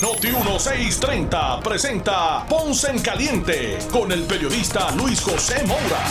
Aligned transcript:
Noti 0.00 0.28
1630 0.28 1.58
presenta 1.58 2.46
Ponce 2.48 2.88
en 2.88 3.00
Caliente 3.00 3.78
con 3.90 4.12
el 4.12 4.22
periodista 4.22 4.94
Luis 4.94 5.20
José 5.20 5.66
Moura. 5.66 6.04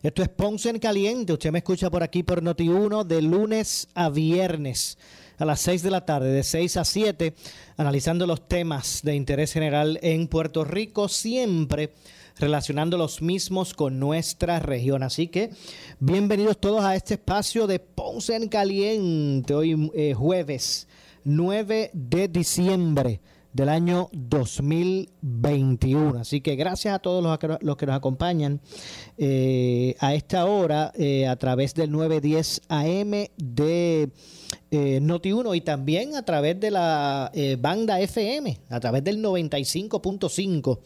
Esto 0.00 0.22
es 0.22 0.28
Ponce 0.28 0.70
en 0.70 0.78
Caliente. 0.78 1.32
Usted 1.32 1.50
me 1.50 1.58
escucha 1.58 1.90
por 1.90 2.04
aquí 2.04 2.22
por 2.22 2.44
Noti 2.44 2.68
1 2.68 3.02
de 3.02 3.22
lunes 3.22 3.88
a 3.94 4.08
viernes 4.08 4.98
a 5.38 5.44
las 5.44 5.62
6 5.62 5.82
de 5.82 5.90
la 5.90 6.06
tarde, 6.06 6.30
de 6.30 6.44
6 6.44 6.76
a 6.76 6.84
7, 6.84 7.34
analizando 7.76 8.24
los 8.24 8.46
temas 8.46 9.00
de 9.02 9.16
interés 9.16 9.52
general 9.52 9.98
en 10.02 10.28
Puerto 10.28 10.62
Rico, 10.62 11.08
siempre 11.08 11.90
relacionando 12.38 12.98
los 12.98 13.20
mismos 13.20 13.74
con 13.74 13.98
nuestra 13.98 14.60
región. 14.60 15.02
Así 15.02 15.26
que 15.26 15.50
bienvenidos 15.98 16.60
todos 16.60 16.84
a 16.84 16.94
este 16.94 17.14
espacio 17.14 17.66
de 17.66 17.80
Ponce 17.80 18.36
en 18.36 18.48
Caliente, 18.48 19.54
hoy 19.54 19.90
eh, 19.96 20.14
jueves 20.14 20.86
9 21.24 21.90
de 21.92 22.28
diciembre 22.28 23.20
del 23.52 23.68
año 23.68 24.08
2021. 24.12 26.20
Así 26.20 26.40
que 26.40 26.54
gracias 26.56 26.94
a 26.94 26.98
todos 27.00 27.22
los 27.22 27.38
que, 27.76 27.86
nos 27.86 27.96
acompañan 27.96 28.60
eh, 29.18 29.94
a 29.98 30.14
esta 30.14 30.46
hora 30.46 30.92
eh, 30.94 31.26
a 31.26 31.36
través 31.36 31.74
del 31.74 31.90
910 31.90 32.62
AM 32.68 33.10
de 33.36 34.10
eh, 34.70 35.00
Noti1 35.00 35.56
y 35.56 35.60
también 35.62 36.14
a 36.16 36.24
través 36.24 36.60
de 36.60 36.70
la 36.70 37.32
banda 37.58 37.98
FM, 38.00 38.60
a 38.68 38.80
través 38.80 39.02
del 39.02 39.22
95.5 39.22 40.78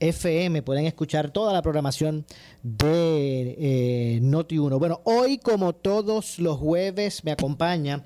FM. 0.00 0.62
Pueden 0.62 0.86
escuchar 0.86 1.30
toda 1.30 1.52
la 1.52 1.62
programación 1.62 2.24
de 2.62 4.18
Noti1. 4.22 4.78
Bueno, 4.78 5.00
hoy 5.04 5.38
como 5.38 5.74
todos 5.74 6.38
los 6.38 6.58
jueves 6.58 7.24
me 7.24 7.32
acompaña 7.32 8.04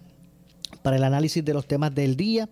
para 0.82 0.96
el 0.96 1.04
análisis 1.04 1.44
de 1.44 1.54
los 1.54 1.66
temas 1.66 1.94
del 1.94 2.16
día 2.16 2.48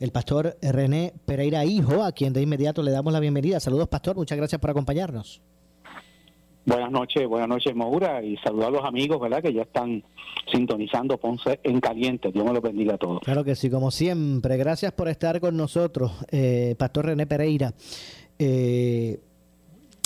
el 0.00 0.12
pastor 0.12 0.56
René 0.62 1.12
Pereira 1.26 1.64
Hijo, 1.64 2.02
a 2.02 2.12
quien 2.12 2.32
de 2.32 2.40
inmediato 2.40 2.82
le 2.82 2.90
damos 2.90 3.12
la 3.12 3.20
bienvenida. 3.20 3.60
Saludos, 3.60 3.88
pastor, 3.88 4.16
muchas 4.16 4.38
gracias 4.38 4.58
por 4.58 4.70
acompañarnos. 4.70 5.42
Buenas 6.64 6.90
noches, 6.90 7.26
buenas 7.26 7.48
noches, 7.48 7.74
Maura, 7.74 8.22
y 8.22 8.36
saludos 8.38 8.66
a 8.66 8.70
los 8.70 8.84
amigos, 8.84 9.20
¿verdad?, 9.20 9.42
que 9.42 9.52
ya 9.52 9.62
están 9.62 10.02
sintonizando 10.52 11.18
Ponce 11.18 11.60
en 11.62 11.80
caliente. 11.80 12.30
Dios 12.32 12.44
me 12.44 12.52
lo 12.52 12.60
bendiga 12.60 12.94
a 12.94 12.98
todos. 12.98 13.20
Claro 13.20 13.44
que 13.44 13.54
sí, 13.54 13.70
como 13.70 13.90
siempre. 13.90 14.56
Gracias 14.56 14.92
por 14.92 15.08
estar 15.08 15.40
con 15.40 15.56
nosotros, 15.56 16.12
eh, 16.30 16.74
Pastor 16.78 17.06
René 17.06 17.26
Pereira. 17.26 17.74
Eh, 18.38 19.20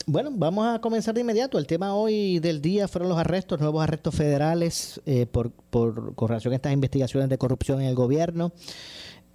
bueno, 0.07 0.31
vamos 0.33 0.67
a 0.67 0.81
comenzar 0.81 1.15
de 1.15 1.23
inmediato. 1.23 1.59
El 1.59 1.67
tema 1.67 1.95
hoy 1.95 2.39
del 2.39 2.61
día 2.61 2.89
fueron 2.89 3.09
los 3.09 3.19
arrestos, 3.19 3.61
nuevos 3.61 3.83
arrestos 3.83 4.15
federales 4.15 5.01
eh, 5.07 5.27
por, 5.27 5.51
por, 5.51 6.15
con 6.15 6.29
relación 6.29 6.53
a 6.53 6.57
estas 6.57 6.73
investigaciones 6.73 7.29
de 7.29 7.39
corrupción 7.39 7.81
en 7.81 7.89
el 7.89 7.95
gobierno. 7.95 8.53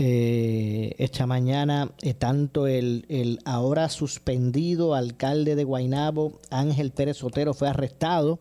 Eh, 0.01 0.95
esta 0.97 1.27
mañana 1.27 1.91
eh, 2.01 2.13
tanto 2.13 2.67
el, 2.67 3.05
el, 3.09 3.39
ahora 3.43 3.89
suspendido 3.89 4.95
alcalde 4.95 5.57
de 5.57 5.65
Guaynabo, 5.65 6.39
Ángel 6.49 6.91
Pérez 6.91 7.17
Sotero, 7.17 7.53
fue 7.53 7.67
arrestado, 7.67 8.39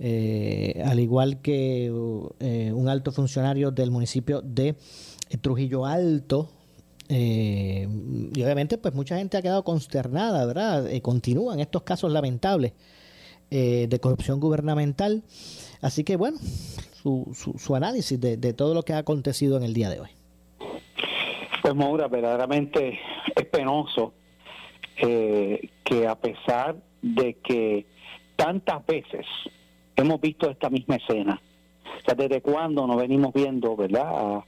eh, 0.00 0.82
al 0.84 0.98
igual 0.98 1.42
que 1.42 1.92
un 1.92 2.88
alto 2.88 3.12
funcionario 3.12 3.70
del 3.70 3.92
municipio 3.92 4.42
de 4.42 4.74
Trujillo 5.40 5.86
Alto. 5.86 6.50
Y 7.10 8.42
obviamente 8.42 8.78
pues 8.78 8.94
mucha 8.94 9.16
gente 9.16 9.36
ha 9.36 9.42
quedado 9.42 9.64
consternada, 9.64 10.46
¿verdad? 10.46 10.88
continúan 11.02 11.58
estos 11.60 11.82
casos 11.82 12.12
lamentables 12.12 12.72
de 13.50 13.98
corrupción 14.00 14.38
gubernamental. 14.38 15.24
Así 15.80 16.04
que 16.04 16.16
bueno, 16.16 16.38
su, 17.02 17.26
su, 17.34 17.74
análisis 17.74 18.20
de, 18.20 18.36
de 18.36 18.52
todo 18.52 18.74
lo 18.74 18.82
que 18.82 18.92
ha 18.92 18.98
acontecido 18.98 19.56
en 19.56 19.64
el 19.64 19.74
día 19.74 19.90
de 19.90 20.00
hoy. 20.00 20.10
Pues 21.62 21.74
Maura, 21.74 22.08
verdaderamente 22.08 22.98
es 23.34 23.46
penoso 23.46 24.12
eh, 24.96 25.70
que 25.84 26.06
a 26.06 26.14
pesar 26.14 26.76
de 27.02 27.34
que 27.34 27.86
tantas 28.36 28.84
veces 28.86 29.26
hemos 29.96 30.20
visto 30.20 30.50
esta 30.50 30.70
misma 30.70 30.96
escena, 30.96 31.40
o 31.84 32.04
sea, 32.04 32.14
desde 32.14 32.40
cuándo 32.40 32.86
nos 32.86 32.96
venimos 32.96 33.32
viendo, 33.32 33.76
¿verdad? 33.76 34.40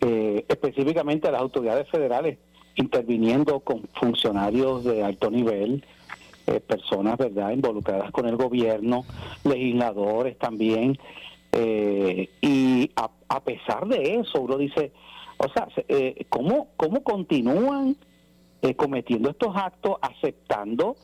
Eh, 0.00 0.44
específicamente 0.48 1.30
las 1.30 1.40
autoridades 1.40 1.88
federales 1.88 2.38
interviniendo 2.74 3.60
con 3.60 3.88
funcionarios 3.94 4.84
de 4.84 5.02
alto 5.02 5.30
nivel, 5.30 5.84
eh, 6.46 6.60
personas, 6.60 7.16
¿verdad?, 7.16 7.50
involucradas 7.52 8.10
con 8.10 8.26
el 8.26 8.36
gobierno, 8.36 9.04
legisladores 9.44 10.38
también, 10.38 10.98
y 11.58 12.90
a, 12.96 13.08
a 13.28 13.40
pesar 13.40 13.86
de 13.88 14.16
eso, 14.16 14.42
uno 14.42 14.58
dice, 14.58 14.92
o 15.38 15.48
sea, 15.48 15.68
eh, 15.88 16.24
¿cómo, 16.28 16.68
¿cómo 16.76 17.02
continúan 17.02 17.96
eh, 18.62 18.74
cometiendo 18.74 19.30
estos 19.30 19.54
actos 19.54 19.96
aceptando 20.00 20.96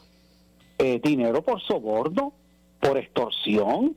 eh, 0.79 1.01
dinero 1.03 1.43
por 1.43 1.61
soborno, 1.61 2.33
por 2.81 2.97
extorsión 2.97 3.97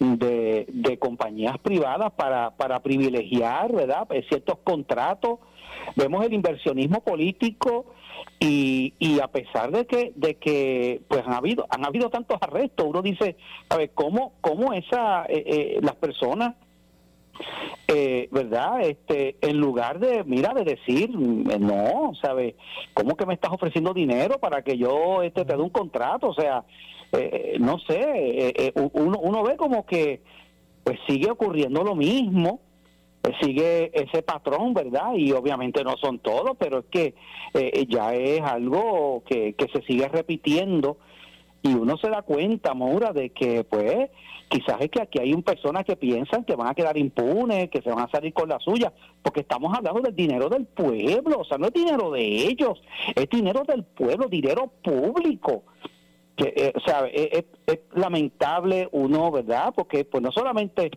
de, 0.00 0.66
de 0.68 0.98
compañías 0.98 1.58
privadas 1.58 2.12
para, 2.12 2.50
para 2.56 2.80
privilegiar 2.80 3.72
¿verdad? 3.72 4.08
Eh, 4.10 4.24
ciertos 4.28 4.58
contratos? 4.64 5.38
Vemos 5.94 6.24
el 6.24 6.32
inversionismo 6.32 7.00
político 7.02 7.86
y, 8.38 8.94
y 8.98 9.20
a 9.20 9.28
pesar 9.28 9.70
de 9.70 9.86
que 9.86 10.12
de 10.16 10.34
que 10.36 11.00
pues 11.08 11.22
han 11.26 11.34
habido 11.34 11.66
han 11.70 11.86
habido 11.86 12.10
tantos 12.10 12.38
arrestos 12.40 12.86
uno 12.86 13.00
dice 13.00 13.36
a 13.68 13.76
ver 13.76 13.92
cómo 13.94 14.32
cómo 14.40 14.72
esa 14.72 15.26
las 15.80 15.94
personas 15.96 16.54
eh, 17.88 18.28
¿verdad? 18.30 18.82
Este, 18.82 19.36
en 19.40 19.58
lugar 19.58 19.98
de, 19.98 20.22
mira, 20.24 20.54
de 20.54 20.64
decir, 20.64 21.10
no, 21.10 22.12
¿sabes? 22.22 22.54
¿Cómo 22.94 23.16
que 23.16 23.26
me 23.26 23.34
estás 23.34 23.52
ofreciendo 23.52 23.92
dinero 23.92 24.38
para 24.38 24.62
que 24.62 24.78
yo 24.78 25.22
este, 25.22 25.44
te 25.44 25.56
dé 25.56 25.60
un 25.60 25.70
contrato? 25.70 26.28
O 26.28 26.34
sea, 26.34 26.64
eh, 27.12 27.56
no 27.60 27.78
sé, 27.80 28.00
eh, 28.06 28.72
uno, 28.74 29.18
uno 29.18 29.42
ve 29.42 29.56
como 29.56 29.86
que 29.86 30.20
pues 30.84 30.98
sigue 31.06 31.30
ocurriendo 31.30 31.82
lo 31.84 31.94
mismo, 31.94 32.60
sigue 33.40 33.90
ese 33.92 34.22
patrón, 34.22 34.72
¿verdad? 34.72 35.14
Y 35.14 35.32
obviamente 35.32 35.84
no 35.84 35.96
son 35.98 36.18
todos, 36.20 36.56
pero 36.58 36.78
es 36.78 36.86
que 36.86 37.14
ya 37.88 38.14
es 38.14 38.40
algo 38.40 39.22
que, 39.26 39.52
que 39.52 39.68
se 39.68 39.82
sigue 39.82 40.08
repitiendo 40.08 40.96
y 41.62 41.74
uno 41.74 41.96
se 41.98 42.08
da 42.08 42.22
cuenta, 42.22 42.74
Maura, 42.74 43.12
de 43.12 43.30
que 43.30 43.64
pues 43.64 44.10
quizás 44.48 44.80
es 44.80 44.90
que 44.90 45.02
aquí 45.02 45.18
hay 45.20 45.34
un 45.34 45.42
personas 45.42 45.84
que 45.84 45.96
piensan 45.96 46.44
que 46.44 46.56
van 46.56 46.68
a 46.68 46.74
quedar 46.74 46.96
impunes, 46.96 47.70
que 47.70 47.82
se 47.82 47.90
van 47.90 48.00
a 48.00 48.10
salir 48.10 48.32
con 48.32 48.48
la 48.48 48.58
suya, 48.58 48.92
porque 49.22 49.40
estamos 49.40 49.76
hablando 49.76 50.00
del 50.00 50.16
dinero 50.16 50.48
del 50.48 50.66
pueblo, 50.66 51.40
o 51.40 51.44
sea, 51.44 51.58
no 51.58 51.66
es 51.66 51.72
dinero 51.72 52.10
de 52.10 52.22
ellos, 52.22 52.80
es 53.14 53.28
dinero 53.28 53.62
del 53.66 53.84
pueblo, 53.84 54.26
dinero 54.28 54.72
público. 54.82 55.64
Que, 56.40 56.54
eh, 56.56 56.72
o 56.74 56.80
sea, 56.80 57.06
es, 57.06 57.44
lamentable 57.92 58.88
uno, 58.92 59.30
¿verdad? 59.30 59.74
Porque 59.76 60.06
pues 60.06 60.22
no 60.22 60.32
solamente, 60.32 60.90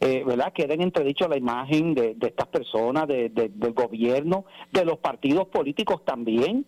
eh, 0.00 0.22
¿verdad? 0.26 0.52
Queden 0.52 0.82
entredicho 0.82 1.26
la 1.28 1.38
imagen 1.38 1.94
de, 1.94 2.16
estas 2.20 2.48
personas, 2.48 3.08
de, 3.08 3.30
del 3.30 3.72
gobierno, 3.72 4.44
de 4.70 4.84
los 4.84 4.98
partidos 4.98 5.48
políticos 5.48 6.04
también, 6.04 6.66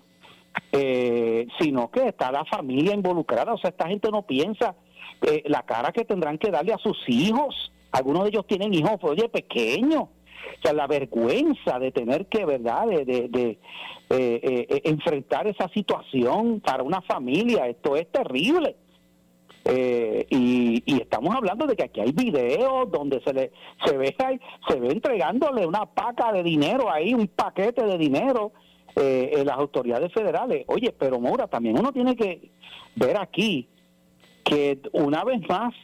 eh, 0.72 1.46
sino 1.58 1.90
que 1.90 2.08
está 2.08 2.32
la 2.32 2.44
familia 2.44 2.94
involucrada. 2.94 3.52
O 3.52 3.58
sea, 3.58 3.70
esta 3.70 3.88
gente 3.88 4.10
no 4.10 4.22
piensa 4.22 4.74
eh, 5.22 5.42
la 5.46 5.62
cara 5.62 5.92
que 5.92 6.04
tendrán 6.04 6.38
que 6.38 6.50
darle 6.50 6.72
a 6.72 6.78
sus 6.78 6.98
hijos. 7.08 7.72
Algunos 7.92 8.24
de 8.24 8.30
ellos 8.30 8.46
tienen 8.46 8.72
hijos, 8.72 8.98
oye, 9.02 9.28
pequeños. 9.28 10.04
O 10.58 10.62
sea, 10.62 10.72
la 10.72 10.86
vergüenza 10.86 11.78
de 11.78 11.92
tener 11.92 12.26
que, 12.26 12.44
¿verdad?, 12.44 12.86
de, 12.86 13.04
de, 13.04 13.58
eh, 14.10 14.80
enfrentar 14.84 15.46
esa 15.46 15.68
situación 15.68 16.60
para 16.60 16.82
una 16.82 17.00
familia. 17.02 17.66
Esto 17.68 17.96
es 17.96 18.10
terrible. 18.10 18.76
y, 20.30 20.82
y, 20.84 21.00
estamos 21.00 21.34
hablando 21.34 21.66
de 21.66 21.74
que 21.74 21.84
aquí 21.84 22.00
hay 22.00 22.12
videos 22.12 22.90
donde 22.92 23.22
se 23.22 23.32
le 23.32 23.50
se 23.86 23.96
ve 23.96 24.14
se 24.68 24.78
ve 24.78 24.88
entregándole 24.88 25.64
una 25.64 25.86
paca 25.86 26.32
de 26.32 26.42
dinero 26.42 26.92
ahí 26.92 27.14
un 27.14 27.28
paquete 27.28 27.82
de 27.82 27.96
dinero 27.96 28.52
eh, 28.96 29.42
las 29.44 29.56
autoridades 29.58 30.12
federales. 30.12 30.64
Oye, 30.68 30.94
pero 30.96 31.18
Mora, 31.18 31.48
también 31.48 31.76
uno 31.76 31.92
tiene 31.92 32.14
que 32.14 32.50
ver 32.94 33.16
aquí 33.18 33.68
que 34.44 34.78
una 34.92 35.24
vez 35.24 35.40
más 35.48 35.74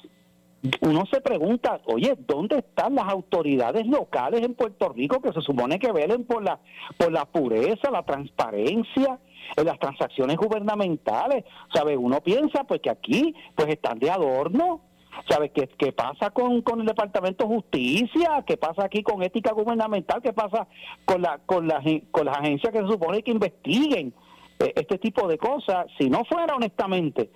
uno 0.83 1.05
se 1.11 1.21
pregunta, 1.21 1.81
oye, 1.87 2.15
¿dónde 2.27 2.59
están 2.59 2.95
las 2.95 3.09
autoridades 3.09 3.87
locales 3.87 4.43
en 4.43 4.55
Puerto 4.55 4.91
Rico 4.91 5.21
que 5.21 5.33
se 5.33 5.41
supone 5.41 5.79
que 5.79 5.91
velen 5.91 6.25
por 6.25 6.43
la, 6.43 6.59
por 6.99 7.11
la 7.11 7.25
pureza, 7.25 7.91
la 7.91 8.03
transparencia 8.03 9.19
en 9.57 9.65
las 9.65 9.79
transacciones 9.79 10.37
gubernamentales? 10.37 11.45
¿Sabe? 11.73 11.97
Uno 11.97 12.21
piensa 12.21 12.65
pues 12.65 12.81
que 12.83 12.91
aquí 12.91 13.35
pues 13.55 13.69
están 13.69 13.99
de 13.99 14.11
adorno. 14.11 14.83
¿Sabes 15.29 15.51
qué, 15.53 15.69
qué 15.79 15.93
pasa 15.93 16.31
con, 16.31 16.63
con 16.63 16.81
el 16.81 16.87
Departamento 16.87 17.45
de 17.45 17.55
Justicia? 17.55 18.45
¿Qué 18.47 18.57
pasa 18.57 18.85
aquí 18.85 19.03
con 19.03 19.23
ética 19.23 19.53
gubernamental? 19.53 20.23
¿Qué 20.23 20.33
pasa 20.33 20.69
con, 21.05 21.23
la, 21.23 21.39
con, 21.47 21.67
la, 21.67 21.83
con 22.11 22.27
las 22.27 22.39
agencias 22.39 22.73
que 22.73 22.81
se 22.81 22.87
supone 22.87 23.23
que 23.23 23.31
investiguen 23.31 24.15
eh, 24.59 24.73
este 24.77 24.99
tipo 24.99 25.27
de 25.27 25.37
cosas? 25.37 25.87
Si 25.99 26.09
no 26.09 26.25
fuera 26.25 26.55
honestamente 26.55 27.31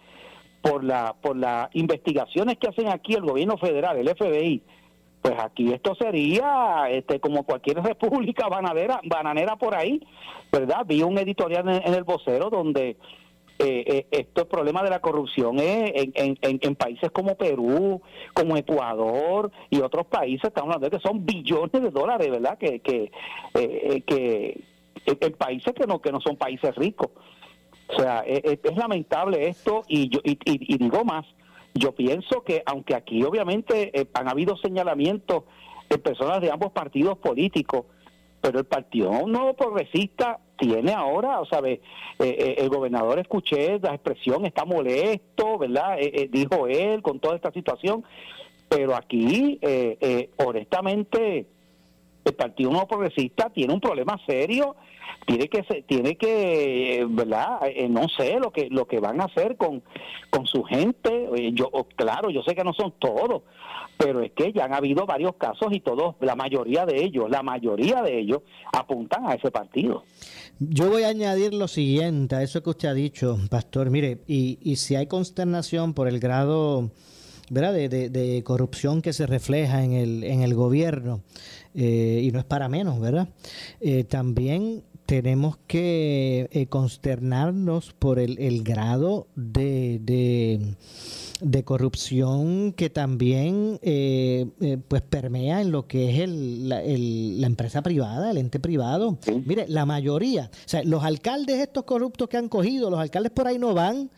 por 0.64 0.82
la 0.82 1.14
por 1.20 1.36
las 1.36 1.68
investigaciones 1.74 2.56
que 2.56 2.68
hacen 2.68 2.88
aquí 2.88 3.12
el 3.12 3.20
gobierno 3.20 3.58
federal, 3.58 3.98
el 3.98 4.08
FBI, 4.08 4.62
pues 5.20 5.34
aquí 5.38 5.70
esto 5.70 5.94
sería 5.94 6.86
este 6.88 7.20
como 7.20 7.44
cualquier 7.44 7.82
república 7.82 8.48
bananera, 8.48 8.98
bananera 9.04 9.56
por 9.56 9.74
ahí, 9.74 10.00
¿verdad? 10.50 10.86
Vi 10.86 11.02
un 11.02 11.18
editorial 11.18 11.68
en, 11.68 11.92
el 11.92 12.04
vocero 12.04 12.48
donde 12.48 12.96
eh, 13.58 13.84
eh, 13.86 14.06
estos 14.10 14.46
problemas 14.46 14.84
de 14.84 14.90
la 14.90 15.00
corrupción 15.00 15.58
en, 15.58 16.12
en, 16.14 16.38
en, 16.40 16.74
países 16.76 17.10
como 17.10 17.36
Perú, 17.36 18.00
como 18.32 18.56
Ecuador 18.56 19.50
y 19.68 19.82
otros 19.82 20.06
países, 20.06 20.44
estamos 20.44 20.74
hablando 20.74 20.88
de 20.88 20.96
que 20.96 21.06
son 21.06 21.26
billones 21.26 21.72
de 21.72 21.90
dólares, 21.90 22.30
¿verdad? 22.30 22.56
Que, 22.56 22.80
que, 22.80 23.12
eh, 23.52 24.02
que 24.06 24.64
en 25.04 25.32
países 25.34 25.74
que 25.74 25.86
no, 25.86 26.00
que 26.00 26.10
no 26.10 26.22
son 26.22 26.36
países 26.36 26.74
ricos. 26.74 27.10
O 27.88 28.00
sea, 28.00 28.20
es, 28.20 28.44
e, 28.44 28.60
es 28.62 28.76
lamentable 28.76 29.48
esto 29.48 29.82
y, 29.88 30.08
yo, 30.08 30.20
y, 30.24 30.38
y, 30.44 30.78
digo 30.78 31.04
más, 31.04 31.26
yo 31.74 31.92
pienso 31.92 32.42
que 32.42 32.62
aunque 32.66 32.94
aquí 32.94 33.22
obviamente 33.24 33.90
eh, 33.98 34.06
han 34.14 34.28
habido 34.28 34.56
señalamientos 34.56 35.44
de 35.88 35.98
personas 35.98 36.40
de 36.40 36.50
ambos 36.50 36.72
partidos 36.72 37.18
políticos, 37.18 37.86
pero 38.40 38.60
el 38.60 38.64
Partido 38.64 39.10
Nuevo 39.26 39.54
Progresista 39.54 40.38
tiene 40.56 40.92
ahora, 40.92 41.40
o 41.40 41.46
sea, 41.46 41.60
eh, 41.60 41.80
eh, 42.20 42.54
el 42.58 42.68
gobernador 42.68 43.18
escuché 43.18 43.78
la 43.80 43.94
expresión, 43.94 44.46
está 44.46 44.64
molesto, 44.64 45.58
¿verdad? 45.58 45.98
dijo 46.30 46.68
él 46.68 47.02
con 47.02 47.18
toda 47.18 47.36
esta 47.36 47.50
situación, 47.52 48.04
pero 48.68 48.94
aquí, 48.94 49.58
honestamente, 50.36 51.46
el 52.24 52.34
Partido 52.34 52.70
Nuevo 52.70 52.86
Progresista 52.86 53.50
tiene 53.50 53.74
un 53.74 53.80
problema 53.80 54.18
serio 54.26 54.76
tiene 55.26 55.48
que 55.48 55.62
tiene 55.86 56.16
que 56.16 57.06
verdad 57.08 57.60
eh, 57.66 57.88
no 57.88 58.08
sé 58.08 58.38
lo 58.38 58.52
que 58.52 58.68
lo 58.70 58.86
que 58.86 59.00
van 59.00 59.20
a 59.20 59.24
hacer 59.24 59.56
con 59.56 59.82
con 60.30 60.46
su 60.46 60.62
gente 60.64 61.28
eh, 61.36 61.50
yo 61.54 61.70
claro 61.96 62.30
yo 62.30 62.42
sé 62.42 62.54
que 62.54 62.64
no 62.64 62.72
son 62.72 62.94
todos 62.98 63.42
pero 63.96 64.22
es 64.22 64.32
que 64.32 64.52
ya 64.52 64.64
han 64.64 64.74
habido 64.74 65.06
varios 65.06 65.36
casos 65.36 65.68
y 65.70 65.80
todos 65.80 66.16
la 66.20 66.34
mayoría 66.34 66.84
de 66.84 67.02
ellos 67.02 67.30
la 67.30 67.42
mayoría 67.42 68.02
de 68.02 68.18
ellos 68.18 68.42
apuntan 68.72 69.26
a 69.26 69.34
ese 69.34 69.50
partido 69.50 70.04
yo 70.58 70.90
voy 70.90 71.04
a 71.04 71.08
añadir 71.08 71.54
lo 71.54 71.68
siguiente 71.68 72.36
a 72.36 72.42
eso 72.42 72.62
que 72.62 72.70
usted 72.70 72.88
ha 72.88 72.94
dicho 72.94 73.38
pastor 73.50 73.90
mire 73.90 74.18
y, 74.26 74.58
y 74.62 74.76
si 74.76 74.96
hay 74.96 75.06
consternación 75.06 75.94
por 75.94 76.08
el 76.08 76.20
grado 76.20 76.90
¿verdad? 77.50 77.74
De, 77.74 77.88
de, 77.88 78.42
corrupción 78.42 79.02
que 79.02 79.12
se 79.12 79.26
refleja 79.26 79.84
en 79.84 79.92
el, 79.92 80.24
en 80.24 80.40
el 80.40 80.54
gobierno, 80.54 81.20
eh, 81.74 82.22
y 82.24 82.32
no 82.32 82.38
es 82.38 82.46
para 82.46 82.70
menos, 82.70 82.98
¿verdad? 83.00 83.28
también 84.08 84.82
tenemos 85.06 85.58
que 85.66 86.48
eh, 86.52 86.66
consternarnos 86.66 87.92
por 87.98 88.18
el, 88.18 88.38
el 88.38 88.62
grado 88.62 89.26
de, 89.36 90.00
de, 91.40 91.64
corrupción 91.64 92.72
que 92.72 92.88
también 92.88 93.78
eh, 93.82 94.46
eh, 94.60 94.78
pues 94.88 95.02
permea 95.02 95.60
en 95.60 95.72
lo 95.72 95.86
que 95.86 96.10
es 96.10 96.20
el, 96.20 96.68
la, 96.68 96.80
la, 96.82 97.46
empresa 97.46 97.82
privada, 97.82 98.30
el 98.30 98.38
ente 98.38 98.58
privado. 98.60 99.18
Mire, 99.44 99.66
la 99.68 99.84
mayoría, 99.84 100.50
o 100.52 100.68
sea, 100.68 100.82
los 100.84 101.04
alcaldes 101.04 101.60
estos 101.60 101.84
corruptos 101.84 102.28
que 102.28 102.38
han 102.38 102.48
cogido, 102.48 102.88
los 102.88 103.00
alcaldes 103.00 103.32
por 103.32 103.46
ahí 103.46 103.58
no 103.58 103.74
van 103.74 104.10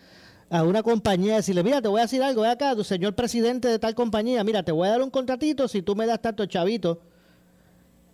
a 0.50 0.62
una 0.62 0.85
compañía 0.85 1.35
a 1.35 1.37
decirle, 1.38 1.65
mira, 1.65 1.83
te 1.83 1.88
voy 1.88 1.99
a 1.99 2.03
decir 2.03 2.23
algo, 2.23 2.43
ve 2.43 2.49
acá, 2.49 2.77
tu 2.77 2.85
señor 2.85 3.17
presidente 3.17 3.67
de 3.67 3.81
tal 3.81 3.97
compañía, 3.97 4.44
mira, 4.44 4.62
te 4.62 4.71
voy 4.71 4.87
a 4.87 4.93
dar 4.93 5.03
un 5.03 5.11
contratito 5.11 5.67
si 5.67 5.83
tú 5.83 5.97
me 5.97 6.06
das 6.06 6.23
tanto 6.23 6.47
chavito. 6.47 7.00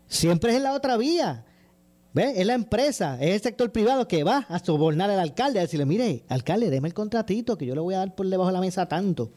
Siempre 0.06 0.52
es 0.52 0.56
en 0.56 0.62
la 0.62 0.72
otra 0.72 0.96
vía. 0.96 1.44
¿Ve? 2.14 2.34
Es 2.36 2.46
la 2.46 2.54
empresa, 2.54 3.16
es 3.20 3.30
el 3.30 3.40
sector 3.40 3.72
privado 3.72 4.06
que 4.06 4.22
va 4.22 4.46
a 4.48 4.58
sobornar 4.58 5.08
al 5.10 5.18
alcalde, 5.18 5.58
a 5.58 5.62
decirle, 5.62 5.86
mire, 5.86 6.24
alcalde, 6.28 6.68
déme 6.68 6.88
el 6.88 6.94
contratito 6.94 7.56
que 7.56 7.64
yo 7.64 7.74
le 7.74 7.80
voy 7.80 7.94
a 7.94 7.98
dar 7.98 8.14
por 8.14 8.26
debajo 8.26 8.48
de 8.48 8.54
la 8.54 8.60
mesa 8.60 8.86
tanto. 8.86 9.30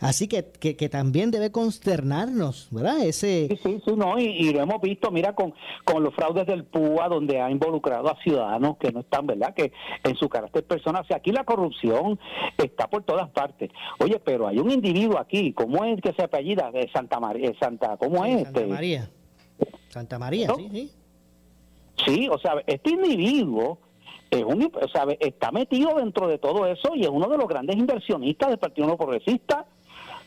Así 0.00 0.28
que, 0.28 0.44
que, 0.44 0.88
también 0.90 1.30
debe 1.30 1.50
consternarnos, 1.50 2.68
¿verdad? 2.70 2.98
Ese... 3.02 3.48
Sí, 3.48 3.58
sí, 3.62 3.82
sí, 3.86 3.92
no, 3.96 4.18
y, 4.18 4.52
lo 4.52 4.60
hemos 4.60 4.82
visto, 4.82 5.10
mira, 5.10 5.34
con, 5.34 5.54
con 5.84 6.02
los 6.02 6.14
fraudes 6.14 6.46
del 6.46 6.64
PUA, 6.64 7.08
donde 7.08 7.40
ha 7.40 7.50
involucrado 7.50 8.10
a 8.10 8.22
ciudadanos 8.22 8.76
que 8.76 8.92
no 8.92 9.00
están, 9.00 9.26
¿verdad? 9.26 9.54
Que 9.54 9.72
en 10.02 10.14
su 10.16 10.28
carácter 10.28 10.64
personal, 10.64 11.02
o 11.04 11.06
sea, 11.06 11.16
aquí 11.16 11.32
la 11.32 11.44
corrupción 11.44 12.18
está 12.58 12.86
por 12.88 13.04
todas 13.04 13.30
partes. 13.30 13.70
Oye, 13.98 14.20
pero 14.22 14.46
hay 14.46 14.58
un 14.58 14.70
individuo 14.70 15.18
aquí, 15.18 15.54
¿cómo 15.54 15.84
es 15.84 16.00
que 16.02 16.12
se 16.12 16.22
apellida? 16.22 16.70
De 16.70 16.90
Santa 16.92 17.18
María, 17.18 17.52
Santa, 17.58 17.96
¿cómo 17.96 18.26
es? 18.26 18.42
Santa 18.42 18.60
este? 18.60 18.72
María. 18.72 19.10
Santa 19.88 20.18
María, 20.18 20.48
sí, 20.54 20.68
sí. 20.70 20.92
Sí, 22.04 22.28
o 22.30 22.38
sea, 22.38 22.62
este 22.66 22.90
individuo 22.90 23.78
es 24.30 24.42
un, 24.42 24.64
o 24.64 24.88
sea, 24.88 25.06
está 25.20 25.52
metido 25.52 25.94
dentro 25.96 26.28
de 26.28 26.38
todo 26.38 26.66
eso 26.66 26.94
y 26.94 27.02
es 27.02 27.08
uno 27.08 27.28
de 27.28 27.38
los 27.38 27.48
grandes 27.48 27.76
inversionistas 27.76 28.50
del 28.50 28.58
Partido 28.58 28.86
No 28.86 28.96
Progresista, 28.96 29.66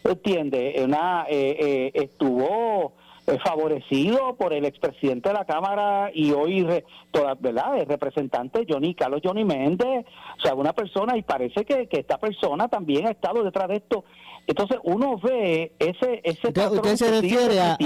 ¿entiende? 0.04 0.76
Una, 0.84 1.26
eh, 1.30 1.58
eh, 1.60 1.92
estuvo 1.94 2.94
eh, 3.28 3.38
favorecido 3.44 4.36
por 4.38 4.54
el 4.54 4.66
expresidente 4.66 5.30
de 5.30 5.36
la 5.36 5.46
Cámara 5.46 6.10
y 6.14 6.32
hoy, 6.32 6.66
toda, 7.12 7.36
¿verdad? 7.36 7.78
El 7.78 7.86
representante 7.86 8.66
Johnny 8.68 8.96
Carlos 8.96 9.22
Johnny 9.24 9.44
Méndez, 9.44 10.06
o 10.38 10.42
sea, 10.42 10.54
una 10.56 10.74
persona 10.74 11.18
y 11.18 11.24
parece 11.24 11.66
que, 11.66 11.88
que 11.88 12.00
esta 12.00 12.18
persona 12.18 12.70
también 12.70 13.08
ha 13.08 13.12
estado 13.12 13.44
detrás 13.44 13.68
de 13.68 13.76
esto. 13.76 14.06
Entonces 14.48 14.78
uno 14.84 15.18
ve 15.22 15.74
ese 15.78 16.22
ese 16.24 16.48
usted, 16.48 16.96
se 16.96 17.22
refiere 17.22 17.60
a, 17.60 17.78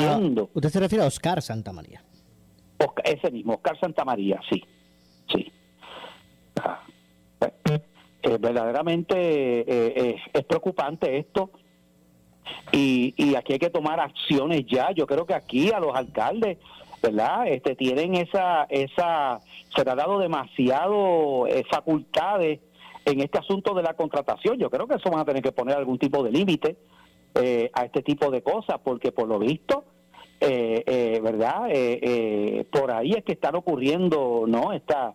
usted 0.53 0.69
se 0.69 0.79
refiere 0.79 1.03
a 1.03 1.07
Oscar 1.07 1.41
Santa 1.41 1.73
María 1.73 2.03
ese 3.03 3.31
mismo, 3.31 3.53
Oscar 3.53 3.79
Santamaría, 3.79 4.39
sí, 4.49 4.63
sí. 5.31 5.51
Ah, 6.61 6.81
eh, 8.23 8.37
verdaderamente 8.39 9.15
eh, 9.15 9.65
eh, 9.67 10.15
es 10.31 10.43
preocupante 10.43 11.17
esto 11.17 11.49
y, 12.71 13.15
y 13.17 13.35
aquí 13.35 13.53
hay 13.53 13.59
que 13.59 13.71
tomar 13.71 13.99
acciones 13.99 14.63
ya. 14.67 14.91
Yo 14.91 15.07
creo 15.07 15.25
que 15.25 15.33
aquí 15.33 15.71
a 15.71 15.79
los 15.79 15.95
alcaldes, 15.95 16.59
¿verdad? 17.01 17.47
Este 17.47 17.75
tienen 17.75 18.13
esa 18.15 18.65
esa 18.69 19.39
se 19.75 19.83
le 19.83 19.91
ha 19.91 19.95
dado 19.95 20.19
demasiado 20.19 21.47
facultades 21.71 22.59
en 23.05 23.21
este 23.21 23.39
asunto 23.39 23.73
de 23.73 23.81
la 23.81 23.95
contratación. 23.95 24.59
Yo 24.59 24.69
creo 24.69 24.87
que 24.87 24.95
eso 24.95 25.09
van 25.09 25.21
a 25.21 25.25
tener 25.25 25.41
que 25.41 25.51
poner 25.51 25.75
algún 25.75 25.97
tipo 25.97 26.23
de 26.23 26.31
límite 26.31 26.77
a 27.73 27.85
este 27.85 28.03
tipo 28.03 28.29
de 28.29 28.43
cosas 28.43 28.79
porque 28.83 29.11
por 29.11 29.27
lo 29.27 29.39
visto 29.39 29.83
eh, 29.83 29.87
eh, 29.87 29.90
¿verdad? 30.41 31.69
Eh, 31.69 31.99
eh, 32.01 32.65
por 32.71 32.91
ahí 32.91 33.11
es 33.11 33.23
que 33.23 33.33
están 33.33 33.55
ocurriendo, 33.55 34.45
¿no? 34.47 34.73
Esta, 34.73 35.13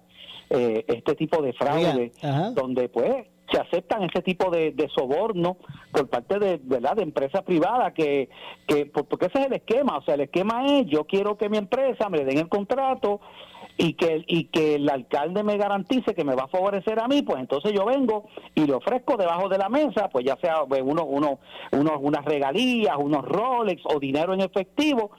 este 0.49 1.15
tipo 1.17 1.43
de 1.43 1.53
fraude, 1.53 2.13
donde 2.55 2.89
pues 2.89 3.27
se 3.51 3.61
aceptan 3.61 4.03
ese 4.03 4.23
tipo 4.23 4.51
de, 4.51 4.73
de 4.73 4.89
soborno 4.89 5.59
por 5.93 6.09
parte 6.09 6.39
de 6.39 6.61
verdad 6.63 6.97
de 6.97 7.03
empresas 7.03 7.43
privadas 7.43 7.93
que 7.95 8.29
que 8.67 8.87
porque 8.87 9.27
ese 9.27 9.41
es 9.41 9.47
el 9.47 9.53
esquema 9.55 9.99
o 9.99 10.03
sea 10.03 10.15
el 10.15 10.23
esquema 10.23 10.67
es 10.67 10.87
yo 10.87 11.05
quiero 11.05 11.37
que 11.37 11.49
mi 11.49 11.59
empresa 11.59 12.09
me 12.09 12.25
den 12.25 12.39
el 12.39 12.49
contrato 12.49 13.21
y 13.79 13.95
que 13.95 14.25
y 14.27 14.45
que 14.45 14.77
el 14.77 14.89
alcalde 14.89 15.43
me 15.43 15.57
garantice 15.57 16.15
que 16.15 16.25
me 16.25 16.35
va 16.35 16.45
a 16.45 16.49
favorecer 16.49 16.99
a 16.99 17.09
mí, 17.09 17.23
pues 17.23 17.41
entonces 17.41 17.73
yo 17.73 17.85
vengo 17.85 18.29
y 18.55 18.67
le 18.67 18.75
ofrezco 18.75 19.17
debajo 19.17 19.49
de 19.49 19.59
la 19.59 19.69
mesa, 19.69 20.09
pues 20.09 20.25
ya 20.25 20.37
sea 20.37 20.65
pues, 20.67 20.83
uno, 20.85 21.05
uno, 21.05 21.39
unos, 21.73 21.95
unas 22.01 22.25
regalías, 22.25 22.97
unos 22.99 23.25
Rolex 23.25 23.83
o 23.85 23.99
dinero 24.01 24.33
en 24.33 24.41
efectivo. 24.41 25.11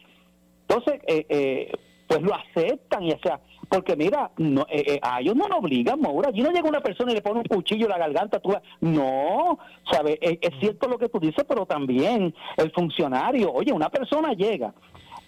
Entonces, 0.68 1.02
eh, 1.08 1.26
eh, 1.30 1.72
pues 2.08 2.22
lo 2.22 2.34
aceptan 2.34 3.04
y 3.04 3.12
o 3.12 3.20
sea, 3.20 3.40
porque 3.70 3.96
mira, 3.96 4.32
no, 4.38 4.66
eh, 4.70 5.00
a 5.02 5.20
ellos 5.20 5.36
no 5.36 5.48
lo 5.48 5.58
obligan, 5.58 6.00
Maura. 6.00 6.30
Allí 6.30 6.42
no 6.42 6.52
llega 6.52 6.70
una 6.70 6.82
persona 6.82 7.12
y 7.12 7.16
le 7.16 7.22
pone 7.22 7.40
un 7.40 7.46
cuchillo 7.46 7.86
en 7.86 7.92
la 7.92 7.98
garganta. 7.98 8.40
Tú, 8.40 8.54
no, 8.82 9.60
¿sabes? 9.92 10.18
Es, 10.22 10.38
es, 10.42 10.60
cierto 10.60 10.88
lo 10.88 10.98
que 10.98 11.10
tú 11.10 11.20
dices, 11.20 11.44
pero 11.48 11.66
también 11.66 12.34
el 12.58 12.72
funcionario, 12.72 13.52
oye, 13.52 13.74
una 13.74 13.90
persona 13.90 14.34
llega 14.34 14.74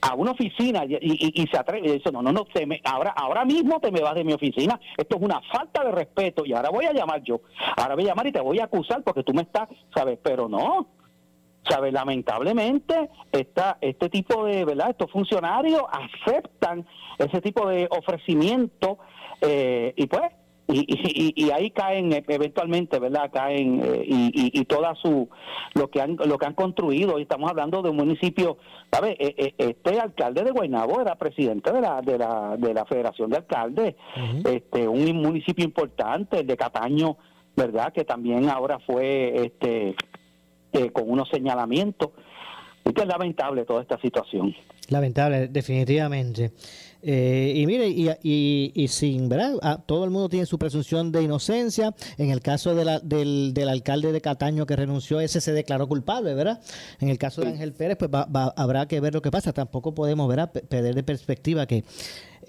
a 0.02 0.16
una 0.16 0.32
oficina 0.32 0.86
y, 0.86 0.98
y, 1.02 1.48
se 1.48 1.58
atreve 1.58 1.90
y 1.90 1.92
dice, 1.94 2.12
no, 2.12 2.22
no, 2.22 2.32
no, 2.32 2.48
se 2.54 2.66
me, 2.66 2.82
ahora, 2.86 3.12
ahora 3.12 3.44
mismo 3.44 3.80
te 3.82 3.92
me 3.92 4.00
vas 4.00 4.16
de 4.16 4.24
mi 4.24 4.32
oficina, 4.32 4.80
esto 4.96 5.18
es 5.18 5.22
una 5.22 5.42
falta 5.52 5.84
de 5.84 5.92
respeto 5.92 6.46
y 6.46 6.54
ahora 6.54 6.70
voy 6.70 6.86
a 6.86 6.94
llamar 6.94 7.22
yo, 7.24 7.42
ahora 7.76 7.96
voy 7.96 8.06
a 8.06 8.08
llamar 8.08 8.28
y 8.28 8.32
te 8.32 8.40
voy 8.40 8.60
a 8.60 8.66
acusar 8.66 9.04
porque 9.04 9.24
tú 9.24 9.34
me 9.34 9.42
estás, 9.42 9.68
¿sabes? 9.94 10.18
Pero 10.24 10.48
no, 10.48 10.88
¿sabes? 11.68 11.94
Lamentablemente 11.94 13.10
esta, 13.32 13.78
este 13.82 14.10
tipo 14.10 14.46
de, 14.46 14.66
¿verdad? 14.66 14.92
Estos 14.92 15.12
funcionarios 15.12 15.82
aceptan 15.92 16.86
ese 17.18 17.42
tipo 17.42 17.68
de 17.68 17.88
ofrecimiento 17.92 19.00
eh, 19.42 19.94
y 19.96 20.08
pues 20.08 20.32
y, 20.72 21.34
y, 21.36 21.52
ahí 21.52 21.72
caen 21.72 22.14
eh, 22.14 22.24
eventualmente, 22.28 23.00
¿verdad? 23.00 23.32
Caen 23.34 23.82
eh, 23.84 24.04
y, 24.06 24.60
y, 24.60 24.66
toda 24.66 24.94
su 24.96 25.28
lo 25.74 25.90
que 25.90 26.00
han 26.00 26.16
lo 26.16 26.38
que 26.38 26.46
han 26.46 26.54
construido. 26.54 27.18
Y 27.18 27.24
estamos 27.24 27.50
hablando 27.50 27.82
de 27.82 27.90
un 27.90 27.98
municipio, 27.98 28.58
¿sabes? 28.92 29.16
Eh, 29.20 29.54
este 29.58 30.00
alcalde 30.00 30.44
de 30.44 30.52
Guaynabo 30.52 31.02
era 31.02 31.16
presidente 31.16 31.72
de 31.72 31.82
la 31.82 32.02
de 32.02 32.20
la, 32.20 32.56
de 32.58 32.74
la 32.74 32.86
Federación 32.86 33.32
de 33.32 33.38
Alcaldes, 33.38 33.96
este 34.46 34.88
un 34.88 35.16
municipio 35.18 35.66
importante, 35.66 36.42
el 36.42 36.48
de 36.48 36.58
Cataño, 36.58 37.18
¿verdad? 37.56 37.92
Que 37.92 38.06
también 38.06 38.48
ahora 38.50 38.78
fue 38.80 39.46
este 39.46 39.96
con 40.94 41.10
unos 41.10 41.30
señalamientos. 41.30 42.12
Y 42.86 42.94
que 42.94 43.02
es 43.02 43.08
lamentable 43.08 43.66
toda 43.66 43.82
esta 43.82 44.00
situación. 44.00 44.56
Lamentable, 44.90 45.48
definitivamente. 45.48 46.54
Eh, 47.02 47.54
y 47.56 47.66
mire, 47.66 47.88
y, 47.88 48.72
y, 48.74 48.88
sin, 48.88 49.30
¿verdad? 49.30 49.54
Ah, 49.62 49.80
todo 49.86 50.04
el 50.04 50.10
mundo 50.10 50.28
tiene 50.28 50.46
su 50.46 50.58
presunción 50.58 51.12
de 51.12 51.22
inocencia. 51.24 51.94
En 52.18 52.32
el 52.32 52.42
caso 52.42 52.74
de 52.74 52.86
la, 52.86 53.00
del, 53.00 53.54
del, 53.54 53.70
alcalde 53.70 54.12
de 54.12 54.22
Cataño 54.22 54.66
que 54.66 54.76
renunció, 54.76 55.20
ese 55.20 55.42
se 55.42 55.54
declaró 55.54 55.88
culpable, 55.88 56.34
¿verdad? 56.34 56.62
En 57.00 57.10
el 57.10 57.18
caso 57.18 57.42
de 57.42 57.50
Ángel 57.50 57.74
Pérez, 57.74 57.98
pues 57.98 58.10
habrá 58.56 58.88
que 58.88 59.00
ver 59.00 59.14
lo 59.14 59.22
que 59.22 59.32
pasa. 59.32 59.54
Tampoco 59.54 59.94
podemos, 59.94 60.28
¿verdad? 60.28 60.52
Perder 60.52 60.96
de 60.96 61.04
perspectiva 61.04 61.68
que 61.68 61.84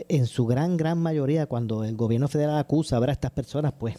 en 0.08 0.26
su 0.26 0.46
gran, 0.46 0.76
gran 0.76 0.98
mayoría, 0.98 1.46
cuando 1.46 1.84
el 1.84 1.96
gobierno 1.96 2.28
federal 2.28 2.58
acusa 2.58 2.98
a 2.98 3.12
estas 3.12 3.32
personas, 3.32 3.72
pues... 3.78 3.96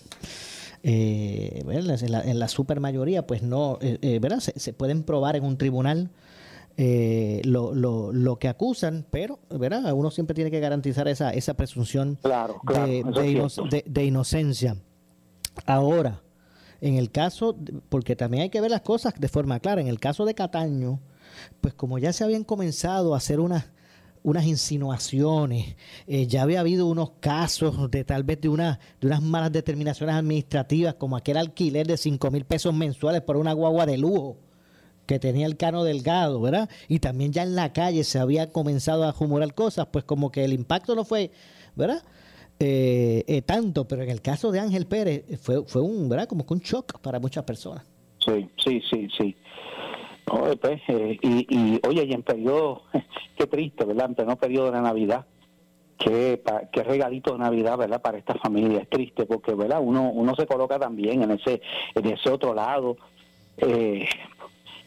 Eh, 0.84 1.64
en, 1.70 2.12
la, 2.12 2.22
en 2.22 2.40
la 2.40 2.48
super 2.48 2.80
mayoría, 2.80 3.28
pues 3.28 3.44
no, 3.44 3.78
eh, 3.82 4.00
eh, 4.02 4.20
¿verdad? 4.20 4.40
Se, 4.40 4.60
se, 4.60 4.74
pueden 4.74 5.04
probar 5.04 5.36
en 5.36 5.44
un 5.44 5.58
tribunal 5.58 6.10
eh, 6.78 7.42
lo, 7.44 7.76
lo, 7.76 8.14
lo, 8.14 8.40
que 8.40 8.48
acusan, 8.48 9.06
pero 9.12 9.40
¿verdad? 9.50 9.94
uno 9.94 10.10
siempre 10.10 10.34
tiene 10.34 10.50
que 10.50 10.60
garantizar 10.60 11.08
esa, 11.08 11.32
esa 11.32 11.54
presunción 11.54 12.18
de, 12.24 13.84
de, 13.86 14.06
inocencia. 14.06 14.78
Ahora, 15.66 16.22
en 16.80 16.96
el 16.96 17.12
caso, 17.12 17.58
porque 17.90 18.16
también 18.16 18.44
hay 18.44 18.50
que 18.50 18.62
ver 18.62 18.72
las 18.72 18.82
cosas 18.82 19.14
de 19.20 19.28
forma 19.28 19.60
clara, 19.60 19.82
en 19.82 19.88
el 19.88 20.00
caso 20.00 20.26
de 20.26 20.34
Cataño, 20.34 21.00
pues 21.60 21.74
como 21.74 22.00
ya 22.00 22.14
se 22.14 22.24
habían 22.24 22.44
comenzado 22.44 23.14
a 23.14 23.18
hacer 23.18 23.42
unas 23.42 23.66
unas 24.24 24.46
insinuaciones, 24.46 25.76
eh, 26.08 26.28
ya 26.28 26.44
había 26.44 26.60
habido 26.60 26.88
unos 26.88 27.12
casos 27.20 27.90
de 27.90 28.04
tal 28.04 28.24
vez 28.24 28.40
de, 28.42 28.50
una, 28.50 28.80
de 29.00 29.08
unas 29.08 29.22
malas 29.22 29.52
determinaciones 29.52 30.16
administrativas, 30.16 30.96
como 30.96 31.18
aquel 31.18 31.38
alquiler 31.38 31.88
de 31.88 31.98
5 31.98 32.32
mil 32.32 32.46
pesos 32.46 32.74
mensuales 32.74 33.22
por 33.22 33.38
una 33.38 33.54
guagua 33.54 33.86
de 33.86 33.98
lujo, 33.98 34.38
que 35.06 35.20
tenía 35.20 35.48
el 35.48 35.58
cano 35.58 35.84
delgado, 35.84 36.40
¿verdad? 36.40 36.70
Y 36.88 37.00
también 37.00 37.34
ya 37.34 37.44
en 37.44 37.56
la 37.56 37.74
calle 37.74 38.04
se 38.04 38.20
había 38.20 38.52
comenzado 38.52 39.04
a 39.04 39.12
rumorar 39.12 39.54
cosas, 39.54 39.88
pues 39.92 40.06
como 40.06 40.32
que 40.32 40.46
el 40.46 40.54
impacto 40.54 40.96
no 40.96 41.04
fue, 41.04 41.32
¿verdad? 41.76 42.04
Eh, 42.60 43.24
eh, 43.28 43.42
tanto, 43.42 43.88
pero 43.88 44.04
en 44.04 44.10
el 44.12 44.22
caso 44.22 44.52
de 44.52 44.60
Ángel 44.60 44.86
Pérez 44.86 45.26
eh, 45.28 45.38
fue, 45.38 45.66
fue 45.66 45.82
un, 45.82 46.08
¿verdad? 46.08 46.28
Como 46.28 46.46
que 46.46 46.54
un 46.54 46.60
shock 46.60 47.00
para 47.00 47.20
muchas 47.20 47.44
personas. 47.44 47.84
Sí, 48.24 48.48
sí, 48.64 48.82
sí, 48.88 49.08
sí. 49.18 49.36
Pues, 50.32 50.82
y, 50.88 51.46
y, 51.50 51.82
oye, 51.86 52.06
y 52.06 52.14
en 52.14 52.24
periodo, 52.24 52.84
qué 53.38 53.48
triste, 53.48 53.84
¿verdad? 53.84 54.08
En 54.08 54.16
pleno 54.16 54.36
periodo 54.38 54.72
de 54.72 54.82
Navidad, 54.82 55.26
qué, 55.98 56.42
qué 56.72 56.84
regalito 56.84 57.34
de 57.34 57.40
Navidad, 57.40 57.78
¿verdad? 57.78 58.02
Para 58.02 58.18
esta 58.18 58.36
familia, 58.36 58.80
es 58.80 58.90
triste 58.90 59.26
porque, 59.26 59.54
¿verdad? 59.54 59.80
Uno, 59.82 60.10
uno 60.10 60.34
se 60.36 60.48
coloca 60.48 60.80
también 60.80 61.22
en 61.24 61.32
ese, 61.32 61.62
en 61.96 62.06
ese 62.06 62.30
otro 62.30 62.54
lado, 62.54 62.96
eh, 63.58 64.08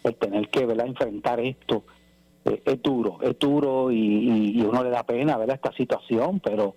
el 0.02 0.14
tener 0.16 0.48
que 0.48 0.64
¿verdad? 0.64 0.86
enfrentar 0.86 1.40
esto 1.40 1.84
eh, 2.46 2.62
es 2.64 2.82
duro, 2.82 3.18
es 3.20 3.38
duro 3.38 3.90
y, 3.90 4.62
uno 4.62 4.82
le 4.82 4.90
da 4.90 5.02
pena 5.02 5.36
ver 5.36 5.50
esta 5.50 5.72
situación, 5.72 6.40
pero, 6.40 6.74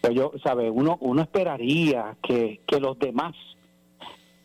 pero 0.00 0.14
yo, 0.14 0.32
¿sabe? 0.42 0.70
Uno, 0.70 0.96
uno 1.02 1.20
esperaría 1.20 2.16
que, 2.22 2.62
que 2.66 2.80
los 2.80 2.98
demás 2.98 3.34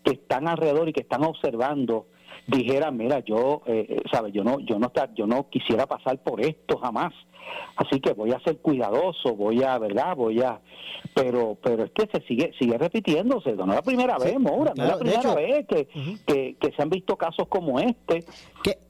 que 0.04 0.12
están 0.14 0.50
alrededor 0.50 0.90
y 0.90 0.94
que 0.94 1.02
están 1.02 1.24
observando 1.24 2.08
dijera, 2.48 2.92
mira, 2.92 3.20
yo, 3.20 3.62
eh, 3.66 3.86
eh 3.90 4.02
sabe, 4.12 4.32
yo 4.32 4.44
no, 4.44 4.60
yo 4.62 4.80
no, 4.80 4.92
yo 5.16 5.28
no 5.28 5.50
quisiera 5.50 5.86
pasar 5.86 6.18
por 6.24 6.42
esto 6.42 6.78
jamás, 6.78 7.14
así 7.76 8.00
que 8.00 8.14
voy 8.14 8.32
a 8.32 8.40
ser 8.40 8.58
cuidadoso, 8.58 9.36
voy 9.36 9.64
a, 9.64 9.78
verdad, 9.78 10.16
voy 10.16 10.42
a, 10.42 10.60
pero, 11.14 11.58
pero 11.62 11.84
es 11.84 11.92
que 11.92 12.08
se 12.08 12.26
sigue, 12.26 12.54
sigue 12.58 12.78
repitiéndose, 12.78 13.54
no 13.54 13.64
es 13.66 13.76
la 13.76 13.82
primera 13.82 14.18
vez, 14.18 14.40
Mora, 14.40 14.74
no 14.76 14.84
es 14.84 14.90
la 14.90 15.00
primera 15.00 15.36
vez 15.36 15.68
que, 15.68 15.88
que, 16.26 16.72
se 16.76 16.82
han 16.82 16.90
visto 16.90 17.18
casos 17.18 17.48
como 17.50 17.80
este, 17.80 18.24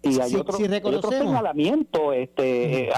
y 0.04 0.20
hay, 0.20 0.36
otros 0.36 0.60
otro 0.60 1.12
señalamientos, 1.12 2.16
este, 2.16 2.84
eh, 2.84 2.90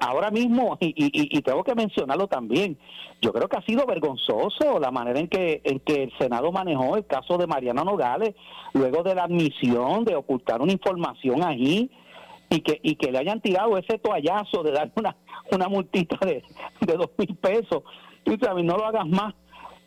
ahora 0.00 0.30
mismo, 0.30 0.78
y, 0.80 0.88
y, 0.88 1.36
y, 1.36 1.42
tengo 1.42 1.62
que 1.62 1.74
mencionarlo 1.74 2.26
también, 2.26 2.78
yo 3.20 3.32
creo 3.32 3.48
que 3.48 3.56
ha 3.56 3.62
sido 3.62 3.86
vergonzoso 3.86 4.78
la 4.80 4.90
manera 4.90 5.20
en 5.20 5.28
que, 5.28 5.60
en 5.64 5.80
que 5.80 6.04
el 6.04 6.12
Senado 6.18 6.52
manejó 6.52 6.96
el 6.96 7.06
caso 7.06 7.36
de 7.36 7.46
Mariana 7.46 7.84
Nogales, 7.84 8.34
luego 8.72 9.02
de 9.02 9.14
la 9.14 9.24
admisión 9.24 10.04
de 10.04 10.16
ocultar 10.16 10.62
una 10.62 10.72
información 10.72 11.42
allí 11.42 11.90
y 12.48 12.60
que, 12.60 12.80
y 12.82 12.96
que 12.96 13.12
le 13.12 13.18
hayan 13.18 13.40
tirado 13.40 13.76
ese 13.76 13.98
toallazo 13.98 14.62
de 14.62 14.72
dar 14.72 14.92
una, 14.96 15.68
multita 15.68 16.16
de, 16.24 16.42
dos 16.80 17.10
mil 17.18 17.36
pesos. 17.36 17.82
Y 18.24 18.36
no 18.62 18.76
lo 18.78 18.86
hagas 18.86 19.06
más 19.06 19.34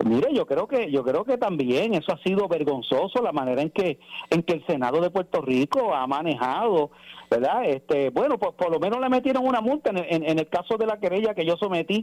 Mire, 0.05 0.33
yo 0.33 0.45
creo 0.45 0.67
que 0.67 0.91
yo 0.91 1.03
creo 1.03 1.23
que 1.23 1.37
también 1.37 1.93
eso 1.93 2.13
ha 2.13 2.21
sido 2.23 2.47
vergonzoso 2.47 3.21
la 3.21 3.31
manera 3.31 3.61
en 3.61 3.71
que 3.71 3.99
en 4.29 4.43
que 4.43 4.53
el 4.53 4.65
Senado 4.65 5.01
de 5.01 5.09
Puerto 5.09 5.41
Rico 5.41 5.93
ha 5.93 6.05
manejado, 6.05 6.91
¿verdad? 7.31 7.65
Este, 7.65 8.09
bueno, 8.11 8.37
por, 8.37 8.53
por 8.53 8.71
lo 8.71 8.79
menos 8.79 8.99
le 9.01 9.09
metieron 9.09 9.45
una 9.45 9.59
multa 9.59 9.89
en, 9.89 10.23
en, 10.23 10.39
el 10.39 10.47
caso 10.49 10.77
de 10.77 10.85
la 10.85 10.99
querella 10.99 11.33
que 11.33 11.45
yo 11.45 11.57
sometí 11.57 12.01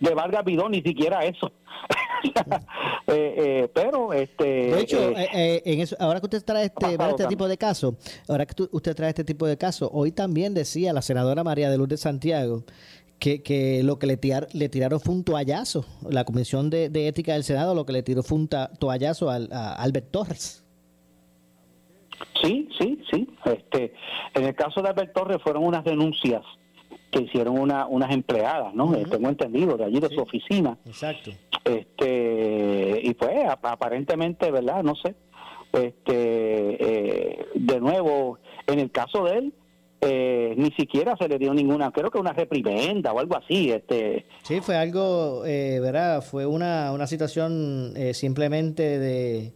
de 0.00 0.14
Vargas 0.14 0.44
Bidón, 0.44 0.72
ni 0.72 0.82
siquiera 0.82 1.24
eso. 1.24 1.52
Eh, 3.06 3.34
eh, 3.38 3.68
pero 3.74 4.12
este 4.12 4.44
de 4.44 4.80
hecho 4.80 4.98
eh, 5.16 5.62
en 5.64 5.80
eso, 5.80 5.96
ahora 5.98 6.20
que 6.20 6.26
usted 6.26 6.44
trae 6.44 6.66
este, 6.66 6.94
este 6.94 7.26
tipo 7.26 7.48
de 7.48 7.56
caso 7.56 7.96
ahora 8.28 8.46
que 8.46 8.62
usted 8.70 8.94
trae 8.94 9.08
este 9.08 9.24
tipo 9.24 9.46
de 9.46 9.56
caso 9.56 9.90
hoy 9.92 10.12
también 10.12 10.54
decía 10.54 10.92
la 10.92 11.02
senadora 11.02 11.42
María 11.42 11.70
de 11.70 11.78
Lourdes 11.78 12.00
Santiago 12.00 12.62
que, 13.20 13.82
lo 13.84 13.98
que 13.98 14.06
le, 14.06 14.18
le 14.52 14.68
tiraron 14.68 14.98
fue 14.98 15.14
un 15.14 15.24
toallazo. 15.24 15.84
La 16.08 16.24
Comisión 16.24 16.70
de, 16.70 16.90
Ética 17.06 17.34
del 17.34 17.44
Senado 17.44 17.74
lo 17.74 17.84
que 17.84 17.92
le 17.92 18.02
tiró 18.02 18.22
fue 18.22 18.38
un 18.38 18.48
toallazo 18.48 19.30
al, 19.30 19.48
a 19.52 19.74
Albert 19.74 20.10
Torres. 20.10 20.64
Sí, 22.42 22.68
sí, 22.78 23.02
sí. 23.10 23.28
Este, 23.44 23.92
en 24.34 24.44
el 24.44 24.54
caso 24.54 24.82
de 24.82 24.88
Albert 24.88 25.12
Torres 25.12 25.38
fueron 25.42 25.64
unas 25.64 25.84
denuncias 25.84 26.42
que 27.10 27.22
hicieron 27.22 27.58
una, 27.58 27.86
unas 27.86 28.10
empleadas, 28.12 28.74
¿no? 28.74 28.92
Tengo 28.92 29.28
entendido, 29.28 29.76
de 29.76 29.84
allí 29.84 30.00
de 30.00 30.08
su 30.08 30.20
oficina. 30.20 30.78
Exacto. 30.86 31.30
Este, 31.64 33.00
y 33.02 33.14
pues 33.14 33.36
aparentemente, 33.62 34.50
¿verdad? 34.50 34.82
No 34.82 34.94
sé. 34.94 35.14
Este, 35.72 36.12
eh, 36.14 37.46
de 37.54 37.80
nuevo, 37.80 38.38
en 38.66 38.80
el 38.80 38.90
caso 38.90 39.24
de 39.24 39.38
él, 39.38 39.54
eh, 40.02 40.54
ni 40.56 40.70
siquiera 40.72 41.14
se 41.16 41.28
le 41.28 41.38
dio 41.38 41.52
ninguna, 41.52 41.90
creo 41.90 42.10
que 42.10 42.18
una 42.18 42.32
reprimenda 42.32 43.12
o 43.12 43.18
algo 43.18 43.36
así. 43.36 43.70
Este. 43.70 44.24
Sí, 44.42 44.60
fue 44.60 44.76
algo, 44.76 45.44
eh, 45.44 45.78
¿verdad? 45.80 46.22
Fue 46.22 46.46
una, 46.46 46.92
una 46.92 47.06
situación 47.06 47.92
eh, 47.96 48.14
simplemente 48.14 48.98
de, 48.98 49.52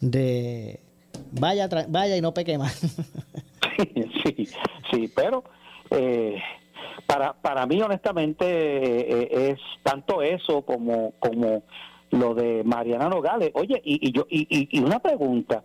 de 0.00 0.80
vaya, 1.32 1.68
vaya 1.88 2.16
y 2.16 2.20
no 2.20 2.34
peque 2.34 2.58
más. 2.58 2.96
sí, 4.24 4.48
sí, 4.90 5.12
pero 5.14 5.44
eh, 5.90 6.40
para, 7.06 7.34
para 7.34 7.64
mí 7.66 7.80
honestamente 7.80 9.50
es 9.50 9.60
tanto 9.84 10.22
eso 10.22 10.62
como, 10.62 11.12
como 11.20 11.62
lo 12.10 12.34
de 12.34 12.64
Mariana 12.64 13.08
Nogales. 13.08 13.52
Oye, 13.54 13.80
y, 13.84 14.08
y 14.08 14.12
yo 14.12 14.26
y, 14.28 14.46
y 14.76 14.80
una 14.80 14.98
pregunta. 14.98 15.62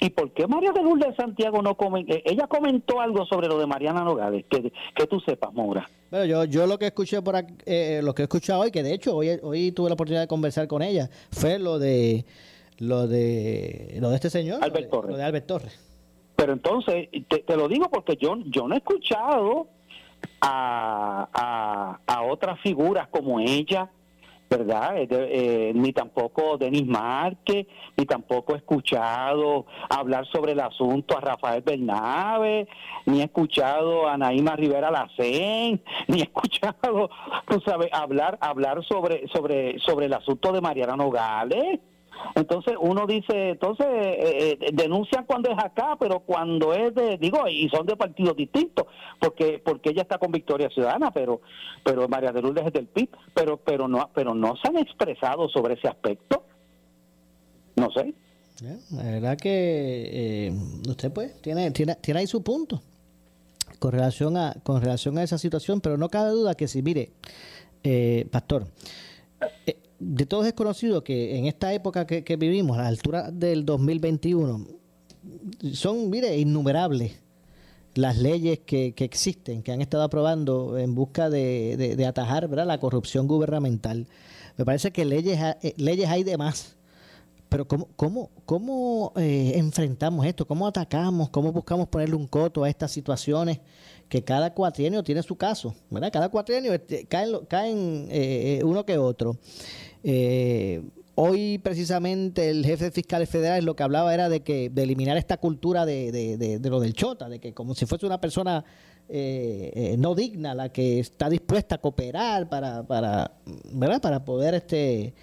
¿Y 0.00 0.10
por 0.10 0.30
qué 0.32 0.46
María 0.46 0.72
de 0.72 0.82
Lourdes 0.82 1.10
de 1.10 1.16
Santiago 1.16 1.62
no 1.62 1.74
comentó? 1.74 2.14
Eh, 2.14 2.22
ella 2.26 2.46
comentó 2.46 3.00
algo 3.00 3.24
sobre 3.26 3.48
lo 3.48 3.58
de 3.58 3.66
Mariana 3.66 4.04
Nogales, 4.04 4.44
que, 4.48 4.72
que 4.94 5.06
tú 5.06 5.20
sepas, 5.20 5.52
Mora. 5.52 5.88
Bueno, 6.10 6.26
yo, 6.26 6.44
yo 6.44 6.66
lo 6.66 6.78
que 6.78 6.86
escuché 6.86 7.22
por 7.22 7.36
aquí, 7.36 7.54
eh, 7.64 8.00
lo 8.02 8.14
que 8.14 8.22
he 8.22 8.24
escuchado 8.24 8.60
hoy, 8.60 8.70
que 8.70 8.82
de 8.82 8.92
hecho 8.92 9.16
hoy, 9.16 9.38
hoy 9.42 9.72
tuve 9.72 9.88
la 9.88 9.94
oportunidad 9.94 10.22
de 10.22 10.28
conversar 10.28 10.68
con 10.68 10.82
ella, 10.82 11.08
fue 11.30 11.58
lo 11.58 11.78
de 11.78 12.24
lo 12.78 13.08
de 13.08 13.96
lo 14.00 14.10
de 14.10 14.16
este 14.16 14.30
señor, 14.30 14.62
Albert 14.62 14.90
Torres. 14.90 15.10
Lo 15.10 15.16
de 15.16 15.24
Albert 15.24 15.46
Torres. 15.46 15.80
Pero 16.36 16.52
entonces, 16.52 17.08
te, 17.28 17.56
lo 17.56 17.66
digo 17.66 17.88
porque 17.90 18.16
yo, 18.16 18.36
yo 18.46 18.68
no 18.68 18.74
he 18.74 18.78
escuchado 18.78 19.68
a, 20.42 21.28
a, 21.32 22.00
a 22.06 22.22
otras 22.24 22.60
figuras 22.60 23.08
como 23.08 23.40
ella, 23.40 23.90
¿verdad? 24.48 24.94
Eh, 24.98 25.72
ni 25.74 25.92
tampoco 25.92 26.56
Denis 26.56 26.86
Márquez, 26.86 27.66
ni 27.96 28.06
tampoco 28.06 28.54
he 28.54 28.58
escuchado 28.58 29.66
hablar 29.88 30.26
sobre 30.26 30.52
el 30.52 30.60
asunto 30.60 31.16
a 31.16 31.20
Rafael 31.20 31.62
Bernabe, 31.62 32.68
ni 33.06 33.20
he 33.20 33.24
escuchado 33.24 34.08
a 34.08 34.16
Naima 34.16 34.56
Rivera 34.56 34.90
Lacén, 34.90 35.82
ni 36.08 36.20
he 36.20 36.22
escuchado, 36.22 37.10
tú 37.48 37.60
sabes, 37.64 37.88
hablar 37.92 38.38
hablar 38.40 38.84
sobre 38.84 39.26
sobre 39.28 39.78
sobre 39.80 40.06
el 40.06 40.12
asunto 40.12 40.52
de 40.52 40.60
Mariana 40.60 40.96
Nogales. 40.96 41.80
Entonces 42.34 42.74
uno 42.78 43.06
dice, 43.06 43.50
entonces 43.50 43.86
eh, 43.88 44.58
eh, 44.60 44.70
denuncian 44.72 45.24
cuando 45.24 45.50
es 45.50 45.58
acá, 45.58 45.96
pero 45.98 46.20
cuando 46.20 46.74
es 46.74 46.94
de, 46.94 47.16
digo, 47.18 47.48
y 47.48 47.68
son 47.70 47.86
de 47.86 47.96
partidos 47.96 48.36
distintos, 48.36 48.86
porque 49.20 49.60
porque 49.64 49.90
ella 49.90 50.02
está 50.02 50.18
con 50.18 50.32
Victoria 50.32 50.68
Ciudadana, 50.68 51.10
pero 51.12 51.40
pero 51.82 52.08
María 52.08 52.32
de 52.32 52.42
Lourdes 52.42 52.66
es 52.66 52.72
del 52.72 52.86
PIB, 52.86 53.08
pero 53.34 53.56
pero 53.56 53.88
no 53.88 54.10
pero 54.14 54.34
no 54.34 54.54
se 54.56 54.68
han 54.68 54.76
expresado 54.76 55.48
sobre 55.48 55.74
ese 55.74 55.88
aspecto. 55.88 56.44
No 57.76 57.90
sé. 57.90 58.14
La 58.90 59.02
verdad 59.02 59.36
que 59.36 60.46
eh, 60.48 60.52
usted 60.88 61.12
pues 61.12 61.40
tiene, 61.42 61.70
tiene 61.70 61.94
tiene 61.96 62.20
ahí 62.20 62.26
su 62.26 62.42
punto 62.42 62.82
con 63.78 63.92
relación 63.92 64.36
a 64.36 64.54
con 64.62 64.80
relación 64.80 65.18
a 65.18 65.22
esa 65.22 65.38
situación, 65.38 65.80
pero 65.80 65.96
no 65.96 66.08
cabe 66.08 66.30
duda 66.30 66.54
que 66.54 66.68
si 66.68 66.82
mire, 66.82 67.10
pastor, 68.30 68.66
de 69.98 70.26
todos 70.26 70.46
es 70.46 70.52
conocido 70.52 71.02
que 71.02 71.38
en 71.38 71.46
esta 71.46 71.72
época 71.72 72.06
que, 72.06 72.36
vivimos, 72.36 72.78
a 72.78 72.82
la 72.82 72.88
altura 72.88 73.30
del 73.30 73.64
2021, 73.64 74.66
son, 75.72 76.10
mire, 76.10 76.36
innumerables 76.38 77.12
las 77.94 78.18
leyes 78.18 78.60
que, 78.60 78.94
existen, 78.98 79.62
que 79.62 79.72
han 79.72 79.80
estado 79.80 80.02
aprobando 80.02 80.76
en 80.78 80.94
busca 80.94 81.30
de, 81.30 82.04
atajar 82.06 82.46
¿verdad? 82.48 82.66
la 82.66 82.78
corrupción 82.78 83.26
gubernamental. 83.26 84.06
Me 84.56 84.64
parece 84.64 84.90
que 84.90 85.04
leyes, 85.04 85.38
eh, 85.62 85.74
leyes 85.76 86.08
hay 86.08 86.22
de 86.22 86.36
más. 86.36 86.76
Pero 87.48 87.66
¿cómo, 87.66 87.88
cómo, 87.96 88.30
cómo 88.44 89.12
eh, 89.16 89.52
enfrentamos 89.54 90.26
esto? 90.26 90.46
¿Cómo 90.46 90.66
atacamos? 90.66 91.30
¿Cómo 91.30 91.52
buscamos 91.52 91.88
ponerle 91.88 92.16
un 92.16 92.26
coto 92.26 92.64
a 92.64 92.68
estas 92.68 92.90
situaciones? 92.90 93.60
Que 94.08 94.22
cada 94.22 94.54
cuatrienio 94.54 95.02
tiene 95.02 95.22
su 95.22 95.36
caso, 95.36 95.74
¿verdad? 95.90 96.12
Cada 96.12 96.28
cuatrienio 96.28 96.72
este, 96.72 97.06
caen, 97.06 97.38
caen 97.48 98.06
eh, 98.10 98.60
uno 98.64 98.86
que 98.86 98.98
otro. 98.98 99.36
Eh, 100.08 100.82
hoy 101.16 101.58
precisamente 101.58 102.48
el 102.48 102.64
jefe 102.64 102.92
fiscal 102.92 103.26
federal 103.26 103.64
lo 103.64 103.74
que 103.74 103.82
hablaba 103.82 104.14
era 104.14 104.28
de 104.28 104.40
que 104.40 104.70
de 104.70 104.82
eliminar 104.84 105.16
esta 105.16 105.38
cultura 105.38 105.84
de, 105.84 106.12
de, 106.12 106.70
lo 106.70 106.78
del 106.78 106.94
chota, 106.94 107.28
de 107.28 107.40
que 107.40 107.52
como 107.52 107.74
si 107.74 107.86
fuese 107.86 108.06
una 108.06 108.20
persona 108.20 108.64
eh, 109.08 109.72
eh, 109.74 109.96
no 109.98 110.14
digna 110.14 110.54
la 110.54 110.68
que 110.68 111.00
está 111.00 111.28
dispuesta 111.28 111.76
a 111.76 111.78
cooperar 111.78 112.48
para, 112.48 112.84
para, 112.84 113.32
¿verdad? 113.72 114.00
para 114.00 114.24
poder 114.24 114.54
este 114.54 115.14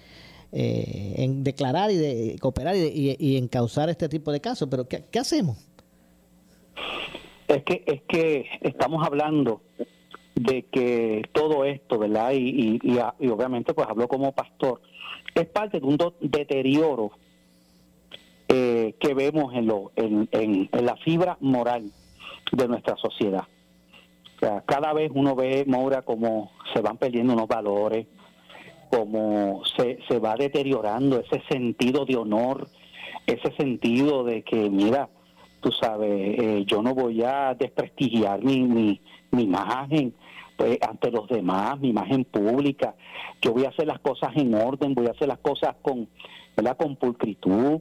declarar 0.52 1.90
y 1.90 1.96
de, 1.96 2.36
cooperar 2.40 2.76
y, 2.76 3.16
y, 3.18 3.36
encauzar 3.38 3.88
este 3.88 4.08
tipo 4.08 4.30
de 4.30 4.40
casos. 4.40 4.68
Pero 4.70 4.86
¿qué, 4.86 5.04
¿qué 5.10 5.18
hacemos? 5.18 5.56
Es 7.48 7.62
que, 7.64 7.84
es 7.86 8.02
que 8.02 8.46
estamos 8.62 9.06
hablando 9.06 9.60
de 10.34 10.64
que 10.64 11.22
todo 11.32 11.64
esto, 11.64 11.98
¿verdad? 11.98 12.32
Y, 12.32 12.80
y, 12.82 13.28
obviamente 13.28 13.74
pues 13.74 13.88
habló 13.88 14.08
como 14.08 14.32
pastor, 14.32 14.80
es 15.34 15.46
parte 15.46 15.80
de 15.80 15.86
un 15.86 15.98
deterioro 16.20 17.12
eh, 18.48 18.94
que 18.98 19.14
vemos 19.14 19.54
en, 19.54 19.66
lo, 19.66 19.92
en, 19.96 20.28
en, 20.32 20.68
la 20.84 20.96
fibra 20.96 21.36
moral 21.40 21.90
de 22.52 22.68
nuestra 22.68 22.96
sociedad. 22.96 23.44
Cada 24.66 24.92
vez 24.92 25.10
uno 25.14 25.34
ve, 25.34 25.64
Maura, 25.66 26.02
como 26.02 26.52
se 26.74 26.82
van 26.82 26.98
perdiendo 26.98 27.32
unos 27.32 27.48
valores, 27.48 28.06
como 28.90 29.62
se, 29.76 29.98
se 30.06 30.18
va 30.18 30.36
deteriorando 30.36 31.18
ese 31.18 31.42
sentido 31.48 32.04
de 32.04 32.16
honor, 32.16 32.68
ese 33.26 33.52
sentido 33.56 34.22
de 34.22 34.42
que, 34.42 34.68
mira, 34.68 35.08
tú 35.64 35.72
sabes, 35.72 36.10
eh, 36.10 36.64
yo 36.66 36.82
no 36.82 36.94
voy 36.94 37.22
a 37.22 37.54
desprestigiar 37.54 38.44
mi, 38.44 38.60
mi, 38.60 39.00
imagen, 39.32 40.12
pues, 40.58 40.76
ante 40.86 41.10
los 41.10 41.26
demás, 41.26 41.80
mi 41.80 41.88
imagen 41.88 42.24
pública. 42.24 42.94
Yo 43.40 43.54
voy 43.54 43.64
a 43.64 43.70
hacer 43.70 43.86
las 43.86 43.98
cosas 44.00 44.36
en 44.36 44.54
orden, 44.54 44.94
voy 44.94 45.06
a 45.06 45.12
hacer 45.12 45.26
las 45.26 45.38
cosas 45.38 45.74
con, 45.80 46.06
¿verdad? 46.54 46.76
con 46.76 46.96
pulcritud, 46.96 47.80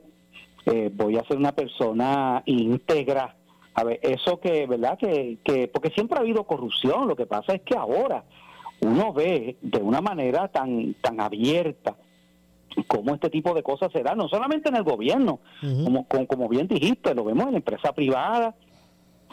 eh, 0.66 0.90
voy 0.94 1.18
a 1.18 1.25
ser 1.25 1.36
una 1.36 1.52
persona 1.52 2.42
íntegra. 2.46 3.36
A 3.74 3.84
ver, 3.84 4.00
eso 4.02 4.40
que, 4.40 4.66
¿verdad? 4.66 4.98
Que, 4.98 5.40
que, 5.44 5.68
porque 5.68 5.90
siempre 5.90 6.18
ha 6.18 6.22
habido 6.22 6.46
corrupción, 6.46 7.10
lo 7.10 7.18
que 7.18 7.25
pasa 7.25 7.54
es 7.54 7.63
que 7.63 7.75
ahora 7.75 8.24
uno 8.80 9.12
ve 9.12 9.58
de 9.62 9.82
una 9.82 10.00
manera 10.00 10.48
tan, 10.48 10.94
tan 11.02 11.20
abierta 11.20 11.98
cómo 12.88 13.13
este 13.13 13.30
tipo 13.30 13.53
de 13.53 13.63
cosas 13.63 13.92
se 13.92 14.03
dan, 14.03 14.18
no 14.18 14.27
solamente 14.27 14.70
en 14.70 14.75
el 14.75 14.84
gobierno, 14.84 15.39
como, 15.62 16.08
como, 16.08 16.27
como 16.27 16.50
bien 16.50 16.68
dijiste, 16.68 17.13
lo 17.13 17.24
vemos 17.24 17.46
en 17.46 17.51
la 17.51 17.58
empresa 17.58 17.94
privada, 17.94 18.56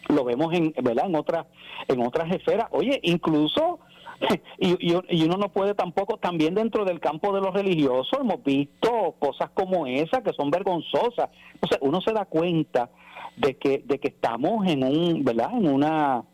lo 0.09 0.25
vemos 0.25 0.53
en 0.55 0.73
verdad 0.83 1.07
en 1.07 1.15
otras 1.15 1.47
en 1.89 2.01
otras 2.05 2.33
esferas. 2.33 2.69
Oye 2.73 3.01
incluso 3.03 3.81
y, 4.59 4.77
y, 5.09 5.25
uno 5.25 5.37
no 5.39 5.49
puede 5.49 5.75
tampoco 5.75 6.19
también 6.19 6.55
dentro 6.55 6.85
del 6.85 7.01
campo 7.01 7.33
de 7.35 7.41
los 7.41 7.55
religiosos 7.55 8.21
hemos 8.21 8.43
visto 8.45 9.15
cosas 9.19 9.51
como 9.55 9.87
esa 9.87 10.23
que 10.23 10.33
son 10.33 10.51
vergonzosas. 10.51 11.31
Sea 11.69 11.79
uno 11.81 12.01
se 12.01 12.13
da 12.13 12.27
cuenta 12.27 12.91
de 13.37 13.57
que 13.57 13.83
de 13.87 13.99
que 13.99 14.09
estamos 14.09 14.67
en 14.67 14.85
un 14.85 15.25
verdad 15.25 15.53
en 15.53 15.69
una 15.69 16.25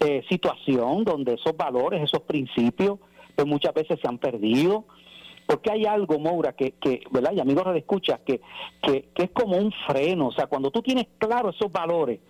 eh, 0.00 0.24
situación 0.28 1.04
donde 1.04 1.34
esos 1.34 1.56
valores 1.56 2.02
esos 2.02 2.22
principios 2.22 2.98
pues 3.36 3.46
muchas 3.46 3.72
veces 3.72 4.00
se 4.00 4.08
han 4.08 4.18
perdido 4.18 4.86
porque 5.48 5.72
hay 5.72 5.86
algo, 5.86 6.18
Moura, 6.18 6.52
que, 6.52 6.72
que 6.72 7.00
¿verdad? 7.10 7.32
Y 7.32 7.40
amigos 7.40 7.64
de 7.72 7.82
que, 7.82 8.40
que, 8.82 9.08
que 9.14 9.22
es 9.22 9.30
como 9.30 9.56
un 9.56 9.72
freno. 9.86 10.26
O 10.28 10.32
sea, 10.32 10.46
cuando 10.46 10.70
tú 10.70 10.82
tienes 10.82 11.06
claro 11.16 11.48
esos 11.48 11.72
valores, 11.72 12.20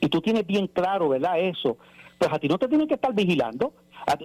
y 0.00 0.08
tú 0.08 0.20
tienes 0.20 0.46
bien 0.46 0.66
claro, 0.66 1.08
¿verdad? 1.08 1.40
Eso, 1.40 1.78
pues 2.18 2.30
a 2.30 2.38
ti 2.38 2.46
no 2.46 2.58
te 2.58 2.68
tienen 2.68 2.86
que 2.86 2.94
estar 2.94 3.14
vigilando. 3.14 3.72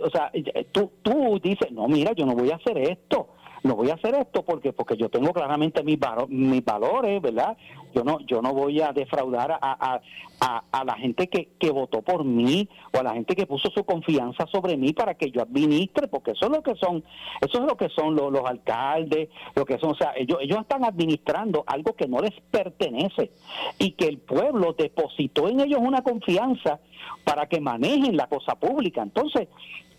O 0.03 0.09
sea, 0.09 0.29
tú, 0.73 0.91
tú 1.01 1.39
dices, 1.41 1.71
no, 1.71 1.87
mira, 1.87 2.11
yo 2.11 2.25
no 2.25 2.33
voy 2.33 2.51
a 2.51 2.55
hacer 2.55 2.77
esto 2.77 3.29
no 3.63 3.75
voy 3.75 3.89
a 3.89 3.93
hacer 3.93 4.13
esto 4.15 4.43
porque 4.43 4.73
porque 4.73 4.97
yo 4.97 5.09
tengo 5.09 5.31
claramente 5.31 5.83
mis, 5.83 5.97
mis 6.27 6.65
valores, 6.65 7.21
¿verdad? 7.21 7.57
Yo 7.93 8.03
no 8.03 8.19
yo 8.21 8.41
no 8.41 8.53
voy 8.53 8.81
a 8.81 8.91
defraudar 8.91 9.51
a, 9.51 9.59
a, 9.61 10.63
a, 10.71 10.83
la 10.83 10.95
gente 10.95 11.27
que, 11.27 11.49
que 11.57 11.71
votó 11.71 12.01
por 12.01 12.25
mí 12.25 12.67
o 12.93 12.99
a 12.99 13.03
la 13.03 13.13
gente 13.13 13.35
que 13.35 13.45
puso 13.45 13.69
su 13.69 13.83
confianza 13.83 14.45
sobre 14.47 14.75
mí 14.75 14.93
para 14.93 15.13
que 15.15 15.31
yo 15.31 15.41
administre, 15.41 16.07
porque 16.07 16.31
eso 16.31 16.45
es 16.45 16.51
lo 16.51 16.61
que 16.61 16.75
son, 16.75 17.03
eso 17.41 17.59
es 17.59 17.65
lo 17.65 17.77
que 17.77 17.89
son 17.89 18.15
los, 18.15 18.31
los 18.31 18.45
alcaldes, 18.45 19.29
lo 19.55 19.65
que 19.65 19.77
son, 19.77 19.91
o 19.91 19.95
sea, 19.95 20.13
ellos, 20.15 20.39
ellos 20.41 20.59
están 20.59 20.83
administrando 20.83 21.63
algo 21.65 21.93
que 21.95 22.07
no 22.07 22.19
les 22.19 22.33
pertenece 22.51 23.31
y 23.79 23.91
que 23.91 24.07
el 24.07 24.17
pueblo 24.17 24.73
depositó 24.73 25.47
en 25.47 25.61
ellos 25.61 25.79
una 25.81 26.01
confianza 26.01 26.79
para 27.23 27.47
que 27.47 27.61
manejen 27.61 28.17
la 28.17 28.27
cosa 28.27 28.55
pública. 28.55 29.01
Entonces, 29.01 29.47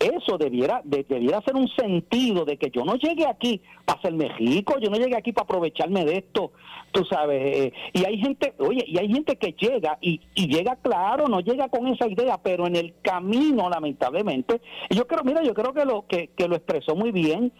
eso 0.07 0.37
debiera, 0.37 0.81
debiera 0.83 1.41
ser 1.41 1.55
un 1.55 1.67
sentido 1.69 2.45
de 2.45 2.57
que 2.57 2.69
yo 2.69 2.83
no 2.83 2.95
llegue 2.95 3.25
aquí 3.27 3.61
para 3.85 4.01
ser 4.01 4.13
México, 4.13 4.75
yo 4.79 4.89
no 4.89 4.97
llegue 4.97 5.15
aquí 5.15 5.31
para 5.31 5.45
aprovecharme 5.45 6.05
de 6.05 6.17
esto, 6.17 6.51
tú 6.91 7.05
sabes. 7.05 7.41
Eh, 7.55 7.73
y 7.93 8.05
hay 8.05 8.17
gente, 8.17 8.53
oye, 8.59 8.83
y 8.87 8.97
hay 8.97 9.07
gente 9.11 9.35
que 9.37 9.53
llega 9.53 9.97
y, 10.01 10.21
y 10.33 10.47
llega 10.47 10.75
claro, 10.77 11.27
no 11.27 11.39
llega 11.39 11.69
con 11.69 11.87
esa 11.87 12.07
idea, 12.07 12.37
pero 12.41 12.67
en 12.67 12.75
el 12.75 12.93
camino, 13.01 13.69
lamentablemente, 13.69 14.61
y 14.89 14.95
yo 14.95 15.07
creo, 15.07 15.23
mira, 15.23 15.43
yo 15.43 15.53
creo 15.53 15.73
que 15.73 15.85
lo, 15.85 16.05
que, 16.07 16.29
que 16.35 16.47
lo 16.47 16.55
expresó 16.55 16.95
muy 16.95 17.11
bien 17.11 17.51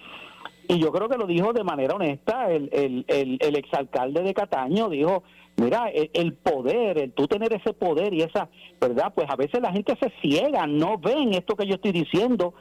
y 0.67 0.79
yo 0.79 0.91
creo 0.91 1.09
que 1.09 1.17
lo 1.17 1.27
dijo 1.27 1.53
de 1.53 1.63
manera 1.63 1.95
honesta 1.95 2.51
el, 2.51 2.69
el, 2.73 3.05
el, 3.07 3.37
el 3.39 3.55
exalcalde 3.55 4.21
de 4.23 4.33
Cataño, 4.33 4.89
dijo, 4.89 5.23
mira, 5.57 5.89
el, 5.89 6.33
poder, 6.33 6.97
el 6.97 7.13
tú 7.13 7.27
tener 7.27 7.53
ese 7.53 7.73
poder 7.73 8.13
y 8.13 8.21
esa, 8.21 8.49
¿verdad? 8.79 9.13
Pues 9.15 9.29
a 9.29 9.35
veces 9.35 9.61
la 9.61 9.71
gente 9.71 9.97
se 9.99 10.11
ciega, 10.21 10.67
no 10.67 10.97
ven 10.97 11.33
esto 11.33 11.55
que 11.55 11.67
yo 11.67 11.75
estoy 11.75 11.91
diciendo 11.91 12.53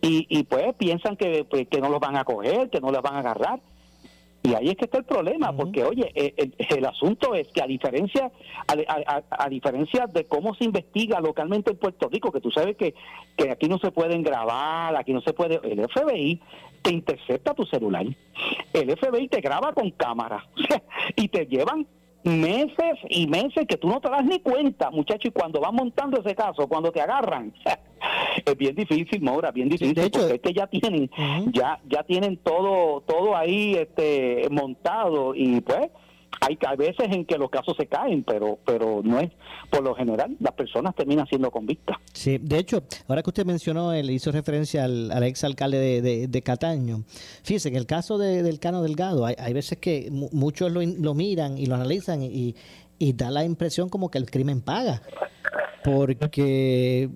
y, 0.00 0.26
y 0.28 0.44
pues 0.44 0.74
piensan 0.74 1.16
que, 1.16 1.44
pues, 1.44 1.66
que 1.68 1.80
no 1.80 1.88
los 1.88 2.00
van 2.00 2.16
a 2.16 2.24
coger, 2.24 2.70
que 2.70 2.80
no 2.80 2.90
los 2.90 3.02
van 3.02 3.16
a 3.16 3.20
agarrar. 3.20 3.60
Y 4.42 4.54
ahí 4.54 4.68
es 4.68 4.76
que 4.76 4.84
está 4.84 4.98
el 4.98 5.04
problema, 5.04 5.56
porque 5.56 5.84
oye, 5.84 6.12
eh, 6.14 6.50
el, 6.58 6.84
asunto 6.84 7.34
es 7.34 7.48
que 7.48 7.62
a 7.62 7.66
diferencia 7.66 8.30
a, 8.68 9.22
a, 9.30 9.48
diferencia 9.48 10.06
de 10.06 10.26
cómo 10.26 10.54
se 10.54 10.64
investiga 10.64 11.18
localmente 11.18 11.70
en 11.70 11.78
Puerto 11.78 12.10
Rico, 12.10 12.30
que 12.30 12.42
tú 12.42 12.50
sabes 12.50 12.76
que, 12.76 12.94
que 13.38 13.50
aquí 13.50 13.68
no 13.68 13.78
se 13.78 13.90
pueden 13.90 14.22
grabar, 14.22 14.94
aquí 14.96 15.14
no 15.14 15.22
se 15.22 15.32
puede, 15.32 15.60
el 15.64 15.88
FBI 15.88 16.42
te 16.82 16.92
intercepta 16.92 17.54
tu 17.54 17.64
celular, 17.64 18.04
el 18.74 18.96
FBI 18.98 19.28
te 19.28 19.40
graba 19.40 19.72
con 19.72 19.90
cámara 19.92 20.46
y 21.16 21.28
te 21.28 21.46
llevan 21.46 21.86
meses 22.24 22.98
y 23.10 23.26
meses 23.26 23.66
que 23.68 23.76
tú 23.76 23.88
no 23.88 24.00
te 24.00 24.10
das 24.10 24.24
ni 24.24 24.40
cuenta, 24.40 24.90
muchacho, 24.90 25.28
y 25.28 25.30
cuando 25.30 25.60
van 25.60 25.74
montando 25.74 26.20
ese 26.20 26.34
caso, 26.34 26.66
cuando 26.66 26.90
te 26.90 27.00
agarran, 27.00 27.52
es 28.44 28.56
bien 28.56 28.74
difícil, 28.74 29.22
Mora, 29.22 29.50
bien 29.50 29.68
difícil, 29.68 29.94
porque 29.94 30.34
es 30.34 30.40
que 30.40 30.52
ya 30.52 30.66
tienen, 30.66 31.10
ya, 31.52 31.78
ya 31.86 32.02
tienen 32.02 32.38
todo, 32.38 33.02
todo 33.02 33.36
ahí 33.36 33.74
este 33.74 34.48
montado 34.50 35.34
y 35.34 35.60
pues 35.60 35.90
hay, 36.40 36.56
veces 36.76 37.06
en 37.10 37.24
que 37.24 37.38
los 37.38 37.50
casos 37.50 37.76
se 37.76 37.86
caen, 37.86 38.22
pero 38.24 38.58
pero 38.64 39.00
no 39.02 39.20
es, 39.20 39.30
por 39.70 39.82
lo 39.82 39.94
general, 39.94 40.36
las 40.40 40.54
personas 40.54 40.94
terminan 40.94 41.26
siendo 41.26 41.50
convictas. 41.50 41.96
Sí, 42.12 42.38
de 42.38 42.58
hecho, 42.58 42.82
ahora 43.08 43.22
que 43.22 43.30
usted 43.30 43.46
mencionó, 43.46 43.92
él 43.92 44.10
hizo 44.10 44.32
referencia 44.32 44.84
al, 44.84 45.22
ex 45.24 45.44
alcalde 45.44 46.02
de, 46.02 46.42
Cataño. 46.42 47.04
Fíjese, 47.42 47.70
en 47.70 47.76
el 47.76 47.86
caso 47.86 48.18
del 48.18 48.58
Cano 48.58 48.82
Delgado, 48.82 49.24
hay, 49.24 49.34
hay 49.38 49.52
veces 49.52 49.78
que 49.78 50.08
muchos 50.10 50.70
lo, 50.70 50.82
lo, 50.82 51.14
miran 51.14 51.56
y 51.56 51.66
lo 51.66 51.74
analizan 51.74 52.22
y, 52.22 52.54
y 52.98 53.12
da 53.14 53.30
la 53.30 53.44
impresión 53.44 53.88
como 53.88 54.10
que 54.10 54.18
el 54.18 54.30
crimen 54.30 54.60
paga. 54.60 55.02
Porque 55.84 57.10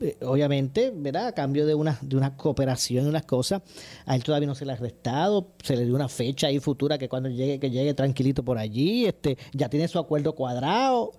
eh, 0.00 0.16
obviamente, 0.22 0.90
¿verdad? 0.94 1.26
A 1.26 1.32
cambio 1.32 1.66
de 1.66 1.74
una, 1.74 1.98
de 2.00 2.16
una 2.16 2.36
cooperación 2.36 3.04
y 3.04 3.08
unas 3.08 3.26
cosas, 3.26 3.60
a 4.06 4.16
él 4.16 4.24
todavía 4.24 4.46
no 4.46 4.54
se 4.54 4.64
le 4.64 4.72
ha 4.72 4.76
arrestado, 4.76 5.52
se 5.62 5.76
le 5.76 5.84
dio 5.84 5.94
una 5.94 6.08
fecha 6.08 6.46
ahí 6.46 6.58
futura 6.58 6.96
que 6.96 7.08
cuando 7.08 7.28
llegue, 7.28 7.60
que 7.60 7.70
llegue 7.70 7.92
tranquilito 7.92 8.42
por 8.42 8.56
allí, 8.56 9.04
este, 9.04 9.36
ya 9.52 9.68
tiene 9.68 9.86
su 9.88 9.98
acuerdo 9.98 10.34
cuadrado. 10.34 11.12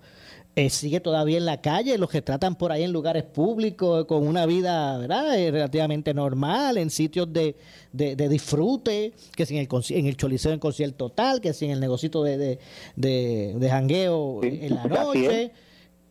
Eh, 0.56 0.70
sigue 0.70 1.00
todavía 1.00 1.36
en 1.36 1.44
la 1.44 1.60
calle, 1.60 1.98
los 1.98 2.08
que 2.08 2.22
tratan 2.22 2.56
por 2.56 2.72
ahí 2.72 2.82
en 2.82 2.90
lugares 2.90 3.24
públicos 3.24 4.06
con 4.06 4.26
una 4.26 4.46
vida 4.46 4.96
¿verdad? 4.96 5.38
Eh, 5.38 5.50
relativamente 5.50 6.14
normal, 6.14 6.78
en 6.78 6.88
sitios 6.88 7.30
de, 7.30 7.56
de, 7.92 8.28
disfrute, 8.28 9.12
que 9.36 9.44
si 9.44 9.58
en 9.58 9.60
el, 9.60 9.68
en 9.90 10.06
el 10.06 10.16
choliseo 10.16 10.52
en 10.52 10.58
concierto 10.58 11.08
total, 11.08 11.42
que 11.42 11.52
si 11.52 11.66
en 11.66 11.72
el 11.72 11.80
negocito 11.80 12.24
de, 12.24 12.38
de, 12.38 13.54
de, 13.54 13.68
jangueo 13.70 14.42
en 14.42 14.74
la 14.74 14.84
noche. 14.84 15.52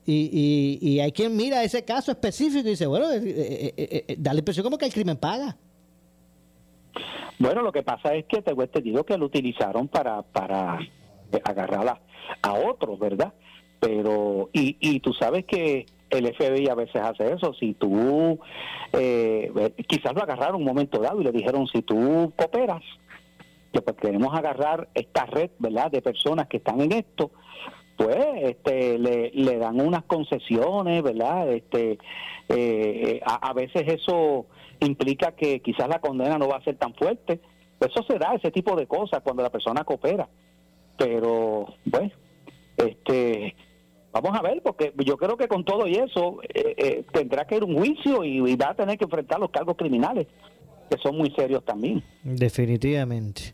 Y, 0.07 0.77
y, 0.81 0.99
hay 0.99 1.11
quien 1.11 1.35
mira 1.35 1.63
ese 1.63 1.83
caso 1.83 2.11
específico 2.11 2.67
y 2.67 2.71
dice, 2.71 2.85
bueno, 2.85 3.07
eh, 3.11 4.15
da 4.19 4.33
la 4.33 4.39
impresión 4.39 4.63
como 4.63 4.77
que 4.77 4.85
el 4.85 4.93
crimen 4.93 5.17
paga. 5.17 5.57
Bueno, 7.39 7.63
lo 7.63 7.71
que 7.71 7.81
pasa 7.81 8.13
es 8.13 8.25
que 8.25 8.41
te 8.43 8.53
te 8.67 8.81
digo 8.81 9.03
que 9.03 9.17
lo 9.17 9.25
utilizaron 9.25 9.87
para, 9.87 10.21
para 10.21 10.77
agarrar 11.43 11.87
a, 11.87 12.01
a 12.43 12.53
otros, 12.53 12.99
¿verdad? 12.99 13.33
pero 13.85 14.49
y, 14.51 14.77
y 14.79 14.99
tú 14.99 15.13
sabes 15.13 15.45
que 15.45 15.85
el 16.09 16.33
FBI 16.33 16.69
a 16.69 16.75
veces 16.75 17.01
hace 17.01 17.33
eso. 17.33 17.53
Si 17.53 17.73
tú, 17.73 18.39
eh, 18.93 19.51
quizás 19.87 20.13
lo 20.13 20.23
agarraron 20.23 20.57
un 20.57 20.65
momento 20.65 20.99
dado 20.99 21.21
y 21.21 21.23
le 21.23 21.31
dijeron, 21.31 21.67
si 21.67 21.81
tú 21.81 22.33
cooperas, 22.35 22.81
que 23.71 23.81
pues 23.81 23.97
queremos 23.97 24.33
agarrar 24.33 24.87
esta 24.93 25.25
red, 25.25 25.51
¿verdad?, 25.59 25.91
de 25.91 26.01
personas 26.01 26.47
que 26.47 26.57
están 26.57 26.81
en 26.81 26.93
esto, 26.93 27.31
pues 27.97 28.17
este, 28.41 28.99
le, 28.99 29.31
le 29.31 29.57
dan 29.57 29.79
unas 29.79 30.03
concesiones, 30.03 31.01
¿verdad? 31.03 31.51
Este, 31.51 31.97
eh, 32.49 33.21
a, 33.25 33.49
a, 33.49 33.53
veces 33.53 33.83
eso 33.87 34.45
implica 34.79 35.31
que 35.31 35.61
quizás 35.61 35.87
la 35.87 35.99
condena 35.99 36.37
no 36.37 36.47
va 36.47 36.57
a 36.57 36.63
ser 36.63 36.77
tan 36.77 36.93
fuerte. 36.93 37.39
Eso 37.79 38.03
se 38.03 38.17
da, 38.17 38.33
ese 38.33 38.51
tipo 38.51 38.75
de 38.75 38.87
cosas, 38.87 39.21
cuando 39.23 39.43
la 39.43 39.49
persona 39.49 39.83
coopera. 39.83 40.27
Pero, 40.97 41.73
bueno, 41.85 42.11
este 42.77 43.55
Vamos 44.15 44.31
a 44.39 44.41
ver, 44.41 44.61
porque 44.63 44.93
yo 45.05 45.17
creo 45.17 45.35
que 45.35 45.49
con 45.49 45.65
todo 45.65 45.87
y 45.87 45.95
eso 45.95 46.39
eh, 46.43 46.73
eh, 46.77 47.03
tendrá 47.11 47.43
que 47.43 47.57
ir 47.57 47.65
un 47.65 47.75
juicio 47.75 48.23
y, 48.23 48.55
va 48.55 48.69
a 48.69 48.73
tener 48.73 48.97
que 48.97 49.03
enfrentar 49.03 49.41
los 49.41 49.51
cargos 49.51 49.75
criminales, 49.75 50.25
que 50.89 50.97
son 51.03 51.17
muy 51.17 51.31
serios 51.31 51.65
también. 51.65 52.01
Definitivamente. 52.23 53.53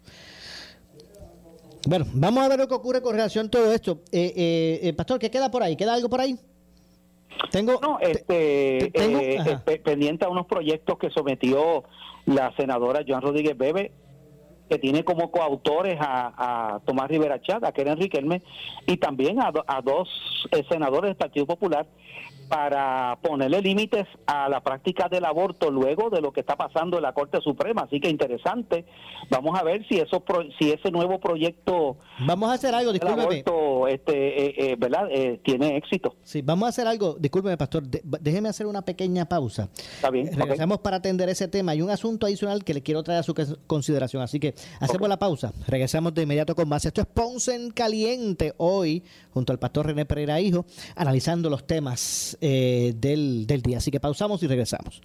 Bueno, 1.87 2.05
vamos 2.13 2.43
a 2.43 2.49
ver 2.49 2.59
lo 2.59 2.67
que 2.67 2.73
ocurre 2.73 3.01
con 3.01 3.13
relación 3.13 3.47
a 3.47 3.49
todo 3.49 3.73
esto. 3.73 4.01
Eh, 4.11 4.93
Pastor, 4.95 5.19
¿qué 5.19 5.31
queda 5.31 5.49
por 5.49 5.63
ahí? 5.63 5.75
¿Queda 5.75 5.93
algo 5.93 6.09
por 6.09 6.21
ahí? 6.21 6.37
Tengo, 7.49 7.79
no, 7.81 7.97
este, 7.99 8.91
pendiente 9.83 10.25
a 10.25 10.29
unos 10.29 10.45
proyectos 10.45 10.97
que 10.99 11.09
sometió 11.09 11.83
la 12.25 12.53
senadora 12.55 13.03
Joan 13.07 13.21
Rodríguez 13.21 13.57
Bebe 13.57 13.91
que 14.71 14.79
tiene 14.79 15.03
como 15.03 15.31
coautores 15.31 15.97
a, 15.99 16.79
Tomás 16.85 17.09
Rivera 17.09 17.41
Chat, 17.41 17.61
a 17.65 17.73
Keren 17.73 17.97
Riquelme, 17.97 18.41
y 18.87 18.95
también 18.95 19.41
a, 19.41 19.51
a 19.67 19.81
dos 19.81 20.07
eh, 20.49 20.63
senadores 20.69 21.09
del 21.09 21.17
Partido 21.17 21.45
Popular 21.45 21.85
para 22.51 23.17
ponerle 23.21 23.61
límites 23.61 24.05
a 24.27 24.49
la 24.49 24.59
práctica 24.61 25.07
del 25.07 25.23
aborto 25.23 25.71
luego 25.71 26.09
de 26.09 26.19
lo 26.19 26.33
que 26.33 26.41
está 26.41 26.57
pasando 26.57 26.97
en 26.97 27.03
la 27.03 27.13
Corte 27.13 27.39
Suprema. 27.39 27.83
Así 27.83 28.01
que 28.01 28.09
interesante. 28.09 28.83
Vamos 29.29 29.57
a 29.57 29.63
ver 29.63 29.87
si 29.87 29.99
eso 29.99 30.21
si 30.59 30.69
ese 30.69 30.91
nuevo 30.91 31.17
proyecto 31.21 31.95
Vamos 32.19 32.49
a 32.49 32.53
hacer 32.55 32.75
algo, 32.75 32.91
discúlpeme. 32.91 33.37
este, 33.89 34.45
eh, 34.45 34.53
eh, 34.57 34.75
¿verdad? 34.77 35.07
Eh, 35.09 35.39
tiene 35.45 35.77
éxito. 35.77 36.15
Sí, 36.23 36.41
vamos 36.41 36.65
a 36.65 36.69
hacer 36.69 36.87
algo. 36.87 37.15
Discúlpeme, 37.17 37.55
pastor. 37.55 37.83
déjeme 37.87 38.49
hacer 38.49 38.67
una 38.67 38.81
pequeña 38.81 39.23
pausa. 39.23 39.69
Está 39.95 40.09
bien. 40.09 40.29
Regresamos 40.35 40.79
para 40.79 40.97
atender 40.97 41.29
ese 41.29 41.47
tema. 41.47 41.71
Hay 41.71 41.81
un 41.81 41.89
asunto 41.89 42.25
adicional 42.25 42.65
que 42.65 42.73
le 42.73 42.83
quiero 42.83 43.01
traer 43.01 43.21
a 43.21 43.23
su 43.23 43.33
consideración. 43.65 44.23
Así 44.23 44.41
que 44.41 44.55
hacemos 44.81 45.07
la 45.07 45.17
pausa. 45.17 45.53
Regresamos 45.67 46.13
de 46.13 46.23
inmediato 46.23 46.53
con 46.53 46.67
más. 46.67 46.83
Esto 46.85 46.99
es 46.99 47.07
Ponce 47.07 47.55
en 47.55 47.71
Caliente 47.71 48.53
hoy, 48.57 49.03
junto 49.33 49.53
al 49.53 49.59
pastor 49.59 49.85
René 49.85 50.05
Pereira 50.05 50.41
Hijo, 50.41 50.65
analizando 50.97 51.49
los 51.49 51.65
temas 51.65 52.37
eh, 52.41 52.93
del, 52.95 53.45
del 53.47 53.61
día. 53.61 53.77
Así 53.77 53.91
que 53.91 53.99
pausamos 53.99 54.41
y 54.43 54.47
regresamos. 54.47 55.01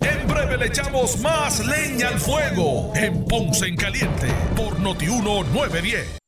En 0.00 0.26
breve 0.26 0.58
le 0.58 0.66
echamos 0.66 1.18
más 1.20 1.64
leña 1.64 2.08
al 2.08 2.18
fuego 2.20 2.92
en 2.94 3.24
Ponce 3.24 3.66
en 3.66 3.76
Caliente 3.76 4.28
por 4.56 4.78
Notiuno 4.80 5.44
910. 5.44 6.22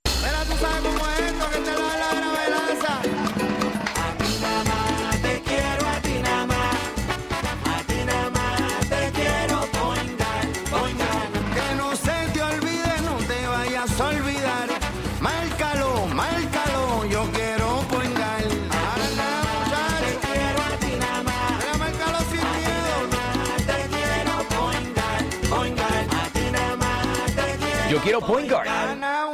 Quiero 28.05 28.21
point 28.21 28.47
guard. 28.47 28.84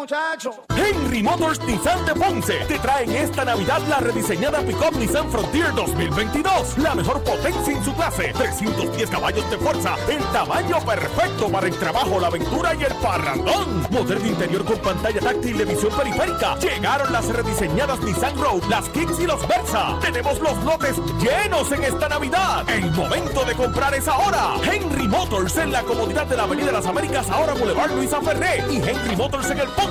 Henry 0.00 1.22
Motors 1.22 1.60
Nissan 1.66 2.06
de 2.06 2.14
Ponce 2.14 2.54
te 2.66 2.78
traen 2.78 3.10
esta 3.10 3.44
Navidad 3.44 3.82
la 3.86 3.98
rediseñada 3.98 4.60
Pickup 4.62 4.96
Nissan 4.96 5.30
Frontier 5.30 5.74
2022. 5.74 6.78
La 6.78 6.94
mejor 6.94 7.22
potencia 7.22 7.76
en 7.76 7.84
su 7.84 7.94
clase. 7.94 8.32
310 8.32 9.10
caballos 9.10 9.50
de 9.50 9.58
fuerza. 9.58 9.96
El 10.08 10.24
tamaño 10.32 10.80
perfecto 10.86 11.50
para 11.50 11.66
el 11.66 11.76
trabajo, 11.76 12.18
la 12.18 12.28
aventura 12.28 12.74
y 12.74 12.84
el 12.84 12.94
parrandón. 12.94 13.82
Motor 13.90 14.20
de 14.20 14.28
interior 14.28 14.64
con 14.64 14.78
pantalla 14.78 15.20
táctil 15.20 15.58
de 15.58 15.64
visión 15.66 15.92
periférica. 15.92 16.56
Llegaron 16.56 17.12
las 17.12 17.28
rediseñadas 17.28 18.00
Nissan 18.00 18.38
Road, 18.38 18.62
las 18.70 18.88
Kicks 18.88 19.20
y 19.20 19.26
los 19.26 19.46
Versa. 19.46 19.98
Tenemos 20.00 20.40
los 20.40 20.64
lotes 20.64 20.96
llenos 21.20 21.70
en 21.72 21.84
esta 21.84 22.08
Navidad. 22.08 22.66
El 22.70 22.90
momento 22.92 23.44
de 23.44 23.54
comprar 23.54 23.94
es 23.94 24.08
ahora. 24.08 24.54
Henry 24.64 25.06
Motors 25.08 25.58
en 25.58 25.72
la 25.72 25.82
comodidad 25.82 26.26
de 26.26 26.38
la 26.38 26.44
Avenida 26.44 26.72
Las 26.72 26.86
Américas, 26.86 27.28
ahora 27.28 27.52
Boulevard 27.52 27.92
Luisa 27.94 28.20
Ferré 28.22 28.64
y 28.70 28.76
Henry 28.76 29.14
Motors 29.14 29.50
en 29.50 29.58
el 29.58 29.68
Ponce 29.68 29.89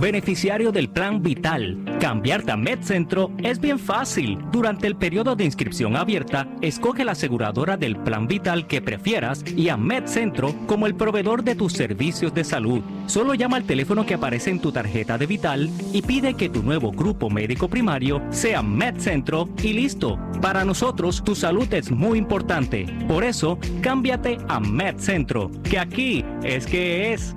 Beneficiario 0.00 0.72
del 0.72 0.88
Plan 0.88 1.22
Vital. 1.22 1.78
Cambiarte 2.00 2.52
a 2.52 2.56
MedCentro 2.56 3.30
es 3.38 3.60
bien 3.60 3.78
fácil. 3.78 4.38
Durante 4.50 4.86
el 4.86 4.96
periodo 4.96 5.36
de 5.36 5.44
inscripción 5.44 5.96
abierta, 5.96 6.48
escoge 6.60 7.04
la 7.04 7.12
aseguradora 7.12 7.76
del 7.76 7.96
Plan 7.96 8.26
Vital 8.26 8.66
que 8.66 8.82
prefieras 8.82 9.44
y 9.56 9.68
a 9.68 9.76
MedCentro 9.76 10.54
como 10.66 10.86
el 10.86 10.94
proveedor 10.94 11.44
de 11.44 11.54
tus 11.54 11.72
servicios 11.72 12.34
de 12.34 12.44
salud. 12.44 12.82
Solo 13.06 13.34
llama 13.34 13.56
al 13.56 13.64
teléfono 13.64 14.04
que 14.04 14.14
aparece 14.14 14.50
en 14.50 14.60
tu 14.60 14.72
tarjeta 14.72 15.18
de 15.18 15.26
Vital 15.26 15.70
y 15.92 16.02
pide 16.02 16.34
que 16.34 16.48
tu 16.48 16.62
nuevo 16.62 16.90
grupo 16.90 17.30
médico 17.30 17.68
primario 17.68 18.22
sea 18.30 18.62
MedCentro 18.62 19.48
y 19.62 19.72
listo. 19.72 20.18
Para 20.40 20.64
nosotros, 20.64 21.22
tu 21.24 21.34
salud 21.34 21.72
es 21.72 21.90
muy 21.90 22.18
importante. 22.18 22.86
Por 23.06 23.22
eso, 23.22 23.58
cámbiate 23.82 24.38
a 24.48 24.58
MedCentro, 24.58 25.50
que 25.62 25.78
aquí 25.78 26.24
es 26.42 26.66
que 26.66 27.12
es. 27.12 27.36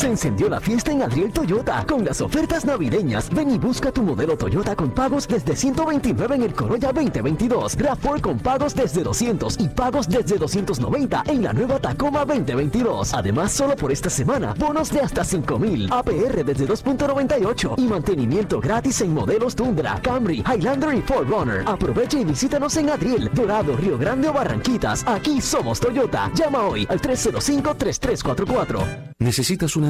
Se 0.00 0.06
encendió 0.06 0.48
la 0.48 0.60
fiesta 0.60 0.92
en 0.92 1.02
Adriel 1.02 1.30
Toyota 1.30 1.84
con 1.86 2.02
las 2.02 2.22
ofertas 2.22 2.64
navideñas. 2.64 3.28
Ven 3.28 3.50
y 3.50 3.58
busca 3.58 3.92
tu 3.92 4.02
modelo 4.02 4.34
Toyota 4.34 4.74
con 4.74 4.92
pagos 4.92 5.28
desde 5.28 5.54
129 5.54 6.36
en 6.36 6.42
el 6.42 6.54
Corolla 6.54 6.90
2022. 6.90 7.76
RAV4 7.76 8.20
con 8.22 8.38
pagos 8.38 8.74
desde 8.74 9.02
200 9.02 9.60
y 9.60 9.68
pagos 9.68 10.08
desde 10.08 10.38
290 10.38 11.24
en 11.26 11.42
la 11.42 11.52
nueva 11.52 11.78
Tacoma 11.78 12.24
2022. 12.24 13.12
Además, 13.12 13.52
solo 13.52 13.76
por 13.76 13.92
esta 13.92 14.08
semana, 14.08 14.54
bonos 14.54 14.90
de 14.90 15.00
hasta 15.00 15.22
5000, 15.22 15.92
APR 15.92 16.44
desde 16.46 16.66
2.98 16.66 17.74
y 17.76 17.82
mantenimiento 17.82 18.58
gratis 18.58 19.02
en 19.02 19.12
modelos 19.12 19.54
Tundra, 19.54 20.00
Camry, 20.00 20.38
Highlander 20.38 20.94
y 20.94 21.02
4Runner. 21.02 21.64
Aprovecha 21.66 22.18
y 22.18 22.24
visítanos 22.24 22.74
en 22.78 22.88
Adriel, 22.88 23.30
Dorado, 23.34 23.76
Río 23.76 23.98
Grande 23.98 24.28
o 24.28 24.32
Barranquitas. 24.32 25.06
Aquí 25.06 25.42
somos 25.42 25.78
Toyota. 25.78 26.30
Llama 26.34 26.64
hoy 26.64 26.86
al 26.88 27.02
305-3344. 27.02 29.10
Necesitas 29.18 29.76
una 29.76 29.89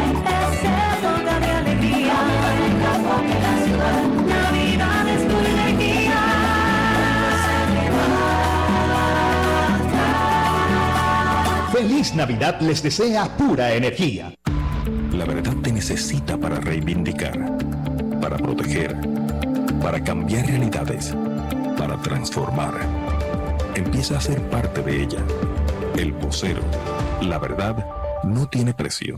Feliz 11.71 12.13
Navidad 12.13 12.59
les 12.61 12.83
desea 12.83 13.25
pura 13.37 13.73
energía. 13.73 14.33
La 15.13 15.25
verdad 15.25 15.53
te 15.63 15.71
necesita 15.71 16.37
para 16.37 16.59
reivindicar, 16.59 17.57
para 18.21 18.37
proteger, 18.37 18.95
para 19.81 20.03
cambiar 20.03 20.45
realidades, 20.45 21.15
para 21.77 21.97
transformar. 22.01 22.73
Empieza 23.75 24.17
a 24.17 24.21
ser 24.21 24.41
parte 24.49 24.83
de 24.83 25.03
ella. 25.03 25.19
El 25.97 26.11
vocero. 26.13 26.61
La 27.21 27.39
verdad 27.39 27.85
no 28.23 28.47
tiene 28.47 28.73
precio. 28.73 29.17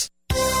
Bye. 0.33 0.60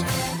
News. 0.01 0.40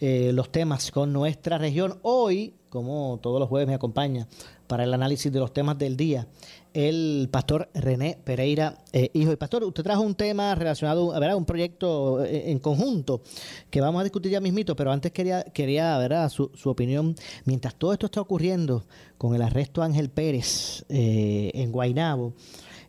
eh, 0.00 0.30
los 0.32 0.52
temas 0.52 0.90
con 0.90 1.12
nuestra 1.12 1.58
región. 1.58 1.98
Hoy, 2.02 2.54
como 2.68 3.18
todos 3.20 3.40
los 3.40 3.48
jueves, 3.48 3.66
me 3.66 3.74
acompaña 3.74 4.28
para 4.66 4.84
el 4.84 4.94
análisis 4.94 5.32
de 5.32 5.40
los 5.40 5.52
temas 5.52 5.76
del 5.78 5.96
día 5.96 6.28
el 6.74 7.28
pastor 7.32 7.68
René 7.74 8.18
Pereira, 8.22 8.78
eh, 8.92 9.10
hijo. 9.14 9.32
Y 9.32 9.36
pastor, 9.36 9.64
usted 9.64 9.82
trajo 9.82 10.02
un 10.02 10.14
tema 10.14 10.54
relacionado 10.54 11.12
a 11.12 11.36
un 11.36 11.44
proyecto 11.44 12.24
eh, 12.24 12.50
en 12.50 12.60
conjunto 12.60 13.22
que 13.70 13.80
vamos 13.80 14.00
a 14.00 14.04
discutir 14.04 14.30
ya 14.30 14.40
mismito, 14.40 14.76
pero 14.76 14.92
antes 14.92 15.10
quería, 15.10 15.42
quería. 15.42 16.28
Su, 16.28 16.52
su 16.54 16.70
opinión. 16.70 17.16
Mientras 17.44 17.74
todo 17.74 17.92
esto 17.92 18.06
está 18.06 18.20
ocurriendo 18.20 18.84
con 19.16 19.34
el 19.34 19.42
arresto 19.42 19.80
de 19.80 19.86
Ángel 19.86 20.10
Pérez 20.10 20.84
en 20.88 21.72
Guainabo, 21.72 22.34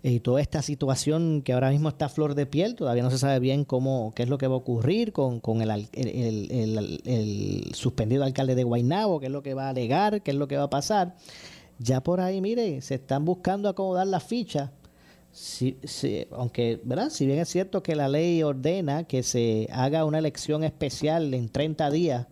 y 0.01 0.21
toda 0.21 0.39
esta 0.39 0.61
situación 0.61 1.41
que 1.41 1.51
ahora 1.51 1.71
mismo 1.71 1.89
está 1.89 2.05
a 2.05 2.09
flor 2.09 2.33
de 2.33 2.45
piel, 2.45 2.75
todavía 2.75 3.03
no 3.03 3.11
se 3.11 3.17
sabe 3.17 3.39
bien 3.39 3.65
cómo, 3.65 4.13
qué 4.15 4.23
es 4.23 4.29
lo 4.29 4.37
que 4.37 4.47
va 4.47 4.53
a 4.53 4.57
ocurrir 4.57 5.11
con, 5.11 5.41
con 5.41 5.61
el, 5.61 5.69
suspendido 7.73 8.23
alcalde 8.23 8.55
de 8.55 8.63
Guaynabo, 8.63 9.19
qué 9.19 9.25
es 9.25 9.31
lo 9.31 9.43
que 9.43 9.53
va 9.53 9.65
a 9.65 9.69
alegar, 9.69 10.21
qué 10.21 10.31
es 10.31 10.37
lo 10.37 10.47
que 10.47 10.55
va 10.55 10.63
a 10.63 10.69
pasar. 10.69 11.15
Ya 11.79 12.01
por 12.01 12.21
ahí, 12.21 12.39
mire, 12.39 12.81
se 12.81 12.95
están 12.95 13.25
buscando 13.25 13.67
acomodar 13.67 14.07
las 14.07 14.23
fichas. 14.23 14.71
Si, 15.31 15.77
si, 15.83 16.25
aunque, 16.31 16.79
¿verdad? 16.83 17.09
Si 17.09 17.25
bien 17.25 17.39
es 17.39 17.49
cierto 17.49 17.83
que 17.83 17.95
la 17.95 18.07
ley 18.07 18.41
ordena 18.41 19.03
que 19.03 19.21
se 19.21 19.67
haga 19.71 20.05
una 20.05 20.19
elección 20.19 20.63
especial 20.63 21.33
en 21.33 21.49
30 21.49 21.91
días 21.91 22.27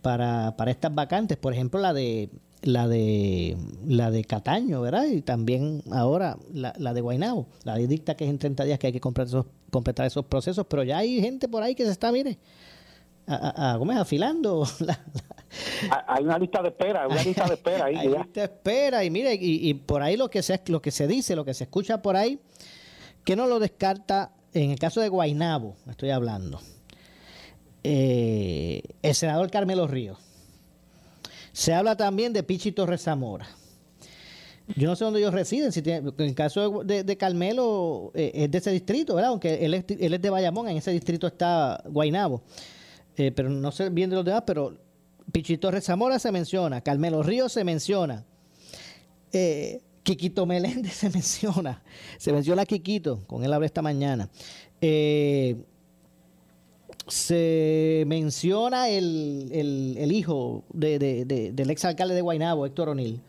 para, 0.00 0.56
para 0.56 0.70
estas 0.70 0.94
vacantes, 0.94 1.36
por 1.36 1.52
ejemplo, 1.52 1.80
la 1.80 1.92
de 1.92 2.30
la 2.62 2.88
de 2.88 3.56
la 3.86 4.10
de 4.10 4.24
Cataño, 4.24 4.80
¿verdad? 4.80 5.04
Y 5.06 5.22
también 5.22 5.82
ahora 5.90 6.38
la, 6.52 6.72
la 6.78 6.94
de 6.94 7.00
Guaynabo. 7.00 7.48
La 7.64 7.76
dicta 7.76 8.16
que 8.16 8.24
es 8.24 8.30
en 8.30 8.38
30 8.38 8.64
días 8.64 8.78
que 8.78 8.88
hay 8.88 8.92
que 8.92 9.00
completar 9.00 9.28
esos, 9.28 9.46
completar 9.70 10.06
esos 10.06 10.24
procesos, 10.24 10.66
pero 10.68 10.82
ya 10.82 10.98
hay 10.98 11.20
gente 11.20 11.48
por 11.48 11.62
ahí 11.62 11.74
que 11.74 11.84
se 11.84 11.90
está, 11.90 12.12
mire, 12.12 12.38
a, 13.26 13.72
a, 13.72 13.78
¿cómo 13.78 13.92
es? 13.92 13.98
afilando. 13.98 14.66
La, 14.80 14.98
la... 15.12 16.04
Hay 16.08 16.24
una 16.24 16.38
lista 16.38 16.62
de 16.62 16.68
espera, 16.68 17.06
una 17.06 17.22
lista 17.22 17.46
de 17.46 17.54
espera 17.54 17.84
ahí. 17.84 17.96
hay 17.98 18.08
lista 18.08 18.40
de 18.40 18.44
espera 18.44 19.04
y 19.04 19.10
mire, 19.10 19.34
y, 19.34 19.68
y, 19.68 19.74
por 19.74 20.02
ahí 20.02 20.16
lo 20.16 20.30
que, 20.30 20.42
se, 20.42 20.60
lo 20.66 20.80
que 20.80 20.90
se 20.90 21.06
dice, 21.06 21.36
lo 21.36 21.44
que 21.44 21.52
se 21.52 21.64
escucha 21.64 22.00
por 22.00 22.16
ahí, 22.16 22.38
que 23.24 23.36
no 23.36 23.46
lo 23.46 23.58
descarta, 23.58 24.32
en 24.54 24.70
el 24.70 24.78
caso 24.78 25.00
de 25.00 25.08
Guaynabo, 25.08 25.76
estoy 25.90 26.10
hablando, 26.10 26.60
eh, 27.84 28.82
el 29.02 29.14
senador 29.14 29.50
Carmelo 29.50 29.86
Ríos. 29.86 30.18
Se 31.52 31.72
habla 31.74 31.96
también 31.96 32.32
de 32.32 32.42
Pichi 32.42 32.72
Torres 32.72 33.02
Zamora. 33.02 33.46
Yo 34.76 34.88
no 34.88 34.96
sé 34.96 35.04
dónde 35.04 35.20
ellos 35.20 35.34
residen. 35.34 35.72
Si 35.72 35.82
en 35.84 36.12
el 36.16 36.34
caso 36.34 36.82
de, 36.84 37.16
Carmelo, 37.16 38.10
eh, 38.14 38.32
es 38.34 38.50
de 38.50 38.58
ese 38.58 38.70
distrito, 38.70 39.14
¿verdad? 39.14 39.30
Aunque 39.30 39.64
él 39.64 39.74
es, 39.74 39.86
de 39.86 40.30
Bayamón, 40.30 40.68
en 40.68 40.76
ese 40.78 40.92
distrito 40.92 41.26
está 41.26 41.82
Guainabo. 41.86 42.42
Eh, 43.16 43.32
pero 43.32 43.50
no 43.50 43.70
sé 43.72 43.90
bien 43.90 44.08
de 44.08 44.16
los 44.16 44.24
demás, 44.24 44.44
pero 44.46 44.78
Pichito 45.30 45.70
Rezamora 45.70 46.18
se 46.18 46.32
menciona, 46.32 46.80
Carmelo 46.80 47.22
Ríos 47.22 47.52
se 47.52 47.62
menciona, 47.62 48.24
eh, 49.32 49.82
Quiquito 50.02 50.46
Meléndez 50.46 50.92
se 50.94 51.10
menciona, 51.10 51.82
se 52.18 52.32
menciona 52.32 52.62
a 52.62 52.66
Quiquito, 52.66 53.20
con 53.26 53.44
él 53.44 53.52
hablé 53.52 53.66
esta 53.66 53.82
mañana. 53.82 54.30
Se 57.12 58.04
menciona 58.06 58.88
el, 58.88 60.08
hijo 60.12 60.64
del 60.72 61.70
ex 61.70 61.84
alcalde 61.84 62.14
de 62.14 62.22
Guainabo, 62.22 62.64
Héctor 62.64 62.88
O'Neill. 62.88 63.20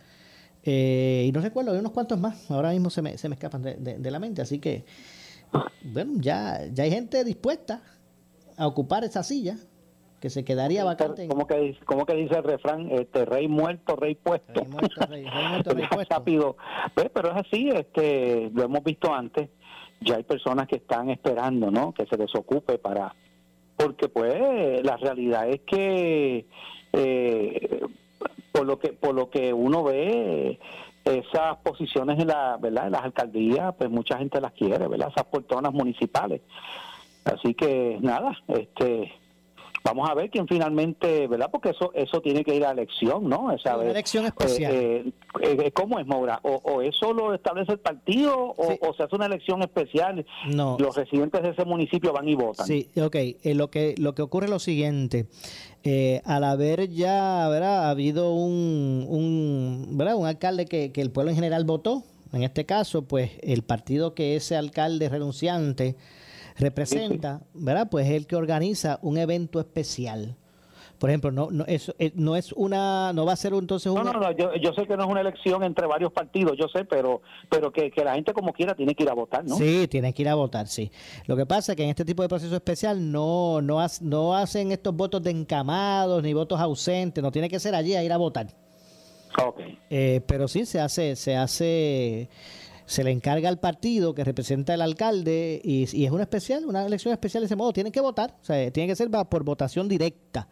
Eh, 0.64 1.26
y 1.28 1.32
no 1.34 1.42
recuerdo, 1.42 1.74
hay 1.74 1.80
unos 1.80 1.92
cuantos 1.92 2.18
más, 2.18 2.50
ahora 2.50 2.72
mismo 2.72 2.90
se 2.90 3.02
me, 3.02 3.18
se 3.18 3.28
me 3.28 3.36
escapan 3.36 3.62
de, 3.62 4.12
la 4.12 4.20
mente, 4.20 4.42
así 4.42 4.60
que, 4.60 4.86
bueno, 5.84 6.14
ya, 6.16 6.62
ya 6.72 6.86
hay 6.86 6.92
gente 6.92 7.26
dispuesta 7.26 7.82
a 8.56 8.68
ocupar 8.68 9.04
esa 9.04 9.22
silla 9.22 9.58
que 10.22 10.30
se 10.30 10.46
quedaría 10.46 10.86
vacante. 10.86 11.28
¿Cómo 11.28 11.46
que, 11.46 11.78
cómo 11.84 12.06
que 12.06 12.14
dice 12.14 12.38
el 12.38 12.44
refrán? 12.46 12.90
Este, 12.90 13.26
rey 13.26 13.50
muerto, 13.50 13.98
rey 13.98 14.16
puesto. 14.16 14.62
Rey 14.62 14.70
muerto, 14.70 15.06
rey, 15.08 15.26
muerto, 15.26 15.74
rey 15.74 15.88
puesto. 15.92 16.16
Rápido. 16.16 16.56
Pero 16.96 17.32
es 17.32 17.46
así, 17.46 17.68
este, 17.68 18.50
lo 18.54 18.64
hemos 18.64 18.82
visto 18.82 19.14
antes, 19.14 19.50
ya 20.00 20.16
hay 20.16 20.24
personas 20.24 20.70
que 20.70 20.78
están 20.78 21.10
esperando, 21.10 21.70
¿no? 21.70 21.94
Que 21.94 22.06
se 22.06 22.16
desocupe 22.16 22.78
para... 22.78 23.14
Porque 23.84 24.08
pues 24.10 24.84
la 24.84 24.98
realidad 24.98 25.50
es 25.50 25.62
que... 25.62 26.46
Eh, 26.94 27.82
por 28.54 28.68
lo 28.68 28.78
que 28.78 28.94
por 28.94 29.16
lo 29.16 29.30
que 29.30 29.52
uno 29.52 29.84
ve 29.84 30.60
esas 31.04 31.58
posiciones 31.64 32.20
en 32.20 32.28
la 32.28 32.58
verdad 32.58 32.86
en 32.86 32.94
las 32.94 33.04
alcaldías 33.04 33.74
pues 33.78 33.90
mucha 33.90 34.18
gente 34.20 34.40
las 34.40 34.54
quiere 34.54 34.88
verdad 34.88 35.10
esas 35.12 35.26
poltronas 35.26 35.74
municipales. 35.74 36.42
Así 37.26 37.56
que 37.56 37.98
nada 38.00 38.38
este 38.48 39.12
vamos 39.84 40.10
a 40.10 40.14
ver 40.14 40.30
quién 40.30 40.48
finalmente, 40.48 41.28
¿verdad? 41.28 41.50
Porque 41.52 41.70
eso 41.70 41.92
eso 41.94 42.22
tiene 42.22 42.44
que 42.44 42.56
ir 42.56 42.66
a 42.66 42.72
elección, 42.72 43.28
¿no? 43.28 43.52
Esa 43.52 43.78
Una 43.78 43.92
elección 43.92 44.26
especial. 44.26 44.74
Eh, 44.74 45.14
eh, 45.42 45.58
eh, 45.66 45.72
¿Cómo 45.72 46.00
es, 46.00 46.08
Maura? 46.08 46.40
O, 46.44 46.82
eso 46.82 47.14
lo 47.14 47.34
establece 47.34 47.74
el 47.74 47.80
partido 47.80 48.54
o, 48.58 48.94
se 48.96 49.04
hace 49.04 49.16
una 49.16 49.26
elección 49.26 49.62
especial? 49.62 50.26
No. 50.48 50.78
Los 50.80 50.96
residentes 50.96 51.42
de 51.42 51.50
ese 51.50 51.66
municipio 51.66 52.14
van 52.14 52.28
y 52.28 52.36
votan. 52.36 52.66
Sí, 52.66 52.90
ok. 52.96 53.16
lo, 53.44 53.70
que, 53.70 53.96
lo 53.98 54.16
que 54.16 54.22
ocurre 54.22 54.46
es 54.46 54.52
lo 54.52 54.60
siguiente. 54.60 55.28
al 56.26 56.44
haber 56.44 56.90
ya 56.90 57.48
¿verdad? 57.50 57.90
habido 57.90 58.34
un, 58.34 59.06
un, 59.10 59.98
¿verdad? 59.98 60.16
un 60.16 60.28
alcalde 60.28 60.66
que, 60.66 60.92
que 60.92 61.02
el 61.02 61.12
pueblo 61.12 61.32
en 61.32 61.36
general 61.36 61.66
votó, 61.66 62.04
en 62.32 62.44
este 62.44 62.66
caso, 62.66 63.04
pues 63.04 63.32
el 63.42 63.64
partido 63.64 64.16
que 64.16 64.36
ese 64.36 64.56
alcalde 64.56 65.10
renunciante 65.10 65.96
representa, 66.58 67.42
¿verdad? 67.54 67.88
Pues 67.90 68.08
es 68.08 68.14
el 68.14 68.28
que 68.28 68.36
organiza 68.36 69.00
un 69.02 69.18
evento 69.18 69.60
especial. 69.60 70.38
Por 71.04 71.10
ejemplo, 71.10 71.32
no, 71.32 71.50
no, 71.52 71.66
eso, 71.66 71.94
eh, 72.00 72.14
no 72.16 72.38
es 72.38 72.54
una, 72.54 73.12
no 73.12 73.26
va 73.26 73.34
a 73.34 73.36
ser 73.36 73.54
entonces 73.54 73.92
una... 73.92 74.04
No, 74.04 74.14
no, 74.14 74.20
no, 74.22 74.32
yo, 74.32 74.56
yo, 74.56 74.72
sé 74.74 74.88
que 74.88 74.96
no 74.96 75.04
es 75.04 75.10
una 75.10 75.20
elección 75.20 75.62
entre 75.64 75.86
varios 75.86 76.14
partidos, 76.14 76.58
yo 76.58 76.70
sé, 76.70 76.86
pero, 76.86 77.22
pero 77.50 77.74
que, 77.74 77.92
la 78.06 78.16
gente 78.16 78.32
como 78.32 78.54
quiera 78.54 78.74
tiene 78.74 78.96
que 78.96 79.04
ir 79.04 79.10
a 79.10 79.14
votar, 79.14 79.44
¿no? 79.44 79.58
Sí, 79.58 79.86
tiene 79.90 80.14
que 80.14 80.22
ir 80.22 80.30
a 80.30 80.36
votar, 80.36 80.68
sí. 80.68 80.90
Lo 81.26 81.36
que 81.36 81.46
pasa 81.46 81.74
es 81.74 81.76
que 81.76 81.84
en 81.84 81.90
este 81.90 82.06
tipo 82.06 82.22
de 82.24 82.30
proceso 82.30 82.56
especial 82.56 83.12
no, 83.12 83.62
no, 83.62 83.86
no 84.00 84.34
hacen 84.34 84.72
estos 84.72 84.96
votos 84.96 85.22
de 85.22 85.32
encamados 85.32 86.24
ni 86.24 86.34
votos 86.34 86.58
ausentes, 86.58 87.22
no 87.22 87.32
tiene 87.34 87.50
que 87.50 87.60
ser 87.60 87.76
allí 87.76 87.96
a 87.96 88.04
ir 88.04 88.14
a 88.14 88.18
votar. 88.18 88.48
Okay. 89.38 89.78
Eh, 89.90 90.22
pero 90.26 90.48
sí 90.48 90.66
se 90.66 90.80
hace, 90.80 91.18
se 91.18 91.36
hace 91.36 92.30
se 92.86 93.04
le 93.04 93.12
encarga 93.12 93.50
al 93.50 93.60
partido 93.60 94.14
que 94.14 94.24
representa 94.24 94.74
el 94.74 94.82
alcalde 94.82 95.62
y, 95.64 95.84
es 95.84 96.12
una 96.12 96.24
especial, 96.24 96.66
una 96.66 96.86
elección 96.86 97.12
especial 97.12 97.42
de 97.42 97.46
ese 97.46 97.56
modo. 97.56 97.74
Tienen 97.74 97.92
que 97.92 98.02
votar, 98.02 98.36
o 98.42 98.46
sea, 98.46 98.72
tiene 98.72 98.88
que 98.88 98.96
ser 98.96 99.10
por 99.10 99.44
votación 99.44 99.88
directa. 99.88 100.48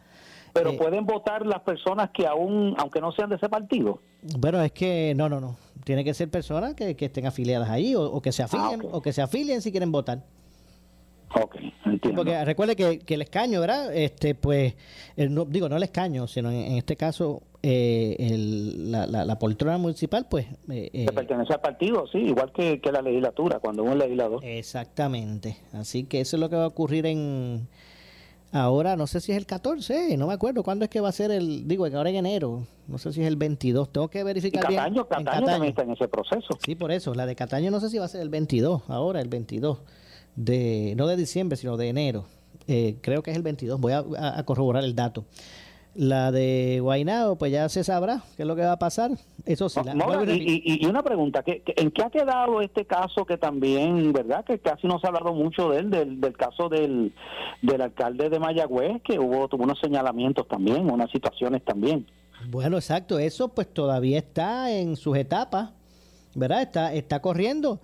Pero 0.53 0.71
eh, 0.71 0.77
pueden 0.77 1.05
votar 1.05 1.45
las 1.45 1.61
personas 1.61 2.09
que 2.11 2.27
aún, 2.27 2.75
aunque 2.77 2.99
no 2.99 3.11
sean 3.11 3.29
de 3.29 3.35
ese 3.37 3.49
partido. 3.49 4.01
Bueno, 4.37 4.61
es 4.61 4.71
que 4.71 5.13
no, 5.15 5.29
no, 5.29 5.39
no. 5.39 5.57
Tiene 5.83 6.03
que 6.03 6.13
ser 6.13 6.29
personas 6.29 6.75
que, 6.75 6.95
estén 6.97 7.25
afiliadas 7.25 7.69
ahí 7.69 7.95
o, 7.95 8.21
que 8.21 8.31
se 8.31 8.43
afilien, 8.43 8.81
ah, 8.83 8.89
o 8.91 9.01
que 9.01 9.13
se 9.13 9.21
afilien 9.21 9.61
si 9.61 9.71
quieren 9.71 9.91
votar. 9.91 10.23
Ok, 11.33 11.55
entiendo. 11.85 12.17
Porque 12.23 12.43
recuerde 12.43 12.75
que, 12.75 13.01
el 13.07 13.21
escaño, 13.21 13.61
¿verdad? 13.61 13.95
Este, 13.95 14.35
pues, 14.35 14.75
no, 15.15 15.45
digo, 15.45 15.69
no 15.69 15.77
el 15.77 15.83
escaño, 15.83 16.27
sino 16.27 16.51
en, 16.51 16.73
este 16.73 16.97
caso 16.97 17.41
eh, 17.63 18.15
el, 18.19 18.91
la, 18.91 19.05
la, 19.05 19.39
poltrona 19.39 19.77
municipal, 19.77 20.25
pues... 20.29 20.47
Eh, 20.69 20.89
eh 20.93 21.05
pertenece 21.13 21.53
al 21.53 21.61
partido, 21.61 22.07
sí, 22.07 22.17
igual 22.17 22.51
que, 22.51 22.79
la 22.91 23.01
legislatura, 23.01 23.59
cuando 23.59 23.83
uno 23.83 23.93
es 23.93 23.99
legislador. 23.99 24.43
Exactamente. 24.43 25.57
Así 25.73 26.05
que 26.05 26.21
eso 26.21 26.37
es 26.37 26.39
lo 26.39 26.49
que 26.49 26.55
va 26.55 26.63
a 26.63 26.67
ocurrir 26.67 27.05
en... 27.05 27.67
Ahora, 28.53 28.97
no 28.97 29.07
sé 29.07 29.21
si 29.21 29.31
es 29.31 29.37
el 29.37 29.45
14, 29.45 30.17
no 30.17 30.27
me 30.27 30.33
acuerdo 30.33 30.63
cuándo 30.63 30.83
es 30.83 30.89
que 30.89 30.99
va 30.99 31.09
a 31.09 31.13
ser 31.13 31.31
el... 31.31 31.67
Digo, 31.67 31.85
ahora 31.85 32.09
en 32.09 32.17
enero, 32.17 32.65
no 32.87 32.97
sé 32.97 33.13
si 33.13 33.21
es 33.21 33.27
el 33.27 33.37
22, 33.37 33.91
tengo 33.93 34.09
que 34.09 34.23
verificar 34.23 34.63
Cataño, 34.63 34.93
bien. 34.93 35.23
Cataño, 35.23 35.45
también 35.45 35.69
está 35.69 35.83
en 35.83 35.91
ese 35.91 36.07
proceso. 36.07 36.57
Sí, 36.65 36.75
por 36.75 36.91
eso, 36.91 37.13
la 37.13 37.25
de 37.25 37.35
Cataño 37.35 37.71
no 37.71 37.79
sé 37.79 37.89
si 37.89 37.97
va 37.97 38.05
a 38.05 38.09
ser 38.09 38.21
el 38.21 38.29
22, 38.29 38.89
ahora 38.89 39.21
el 39.21 39.29
22 39.29 39.79
de, 40.35 40.95
no 40.97 41.07
de 41.07 41.15
diciembre, 41.15 41.55
sino 41.57 41.77
de 41.77 41.89
enero. 41.89 42.25
Eh, 42.67 42.97
creo 43.01 43.23
que 43.23 43.31
es 43.31 43.37
el 43.37 43.43
22, 43.43 43.79
voy 43.79 43.93
a, 43.93 44.43
corroborar 44.45 44.83
el 44.83 44.95
dato. 44.95 45.25
La 45.93 46.31
de 46.31 46.79
Guainado, 46.81 47.35
pues 47.35 47.51
ya 47.51 47.67
se 47.67 47.83
sabrá 47.83 48.23
qué 48.37 48.43
es 48.43 48.47
lo 48.47 48.55
que 48.55 48.61
va 48.61 48.73
a 48.73 48.79
pasar. 48.79 49.11
Eso 49.45 49.67
sí. 49.67 49.79
y, 49.87 50.85
una 50.85 51.03
pregunta, 51.03 51.43
¿qué, 51.43 51.61
¿en 51.65 51.91
qué 51.91 52.03
ha 52.03 52.09
quedado 52.09 52.61
este 52.61 52.85
caso 52.85 53.25
que 53.25 53.37
también, 53.37 54.13
verdad, 54.13 54.45
que 54.45 54.59
casi 54.59 54.87
no 54.87 54.99
se 54.99 55.07
ha 55.07 55.09
hablado 55.09 55.33
mucho 55.33 55.69
de 55.69 55.79
él, 55.79 55.89
del, 55.89 56.21
del 56.21 56.37
caso 56.37 56.69
del, 56.69 57.11
del 57.61 57.81
alcalde 57.81 58.29
de 58.29 58.39
Mayagüez, 58.39 59.01
que 59.01 59.19
hubo 59.19 59.49
tuvo 59.49 59.63
unos 59.63 59.79
señalamientos 59.79 60.47
también, 60.47 60.89
unas 60.89 61.11
situaciones 61.11 61.63
también? 61.65 62.05
Bueno, 62.49 62.77
exacto, 62.77 63.19
eso 63.19 63.49
pues 63.49 63.67
todavía 63.67 64.17
está 64.17 64.71
en 64.71 64.95
sus 64.95 65.17
etapas, 65.17 65.71
¿verdad? 66.35 66.61
Está, 66.61 66.93
está 66.93 67.21
corriendo. 67.21 67.79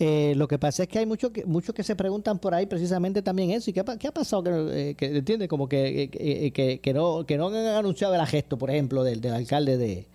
Eh, 0.00 0.34
lo 0.36 0.46
que 0.46 0.58
pasa 0.58 0.84
es 0.84 0.88
que 0.88 1.00
hay 1.00 1.06
muchos 1.06 1.32
que, 1.32 1.44
muchos 1.44 1.74
que 1.74 1.82
se 1.82 1.96
preguntan 1.96 2.38
por 2.38 2.54
ahí 2.54 2.66
precisamente 2.66 3.20
también 3.22 3.50
eso. 3.50 3.70
¿Y 3.70 3.72
qué, 3.72 3.80
ha 3.80 4.12
pasado? 4.12 4.44
Que, 4.44 4.96
eh, 4.96 4.96
entiende 5.00 5.48
Como 5.48 5.68
que, 5.68 6.08
que, 6.54 6.80
que, 6.80 6.94
no, 6.94 7.26
que 7.26 7.36
no 7.36 7.48
han 7.48 7.56
anunciado 7.66 8.14
el 8.14 8.26
gesto, 8.26 8.56
por 8.58 8.70
ejemplo, 8.70 9.02
del, 9.02 9.20
del 9.20 9.32
alcalde 9.32 9.76
de, 9.76 10.06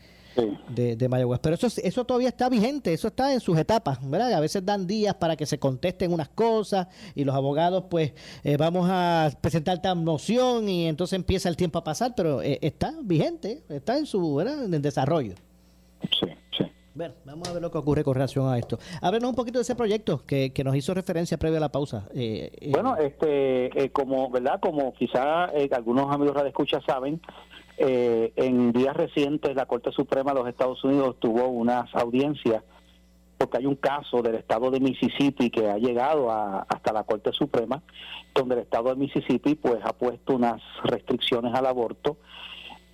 de, 0.70 0.96
de, 0.96 1.10
Mayagüez. 1.10 1.42
Pero 1.42 1.56
eso, 1.56 1.68
eso 1.68 2.06
todavía 2.06 2.30
está 2.30 2.48
vigente, 2.48 2.94
eso 2.94 3.10
está 3.10 3.34
en 3.34 3.42
sus 3.42 3.58
etapas, 3.58 4.00
¿verdad? 4.10 4.32
A 4.34 4.40
veces 4.40 4.66
dan 4.66 4.88
días 4.88 5.16
para 5.16 5.36
que 5.36 5.46
se 5.46 5.60
contesten 5.60 6.14
unas 6.14 6.30
cosas 6.30 6.88
y 7.14 7.26
los 7.26 7.36
abogados, 7.36 7.86
pues, 7.90 8.14
eh, 8.46 8.56
vamos 8.56 8.88
a 8.90 9.32
presentar 9.42 9.82
tal 9.82 9.98
moción 9.98 10.70
y 10.70 10.88
entonces 10.88 11.18
empieza 11.18 11.50
el 11.50 11.58
tiempo 11.58 11.80
a 11.80 11.84
pasar, 11.84 12.14
pero 12.16 12.42
está 12.42 12.94
vigente, 13.02 13.64
está 13.68 13.98
en 13.98 14.06
su, 14.06 14.36
¿verdad? 14.36 14.64
En 14.64 14.74
el 14.74 14.82
desarrollo. 14.82 15.36
Sí. 16.20 16.28
Bueno, 16.96 17.16
vamos 17.26 17.50
a 17.50 17.54
ver 17.54 17.62
lo 17.62 17.72
que 17.72 17.78
ocurre 17.80 18.04
con 18.04 18.14
relación 18.14 18.48
a 18.48 18.58
esto. 18.58 18.78
Háblenos 19.02 19.32
un 19.32 19.36
poquito 19.36 19.58
de 19.58 19.64
ese 19.64 19.76
proyecto 19.76 20.24
que, 20.28 20.54
que 20.54 20.64
nos 20.64 20.76
hizo 20.76 20.94
referencia 20.94 21.38
previo 21.38 21.58
a 21.58 21.62
la 21.62 21.72
pausa. 21.72 22.08
Eh, 22.14 22.52
eh, 22.62 22.70
bueno, 22.72 22.96
este, 22.98 23.84
eh, 23.84 23.90
como 23.90 24.30
verdad, 24.30 24.60
como 24.60 24.94
quizá 24.94 25.46
algunos 25.72 26.14
amigos 26.14 26.42
de 26.44 26.50
escucha 26.50 26.82
saben, 26.86 27.20
en 27.78 28.72
días 28.72 28.96
recientes 28.96 29.56
la 29.56 29.66
Corte 29.66 29.92
Suprema 29.92 30.32
de 30.32 30.40
los 30.40 30.48
Estados 30.48 30.84
Unidos 30.84 31.16
tuvo 31.20 31.48
unas 31.48 31.94
audiencias 31.96 32.64
porque 33.36 33.58
hay 33.58 33.66
un 33.66 33.76
caso 33.76 34.22
del 34.22 34.36
estado 34.36 34.70
de 34.70 34.80
Mississippi 34.80 35.50
que 35.50 35.68
ha 35.68 35.78
llegado 35.78 36.32
hasta 36.32 36.94
la 36.94 37.04
Corte 37.04 37.32
Suprema, 37.34 37.82
donde 38.36 38.56
el 38.56 38.62
estado 38.62 38.90
de 38.90 38.96
Mississippi 38.96 39.56
pues 39.56 39.80
ha 39.84 39.94
puesto 39.94 40.36
unas 40.36 40.62
restricciones 40.84 41.54
al 41.56 41.66
aborto 41.66 42.18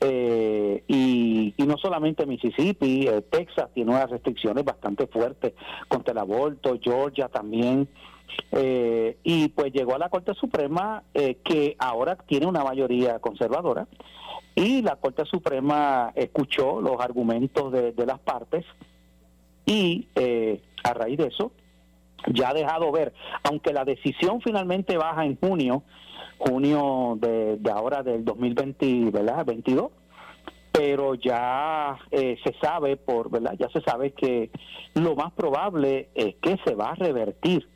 eh, 0.02 0.84
y, 0.88 1.54
no 1.58 1.78
solamente 1.78 2.26
Mississippi, 2.26 3.08
eh, 3.08 3.22
Texas 3.30 3.70
tiene 3.74 3.92
unas 3.92 4.10
restricciones 4.10 4.64
bastante 4.64 5.08
fuertes 5.08 5.54
contra 5.88 6.14
el 6.14 6.18
aborto, 6.20 6.78
Georgia 6.82 7.28
también. 7.28 7.88
Eh, 8.52 9.18
y 9.24 9.50
pues 9.50 9.74
llegó 9.74 9.96
a 9.96 9.98
la 9.98 10.10
Corte 10.10 10.34
Suprema 10.36 11.04
que 11.14 11.76
ahora 11.80 12.16
tiene 12.16 12.46
una 12.46 12.64
mayoría 12.64 13.20
conservadora 13.20 13.88
y 14.56 14.82
la 14.82 14.96
Corte 14.98 15.26
Suprema 15.26 16.12
escuchó 16.16 16.80
los 16.80 17.00
argumentos 17.02 17.72
de, 17.72 18.06
las 18.06 18.20
partes 18.20 18.66
y 19.66 20.08
a 20.84 20.94
raíz 20.94 21.18
de 21.18 21.28
eso 21.28 21.52
ya 22.28 22.50
ha 22.50 22.54
dejado 22.54 22.92
ver, 22.92 23.14
aunque 23.44 23.74
la 23.74 23.84
decisión 23.84 24.42
finalmente 24.42 24.98
baja 24.98 25.26
en 25.26 25.38
junio, 25.38 25.84
junio 26.39 27.17
de, 27.19 27.60
ahora 27.71 28.02
del 28.02 28.25
2020, 28.25 29.12
¿verdad? 29.12 29.45
22, 29.45 29.91
pero 30.71 31.13
ya 31.15 31.97
eh, 32.10 32.37
se 32.44 32.54
sabe 32.60 32.98
por, 32.98 33.29
¿verdad? 33.29 33.56
Ya 33.60 33.69
se 33.69 33.81
sabe 33.81 34.12
que 34.12 34.50
lo 34.96 35.15
más 35.15 35.33
probable 35.33 36.10
es 36.15 36.35
que 36.35 36.58
se 36.65 36.73
va 36.73 36.92
a 36.92 36.96
revertir 36.96 37.67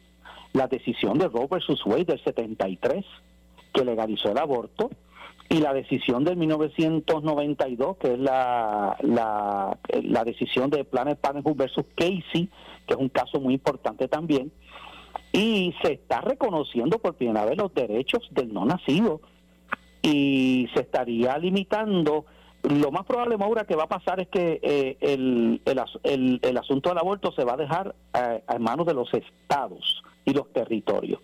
la 0.53 0.67
decisión 0.67 1.17
de 1.17 1.27
Roe 1.27 1.47
versus 1.49 1.85
Wade 1.85 2.05
del 2.05 2.23
73 2.23 3.05
que 3.73 3.83
legalizó 3.83 4.31
el 4.31 4.37
aborto 4.37 4.89
y 5.49 5.57
la 5.57 5.73
decisión 5.73 6.23
del 6.23 6.37
1992, 6.37 7.97
que 7.97 8.13
es 8.13 8.19
la, 8.19 8.95
la, 9.01 9.77
la 10.03 10.23
decisión 10.23 10.69
de 10.69 10.83
Planet 10.83 11.19
Parenthood 11.19 11.55
versus 11.55 11.85
Casey, 11.95 12.49
que 12.87 12.93
es 12.93 12.97
un 12.97 13.09
caso 13.09 13.39
muy 13.39 13.55
importante 13.55 14.07
también, 14.07 14.51
y 15.31 15.73
se 15.81 15.93
está 15.93 16.21
reconociendo 16.21 16.99
por 16.99 17.15
primera 17.15 17.45
vez 17.45 17.57
los 17.57 17.73
derechos 17.73 18.27
del 18.31 18.53
no 18.53 18.65
nacido 18.65 19.21
y 20.01 20.67
se 20.73 20.81
estaría 20.81 21.37
limitando. 21.37 22.25
Lo 22.63 22.91
más 22.91 23.05
probable, 23.05 23.37
Maura, 23.37 23.65
que 23.65 23.75
va 23.75 23.83
a 23.83 23.89
pasar 23.89 24.21
es 24.21 24.27
que 24.29 24.59
eh, 24.61 24.97
el, 25.01 25.61
el, 26.03 26.39
el, 26.41 26.57
asunto 26.57 26.89
del 26.89 26.97
aborto 26.97 27.31
se 27.33 27.43
va 27.43 27.53
a 27.53 27.57
dejar 27.57 27.95
a, 28.13 28.39
a 28.47 28.59
manos 28.59 28.85
de 28.85 28.93
los 28.93 29.13
estados 29.13 30.03
y 30.23 30.33
los 30.33 30.51
territorios. 30.53 31.19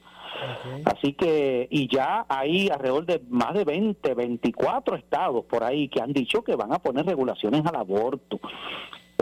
Así 0.86 1.14
que, 1.14 1.68
y 1.70 1.94
ya 1.94 2.26
hay 2.30 2.70
alrededor 2.70 3.06
de 3.06 3.22
más 3.30 3.54
de 3.54 3.66
20, 3.66 4.14
24 4.14 4.96
estados 4.96 5.46
por 5.46 5.64
ahí 5.64 5.90
que 5.90 6.02
han 6.02 6.14
dicho 6.14 6.44
que 6.44 6.56
van 6.56 6.74
a 6.74 6.80
poner 6.80 7.06
regulaciones 7.06 7.66
al 7.66 7.76
aborto. 7.76 8.40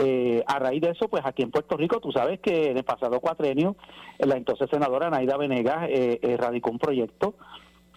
Eh, 0.00 0.44
a 0.46 0.60
raíz 0.60 0.80
de 0.80 0.90
eso, 0.90 1.08
pues 1.08 1.26
aquí 1.26 1.42
en 1.42 1.50
Puerto 1.50 1.76
Rico, 1.76 1.98
tú 1.98 2.12
sabes 2.12 2.38
que 2.38 2.70
en 2.70 2.76
el 2.76 2.84
pasado 2.84 3.18
cuatrenio, 3.18 3.74
la 4.20 4.36
entonces 4.36 4.70
senadora 4.70 5.10
Naida 5.10 5.36
Venegas 5.36 5.88
eh, 5.90 6.20
eh 6.22 6.36
radicó 6.36 6.70
un 6.70 6.78
proyecto, 6.78 7.34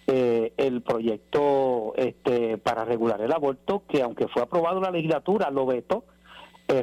eh, 0.07 0.51
el 0.57 0.81
proyecto 0.81 1.93
este, 1.95 2.57
para 2.57 2.85
regular 2.85 3.21
el 3.21 3.31
aborto, 3.31 3.83
que 3.87 4.01
aunque 4.01 4.27
fue 4.29 4.41
aprobado 4.41 4.77
en 4.77 4.83
la 4.83 4.91
legislatura, 4.91 5.51
lo 5.51 5.67
vetó 5.67 6.03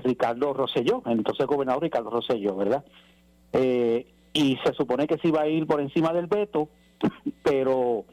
Ricardo 0.05 0.53
Rosselló, 0.53 1.03
el 1.07 1.13
entonces 1.13 1.47
gobernador 1.47 1.83
Ricardo 1.83 2.11
Rosselló, 2.11 2.55
¿verdad? 2.57 2.85
y 4.35 4.59
se 4.63 4.75
supone 4.75 5.07
que 5.07 5.17
se 5.17 5.29
iba 5.29 5.41
a 5.41 5.49
ir 5.49 5.67
por 5.67 5.81
encima 5.81 6.13
del 6.13 6.27
veto, 6.27 6.69
pero 7.43 8.05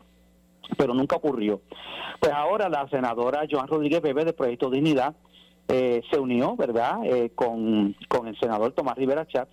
pero 0.77 0.93
nunca 0.93 1.17
ocurrió. 1.17 1.59
Pues 2.21 2.31
ahora 2.31 2.69
la 2.69 2.87
senadora 2.87 3.45
Joan 3.49 3.67
Rodríguez 3.67 4.01
Bebe 4.01 4.23
de 4.23 4.31
Proyecto 4.31 4.69
Dignidad 4.69 5.15
eh, 5.67 6.01
se 6.11 6.19
unió, 6.19 6.55
¿verdad?, 6.55 6.99
eh, 7.05 7.31
con, 7.33 7.95
con 8.07 8.27
el 8.27 8.37
senador 8.39 8.73
Tomás 8.73 8.97
Rivera 8.97 9.25
Chatz, 9.27 9.49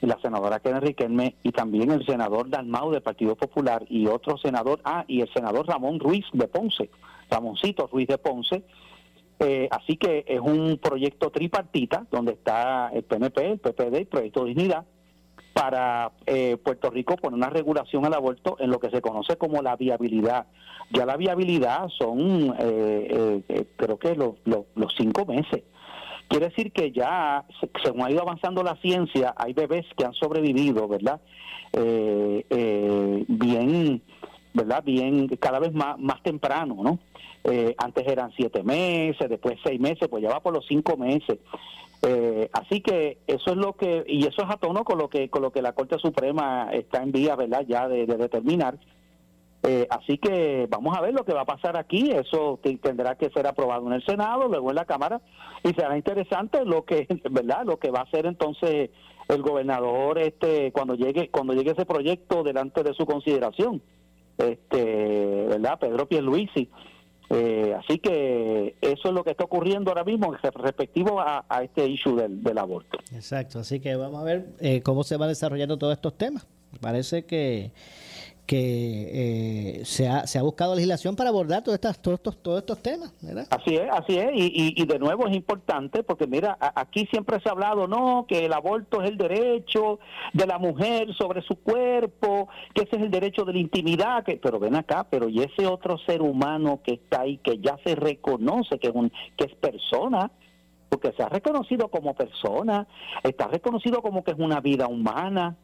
la 0.00 0.18
senadora 0.20 0.60
Kenneth 0.60 0.84
Riquelme 0.84 1.36
y 1.42 1.52
también 1.52 1.90
el 1.90 2.04
senador 2.04 2.48
Dalmau 2.50 2.90
del 2.90 3.02
Partido 3.02 3.36
Popular 3.36 3.84
y 3.88 4.06
otro 4.06 4.36
senador, 4.38 4.80
ah, 4.84 5.04
y 5.08 5.20
el 5.20 5.32
senador 5.32 5.66
Ramón 5.66 5.98
Ruiz 5.98 6.24
de 6.32 6.46
Ponce, 6.48 6.90
Ramoncito 7.30 7.86
Ruiz 7.86 8.08
de 8.08 8.18
Ponce. 8.18 8.62
Eh, 9.40 9.68
así 9.70 9.96
que 9.96 10.24
es 10.28 10.40
un 10.40 10.78
proyecto 10.78 11.30
tripartita 11.30 12.06
donde 12.10 12.32
está 12.32 12.90
el 12.92 13.02
PNP, 13.02 13.52
el 13.52 13.58
PPD 13.58 14.00
y 14.00 14.04
Proyecto 14.04 14.44
Dignidad 14.44 14.84
para 15.54 16.10
eh, 16.26 16.58
Puerto 16.62 16.90
Rico 16.90 17.16
poner 17.16 17.38
una 17.38 17.48
regulación 17.48 18.04
al 18.04 18.12
aborto 18.14 18.56
en 18.58 18.70
lo 18.70 18.80
que 18.80 18.90
se 18.90 19.00
conoce 19.00 19.36
como 19.38 19.62
la 19.62 19.76
viabilidad. 19.76 20.46
Ya 20.90 21.06
la 21.06 21.16
viabilidad 21.16 21.88
son, 21.96 22.54
eh, 22.58 23.40
eh, 23.48 23.64
creo 23.76 23.98
que 23.98 24.14
los, 24.16 24.34
los, 24.44 24.66
cinco 24.98 25.24
meses. 25.24 25.62
Quiere 26.28 26.48
decir 26.48 26.72
que 26.72 26.90
ya, 26.90 27.44
según 27.82 28.02
ha 28.02 28.10
ido 28.10 28.20
avanzando 28.20 28.62
la 28.62 28.76
ciencia, 28.76 29.32
hay 29.36 29.52
bebés 29.52 29.86
que 29.96 30.04
han 30.04 30.14
sobrevivido, 30.14 30.88
¿verdad? 30.88 31.20
bien, 33.28 34.02
¿verdad? 34.52 34.82
Bien, 34.84 35.28
cada 35.40 35.58
vez 35.58 35.72
más 35.72 36.22
temprano, 36.22 36.76
¿no? 36.82 36.98
antes 37.76 38.06
eran 38.06 38.32
siete 38.36 38.62
meses, 38.62 39.28
después 39.28 39.58
seis 39.62 39.78
meses, 39.78 40.08
pues 40.08 40.22
ya 40.22 40.30
va 40.30 40.40
por 40.40 40.54
los 40.54 40.66
cinco 40.66 40.96
meses. 40.96 41.38
Eh, 42.06 42.50
así 42.52 42.82
que 42.82 43.18
eso 43.26 43.52
es 43.52 43.56
lo 43.56 43.72
que 43.74 44.04
y 44.06 44.26
eso 44.26 44.42
es 44.42 44.50
a 44.50 44.58
tono 44.58 44.84
con 44.84 44.98
lo 44.98 45.08
que 45.08 45.30
con 45.30 45.40
lo 45.40 45.50
que 45.50 45.62
la 45.62 45.72
Corte 45.72 45.98
Suprema 45.98 46.68
está 46.70 47.02
en 47.02 47.12
vía, 47.12 47.34
¿verdad? 47.34 47.64
Ya 47.66 47.88
de, 47.88 48.04
determinar. 48.06 48.78
Eh, 49.62 49.86
así 49.88 50.18
que 50.18 50.66
vamos 50.68 50.94
a 50.94 51.00
ver 51.00 51.14
lo 51.14 51.24
que 51.24 51.32
va 51.32 51.42
a 51.42 51.46
pasar 51.46 51.78
aquí. 51.78 52.10
Eso 52.10 52.60
tendrá 52.82 53.14
que 53.14 53.30
ser 53.30 53.46
aprobado 53.46 53.86
en 53.86 53.94
el 53.94 54.04
Senado, 54.04 54.48
luego 54.48 54.68
en 54.68 54.76
la 54.76 54.84
Cámara 54.84 55.22
y 55.62 55.68
será 55.68 55.96
interesante 55.96 56.64
lo 56.66 56.84
que, 56.84 57.06
¿verdad? 57.30 57.64
Lo 57.64 57.78
que 57.78 57.90
va 57.90 58.00
a 58.00 58.04
hacer 58.04 58.26
entonces 58.26 58.90
el 59.28 59.40
gobernador, 59.40 60.18
este, 60.18 60.72
cuando 60.72 60.96
llegue 60.96 61.30
cuando 61.30 61.54
llegue 61.54 61.70
ese 61.70 61.86
proyecto 61.86 62.42
delante 62.42 62.82
de 62.82 62.92
su 62.92 63.06
consideración, 63.06 63.80
este, 64.36 65.46
¿verdad? 65.48 65.78
Pedro 65.78 66.06
Pierluisi. 66.06 66.68
Eh, 67.30 67.74
así 67.78 67.98
que 67.98 68.76
eso 68.80 69.08
es 69.08 69.14
lo 69.14 69.24
que 69.24 69.30
está 69.30 69.44
ocurriendo 69.44 69.90
ahora 69.90 70.04
mismo 70.04 70.34
respectivo 70.34 71.20
a, 71.20 71.44
este 71.62 71.86
issue 71.86 72.16
del, 72.16 72.58
aborto. 72.58 72.98
Exacto, 73.12 73.58
así 73.58 73.80
que 73.80 73.96
vamos 73.96 74.20
a 74.20 74.24
ver 74.24 74.46
eh, 74.60 74.82
cómo 74.82 75.04
se 75.04 75.16
van 75.16 75.28
desarrollando 75.28 75.78
todos 75.78 75.94
estos 75.94 76.16
temas. 76.16 76.46
Parece 76.80 77.24
que 77.24 77.70
que 78.46 79.78
eh, 79.80 79.84
se, 79.84 80.08
ha, 80.08 80.26
se 80.26 80.38
ha 80.38 80.42
buscado 80.42 80.74
legislación 80.74 81.16
para 81.16 81.30
abordar 81.30 81.62
todos 81.64 81.76
estos, 81.76 81.98
todos 81.98 82.18
estos, 82.18 82.42
todos 82.42 82.58
estos 82.58 82.82
temas. 82.82 83.12
¿verdad? 83.22 83.46
Así 83.50 83.74
es, 83.74 83.88
así 83.90 84.18
es, 84.18 84.30
y, 84.34 84.74
y, 84.76 84.86
de 84.86 84.98
nuevo 84.98 85.26
es 85.26 85.34
importante 85.34 86.02
porque 86.02 86.26
mira, 86.26 86.56
aquí 86.60 87.06
siempre 87.10 87.40
se 87.40 87.48
ha 87.48 87.52
hablado, 87.52 87.86
no, 87.88 88.26
que 88.28 88.44
el 88.44 88.52
aborto 88.52 89.02
es 89.02 89.10
el 89.10 89.16
derecho 89.16 89.98
de 90.32 90.46
la 90.46 90.58
mujer 90.58 91.14
sobre 91.14 91.42
su 91.42 91.56
cuerpo, 91.56 92.48
que 92.74 92.82
ese 92.82 92.96
es 92.96 93.02
el 93.02 93.10
derecho 93.10 93.44
de 93.44 93.54
la 93.54 93.58
intimidad, 93.58 94.24
que, 94.24 94.36
pero 94.36 94.58
ven 94.58 94.76
acá, 94.76 95.06
pero 95.08 95.28
y 95.28 95.40
ese 95.40 95.66
otro 95.66 95.96
ser 95.98 96.20
humano 96.20 96.80
que 96.84 96.94
está 96.94 97.22
ahí, 97.22 97.38
que 97.38 97.58
ya 97.58 97.78
se 97.84 97.94
reconoce 97.94 98.78
que 98.78 98.88
es, 98.88 98.94
un, 98.94 99.10
que 99.36 99.44
es 99.44 99.54
persona, 99.54 100.30
porque 100.88 101.12
se 101.16 101.22
ha 101.22 101.28
reconocido 101.28 101.88
como 101.88 102.14
persona, 102.14 102.86
está 103.22 103.48
reconocido 103.48 104.02
como 104.02 104.22
que 104.22 104.32
es 104.32 104.38
una 104.38 104.60
vida 104.60 104.86
humana, 104.86 105.56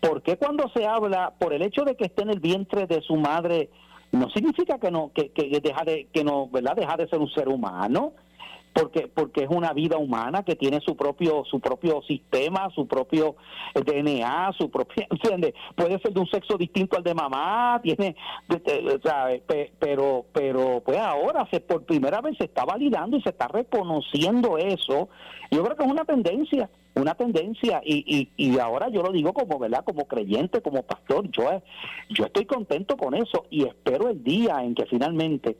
¿Por 0.00 0.22
qué 0.22 0.36
cuando 0.36 0.68
se 0.74 0.86
habla 0.86 1.32
por 1.38 1.52
el 1.52 1.62
hecho 1.62 1.84
de 1.84 1.96
que 1.96 2.06
esté 2.06 2.22
en 2.22 2.30
el 2.30 2.40
vientre 2.40 2.86
de 2.86 3.00
su 3.02 3.16
madre 3.16 3.70
no 4.12 4.30
significa 4.30 4.78
que 4.78 4.90
no 4.90 5.12
que, 5.14 5.30
que 5.30 5.60
deja 5.60 5.84
de 5.84 6.08
que 6.12 6.24
no 6.24 6.48
verdad 6.48 6.76
deja 6.76 6.96
de 6.96 7.08
ser 7.08 7.18
un 7.18 7.30
ser 7.30 7.48
humano? 7.48 8.12
porque 8.78 9.08
porque 9.08 9.44
es 9.44 9.50
una 9.50 9.72
vida 9.72 9.96
humana 9.96 10.42
que 10.42 10.56
tiene 10.56 10.80
su 10.80 10.96
propio 10.96 11.44
su 11.44 11.60
propio 11.60 12.02
sistema, 12.02 12.70
su 12.74 12.86
propio 12.86 13.36
DNA, 13.74 14.52
su 14.58 14.70
propia 14.70 15.06
¿entiendes? 15.10 15.54
puede 15.74 15.98
ser 16.00 16.12
de 16.12 16.20
un 16.20 16.28
sexo 16.28 16.56
distinto 16.56 16.96
al 16.96 17.02
de 17.02 17.14
mamá, 17.14 17.80
tiene 17.82 18.16
¿sabe? 19.02 19.42
pero 19.78 20.26
pero 20.32 20.82
pues 20.84 20.98
ahora 20.98 21.46
se 21.50 21.60
por 21.60 21.84
primera 21.84 22.20
vez 22.20 22.36
se 22.38 22.44
está 22.44 22.64
validando 22.64 23.16
y 23.16 23.22
se 23.22 23.30
está 23.30 23.48
reconociendo 23.48 24.58
eso. 24.58 25.08
Yo 25.50 25.64
creo 25.64 25.76
que 25.76 25.84
es 25.84 25.90
una 25.90 26.04
tendencia 26.04 26.68
una 27.00 27.14
tendencia 27.14 27.80
y, 27.84 28.30
y, 28.36 28.58
ahora 28.58 28.88
yo 28.88 29.02
lo 29.02 29.12
digo 29.12 29.32
como 29.32 29.58
verdad 29.58 29.84
como 29.84 30.06
creyente 30.06 30.60
como 30.60 30.82
pastor 30.82 31.30
yo 31.30 31.62
yo 32.10 32.24
estoy 32.24 32.44
contento 32.44 32.96
con 32.96 33.14
eso 33.14 33.46
y 33.50 33.64
espero 33.66 34.08
el 34.08 34.22
día 34.22 34.62
en 34.62 34.74
que 34.74 34.86
finalmente 34.86 35.56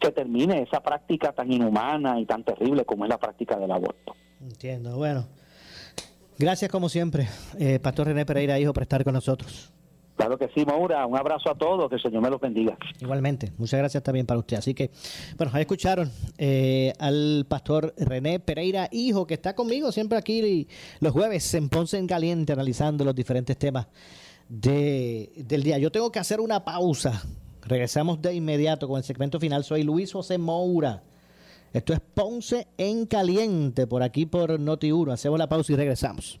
se 0.00 0.10
termine 0.10 0.62
esa 0.62 0.80
práctica 0.80 1.32
tan 1.32 1.52
inhumana 1.52 2.18
y 2.18 2.26
tan 2.26 2.44
terrible 2.44 2.84
como 2.84 3.04
es 3.04 3.10
la 3.10 3.18
práctica 3.18 3.56
del 3.56 3.70
aborto. 3.70 4.16
Entiendo 4.40 4.96
bueno. 4.96 5.26
Gracias 6.38 6.70
como 6.70 6.88
siempre 6.88 7.28
eh, 7.58 7.78
pastor 7.78 8.08
René 8.08 8.26
Pereira 8.26 8.58
hijo 8.58 8.72
por 8.72 8.82
estar 8.82 9.04
con 9.04 9.14
nosotros 9.14 9.72
Claro 10.22 10.38
que 10.38 10.48
sí, 10.54 10.64
Maura. 10.64 11.04
Un 11.06 11.16
abrazo 11.16 11.50
a 11.50 11.54
todos. 11.56 11.88
Que 11.88 11.96
el 11.96 12.02
Señor 12.02 12.22
me 12.22 12.30
los 12.30 12.40
bendiga. 12.40 12.76
Igualmente. 13.00 13.52
Muchas 13.58 13.78
gracias 13.78 14.02
también 14.02 14.24
para 14.24 14.38
usted. 14.38 14.56
Así 14.56 14.72
que, 14.72 14.90
bueno, 15.36 15.52
ahí 15.54 15.62
escucharon 15.62 16.10
eh, 16.38 16.92
al 16.98 17.44
pastor 17.48 17.92
René 17.96 18.38
Pereira, 18.38 18.88
hijo, 18.92 19.26
que 19.26 19.34
está 19.34 19.54
conmigo 19.54 19.90
siempre 19.90 20.18
aquí 20.18 20.68
los 21.00 21.12
jueves 21.12 21.52
en 21.54 21.68
Ponce 21.68 21.98
en 21.98 22.06
Caliente, 22.06 22.52
analizando 22.52 23.04
los 23.04 23.14
diferentes 23.14 23.58
temas 23.58 23.86
de, 24.48 25.32
del 25.36 25.62
día. 25.62 25.78
Yo 25.78 25.90
tengo 25.90 26.12
que 26.12 26.18
hacer 26.18 26.40
una 26.40 26.64
pausa. 26.64 27.22
Regresamos 27.62 28.20
de 28.22 28.34
inmediato 28.34 28.86
con 28.88 28.98
el 28.98 29.04
segmento 29.04 29.40
final. 29.40 29.64
Soy 29.64 29.82
Luis 29.82 30.12
José 30.12 30.38
Moura. 30.38 31.02
Esto 31.72 31.94
es 31.94 32.00
Ponce 32.00 32.68
en 32.76 33.06
Caliente, 33.06 33.86
por 33.86 34.02
aquí 34.02 34.26
por 34.26 34.60
Noti1. 34.60 35.12
Hacemos 35.12 35.38
la 35.38 35.48
pausa 35.48 35.72
y 35.72 35.76
regresamos. 35.76 36.40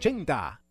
580-0080. 0.01 0.70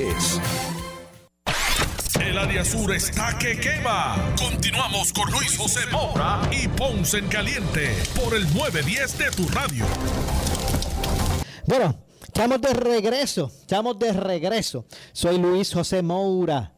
El 2.19 2.37
área 2.37 2.65
sur 2.65 2.91
está 2.91 3.37
que 3.37 3.59
quema. 3.59 4.15
Continuamos 4.35 5.13
con 5.13 5.29
Luis 5.31 5.55
José 5.57 5.81
Moura 5.91 6.41
y 6.51 6.67
Ponce 6.67 7.19
en 7.19 7.27
Caliente 7.27 7.95
por 8.15 8.33
el 8.33 8.43
910 8.53 9.17
de 9.17 9.31
tu 9.31 9.47
radio. 9.49 9.85
Bueno, 11.67 11.95
estamos 12.23 12.61
de 12.61 12.73
regreso, 12.73 13.51
estamos 13.61 13.99
de 13.99 14.13
regreso. 14.13 14.85
Soy 15.13 15.37
Luis 15.37 15.71
José 15.73 16.01
Moura. 16.01 16.70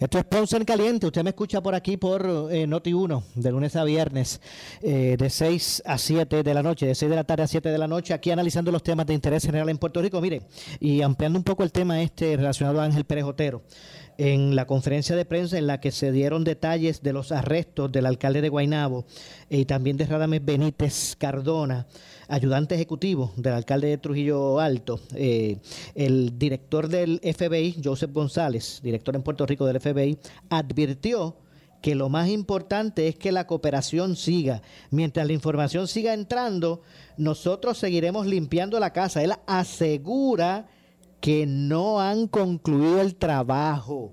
Esto 0.00 0.18
es 0.18 0.24
Ponce 0.26 0.56
en 0.56 0.64
Caliente. 0.64 1.06
Usted 1.06 1.24
me 1.24 1.30
escucha 1.30 1.60
por 1.60 1.74
aquí 1.74 1.96
por 1.96 2.22
eh, 2.52 2.68
Noti1, 2.68 3.24
de 3.34 3.50
lunes 3.50 3.74
a 3.74 3.82
viernes, 3.82 4.40
eh, 4.80 5.16
de 5.18 5.28
6 5.28 5.82
a 5.84 5.98
7 5.98 6.44
de 6.44 6.54
la 6.54 6.62
noche, 6.62 6.86
de 6.86 6.94
6 6.94 7.10
de 7.10 7.16
la 7.16 7.24
tarde 7.24 7.42
a 7.42 7.46
7 7.48 7.68
de 7.68 7.78
la 7.78 7.88
noche, 7.88 8.14
aquí 8.14 8.30
analizando 8.30 8.70
los 8.70 8.84
temas 8.84 9.06
de 9.06 9.14
interés 9.14 9.44
general 9.44 9.68
en 9.70 9.78
Puerto 9.78 10.00
Rico. 10.00 10.20
Mire, 10.20 10.42
y 10.78 11.02
ampliando 11.02 11.36
un 11.36 11.42
poco 11.42 11.64
el 11.64 11.72
tema 11.72 12.00
este 12.00 12.36
relacionado 12.36 12.80
a 12.80 12.84
Ángel 12.84 13.06
Pérez 13.06 13.24
Otero 13.24 13.64
en 14.18 14.54
la 14.54 14.66
conferencia 14.66 15.16
de 15.16 15.24
prensa 15.24 15.58
en 15.58 15.66
la 15.66 15.80
que 15.80 15.90
se 15.90 16.12
dieron 16.12 16.44
detalles 16.44 17.02
de 17.02 17.12
los 17.12 17.32
arrestos 17.32 17.90
del 17.90 18.06
alcalde 18.06 18.40
de 18.40 18.48
Guaynabo 18.48 19.04
y 19.50 19.64
también 19.64 19.96
de 19.96 20.06
Radames 20.06 20.44
Benítez 20.44 21.16
Cardona, 21.16 21.86
ayudante 22.28 22.74
ejecutivo 22.74 23.32
del 23.36 23.54
alcalde 23.54 23.88
de 23.88 23.98
Trujillo 23.98 24.60
Alto, 24.60 25.00
eh, 25.14 25.58
el 25.94 26.38
director 26.38 26.88
del 26.88 27.20
FBI, 27.22 27.80
Joseph 27.82 28.12
González, 28.12 28.80
director 28.82 29.16
en 29.16 29.22
Puerto 29.22 29.46
Rico 29.46 29.66
del 29.66 29.80
FBI, 29.80 30.18
advirtió 30.50 31.36
que 31.80 31.94
lo 31.94 32.08
más 32.08 32.28
importante 32.28 33.08
es 33.08 33.16
que 33.16 33.32
la 33.32 33.46
cooperación 33.46 34.16
siga. 34.16 34.62
Mientras 34.90 35.26
la 35.26 35.32
información 35.32 35.88
siga 35.88 36.12
entrando, 36.12 36.82
nosotros 37.16 37.78
seguiremos 37.78 38.26
limpiando 38.26 38.78
la 38.80 38.92
casa. 38.92 39.22
Él 39.22 39.32
asegura 39.46 40.66
que 41.20 41.46
no 41.46 42.00
han 42.00 42.26
concluido 42.26 43.00
el 43.00 43.14
trabajo. 43.14 44.12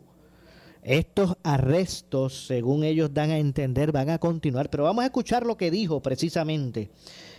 Estos 0.84 1.36
arrestos, 1.42 2.46
según 2.46 2.84
ellos 2.84 3.12
dan 3.12 3.32
a 3.32 3.40
entender, 3.40 3.92
van 3.92 4.12
a 4.12 4.20
continuar. 4.20 4.70
Pero 4.70 4.84
vamos 4.84 5.02
a 5.02 5.08
escuchar 5.08 5.44
lo 5.44 5.58
que 5.58 5.72
dijo 5.72 6.00
precisamente 6.02 6.92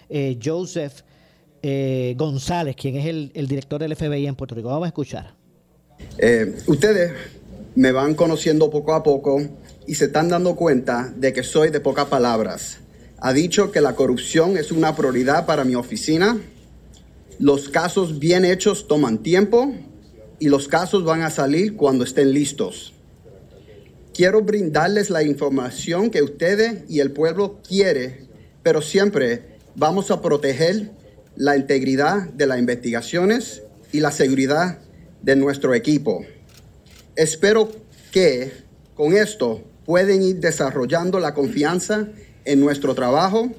eh, 0.09 0.39
Joseph 0.43 1.03
eh, 1.63 2.15
González, 2.17 2.77
quien 2.77 2.97
es 2.97 3.07
el, 3.07 3.49
director 3.49 3.81
del 3.81 3.97
FBI 3.97 4.27
en 4.27 4.37
Puerto 4.37 4.55
Rico. 4.55 4.69
Vamos 4.69 4.87
a 4.87 4.89
escuchar. 4.89 5.35
Eh, 6.19 6.57
ustedes 6.67 7.13
me 7.75 7.93
van 7.93 8.15
conociendo 8.15 8.71
poco 8.71 8.95
a 8.95 9.03
poco 9.03 9.43
y 9.87 9.95
se 9.95 10.07
están 10.07 10.29
dando 10.29 10.57
cuenta 10.57 11.13
de 11.17 11.33
que 11.33 11.43
soy 11.43 11.71
de 11.71 11.81
pocas 11.81 12.07
palabras. 12.07 12.79
Ha 13.19 13.33
dicho 13.33 13.73
que 13.73 13.81
la 13.81 13.95
corrupción 13.95 14.57
es 14.57 14.73
una 14.73 14.95
prioridad 14.95 15.47
para 15.47 15.65
mi 15.65 15.75
oficina 15.75 16.39
los 17.39 17.69
casos 17.69 18.19
bien 18.19 18.47
hechos 18.47 18.89
toman 18.89 19.23
tiempo 19.23 19.75
y 20.39 20.49
los 20.49 20.69
casos 20.69 21.05
van 21.05 21.21
a 21.21 21.31
salir 21.31 21.77
cuando 21.77 22.05
estén 22.05 22.33
listos. 22.33 22.95
Quiero 24.15 24.41
brindarles 24.41 25.11
la 25.11 25.23
información 25.23 26.11
que 26.11 26.23
ustedes 26.23 26.85
y 26.89 27.01
el 27.01 27.13
pueblo 27.13 27.61
quiere, 27.67 28.23
pero 28.63 28.81
siempre 28.81 29.56
vamos 29.77 30.11
a 30.11 30.23
proteger 30.23 30.91
la 31.37 31.57
integridad 31.57 32.31
de 32.31 32.47
las 32.47 32.59
investigaciones 32.59 33.63
y 33.93 34.01
la 34.01 34.11
seguridad 34.11 34.79
de 35.23 35.37
nuestro 35.37 35.75
equipo. 35.75 36.25
Espero 37.15 37.71
que 38.11 38.53
con 38.95 39.13
esto 39.13 39.63
pueden 39.85 40.23
ir 40.23 40.41
desarrollando 40.41 41.21
la 41.21 41.35
confianza 41.35 42.09
en 42.47 42.61
nuestro 42.61 42.95
trabajo 42.95 43.53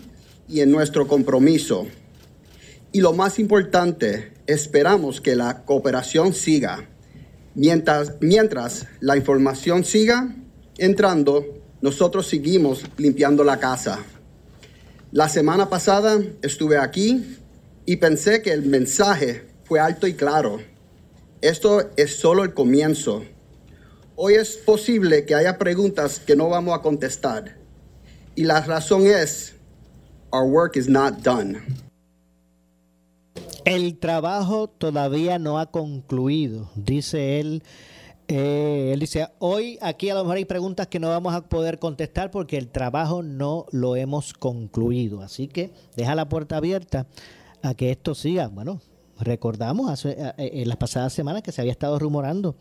y 0.50 0.62
en 0.62 0.72
nuestro 0.72 1.08
compromiso. 1.08 1.86
Y 2.92 3.02
lo 3.02 3.14
más 3.14 3.38
importante, 3.38 4.34
esperamos 4.48 5.22
que 5.22 5.36
la 5.36 5.66
cooperación 5.66 6.34
siga. 6.34 6.90
Mientras, 7.54 8.14
mientras 8.22 8.88
la 9.02 9.18
información 9.18 9.84
siga 9.84 10.36
entrando, 10.78 11.46
nosotros 11.82 12.28
seguimos 12.28 12.84
limpiando 12.98 13.44
la 13.44 13.60
casa. 13.60 14.04
La 15.12 15.30
semana 15.30 15.70
pasada 15.70 16.20
estuve 16.42 16.78
aquí 16.78 17.38
y 17.86 17.96
pensé 17.96 18.42
que 18.42 18.52
el 18.52 18.64
mensaje 18.64 19.48
fue 19.64 19.80
alto 19.80 20.06
y 20.06 20.14
claro. 20.14 20.60
Esto 21.40 21.90
es 21.96 22.18
solo 22.18 22.44
el 22.44 22.54
comienzo. 22.54 23.24
Hoy 24.18 24.34
es 24.34 24.58
posible 24.58 25.26
que 25.26 25.34
haya 25.34 25.58
preguntas 25.58 26.20
que 26.20 26.36
no 26.36 26.50
vamos 26.50 26.78
a 26.78 26.82
contestar. 26.82 27.56
Y 28.36 28.44
la 28.44 28.60
razón 28.62 29.08
es, 29.08 29.56
our 30.32 30.44
work 30.44 30.76
is 30.76 30.90
not 30.90 31.20
done. 31.24 31.62
El 33.64 33.98
trabajo 34.00 34.68
todavía 34.68 35.40
no 35.40 35.58
ha 35.58 35.72
concluido, 35.72 36.70
dice 36.76 37.40
él. 37.40 37.64
Eh, 38.28 38.92
él 38.94 39.00
dice, 39.00 39.30
hoy 39.40 39.80
aquí 39.82 40.10
a 40.10 40.16
lo 40.16 40.24
mejor 40.24 40.38
hay 40.38 40.46
preguntas 40.46 40.88
que 40.88 41.00
no 41.00 41.10
vamos 41.10 41.34
a 41.34 41.48
poder 41.48 41.80
contestar 41.80 42.30
porque 42.30 42.58
el 42.58 42.68
trabajo 42.68 43.24
no 43.24 43.66
lo 43.72 43.96
hemos 43.96 44.34
concluido. 44.34 45.22
Así 45.22 45.48
que 45.48 45.72
deja 45.96 46.14
la 46.16 46.28
puerta 46.28 46.58
abierta 46.58 47.08
a 47.62 47.74
que 47.74 47.90
esto 47.90 48.16
siga. 48.16 48.48
Bueno, 48.48 48.82
recordamos 49.18 49.90
hace, 49.90 50.10
eh, 50.12 50.34
eh, 50.38 50.50
en 50.56 50.68
las 50.68 50.78
pasadas 50.78 51.14
semanas 51.14 51.42
que 51.42 51.54
se 51.54 51.62
había 51.62 51.72
estado 51.72 51.98
rumorando 52.00 52.58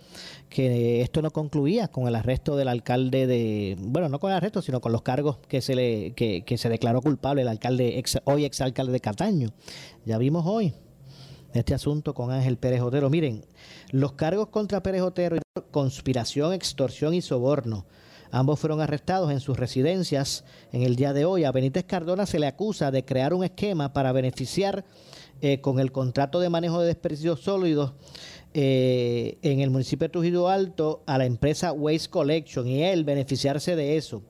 que 0.49 1.03
esto 1.03 1.21
no 1.21 1.33
concluía 1.33 1.89
con 1.89 2.07
el 2.07 2.15
arresto 2.15 2.57
del 2.57 2.69
alcalde 2.69 3.27
de, 3.27 3.77
bueno, 3.81 4.09
no 4.09 4.21
con 4.21 4.31
el 4.31 4.37
arresto, 4.37 4.63
sino 4.63 4.81
con 4.81 4.93
los 4.93 5.03
cargos 5.03 5.39
que 5.49 5.61
se 5.61 5.75
le 5.75 6.13
que, 6.13 6.45
que 6.45 6.59
se 6.59 6.69
declaró 6.69 7.03
culpable 7.03 7.43
el 7.43 7.49
alcalde, 7.49 7.99
ex, 7.99 8.19
hoy 8.25 8.45
exalcalde 8.45 8.93
de 8.93 9.01
Cataño. 9.01 9.51
Ya 10.05 10.17
vimos 10.19 10.45
hoy 10.47 10.75
este 11.57 11.75
asunto 11.75 12.15
con 12.15 12.31
Ángel 12.31 12.59
Pérez 12.59 12.81
Otero. 12.81 13.11
Miren, 13.11 13.45
los 13.91 14.13
cargos 14.13 14.49
contra 14.49 14.83
Pérez 14.83 15.03
Otero, 15.03 15.39
conspiración, 15.71 16.53
extorsión 16.53 17.15
y 17.15 17.23
soborno. 17.23 17.87
Ambos 18.31 18.59
fueron 18.59 18.81
arrestados 18.81 19.31
en 19.31 19.41
sus 19.41 19.59
residencias 19.59 20.45
en 20.73 20.83
el 20.83 20.97
día 20.97 21.13
de 21.13 21.25
hoy. 21.25 21.45
A 21.45 21.53
Benítez 21.53 21.85
Cardona 21.85 22.27
se 22.27 22.39
le 22.39 22.47
acusa 22.47 22.91
de 22.91 23.05
crear 23.05 23.33
un 23.33 23.45
esquema 23.45 23.93
para 23.93 24.13
beneficiar 24.13 24.85
eh, 25.41 25.61
con 25.61 25.79
el 25.79 25.93
contrato 25.93 26.41
de 26.41 26.49
manejo 26.49 26.81
de 26.81 26.89
desperdicios 26.89 27.41
sólidos 27.41 27.93
eh, 28.55 29.39
en 29.43 29.61
el 29.61 29.71
municipio 29.71 30.09
de 30.09 30.13
Trujillo 30.13 30.49
Alto 30.49 31.03
a 31.07 31.19
la 31.19 31.27
empresa 31.27 31.73
Waste 31.73 32.11
Collection 32.11 32.67
y 32.67 32.83
él 32.83 33.05
beneficiarse 33.05 33.77
de 33.77 33.97
eso. 33.97 34.23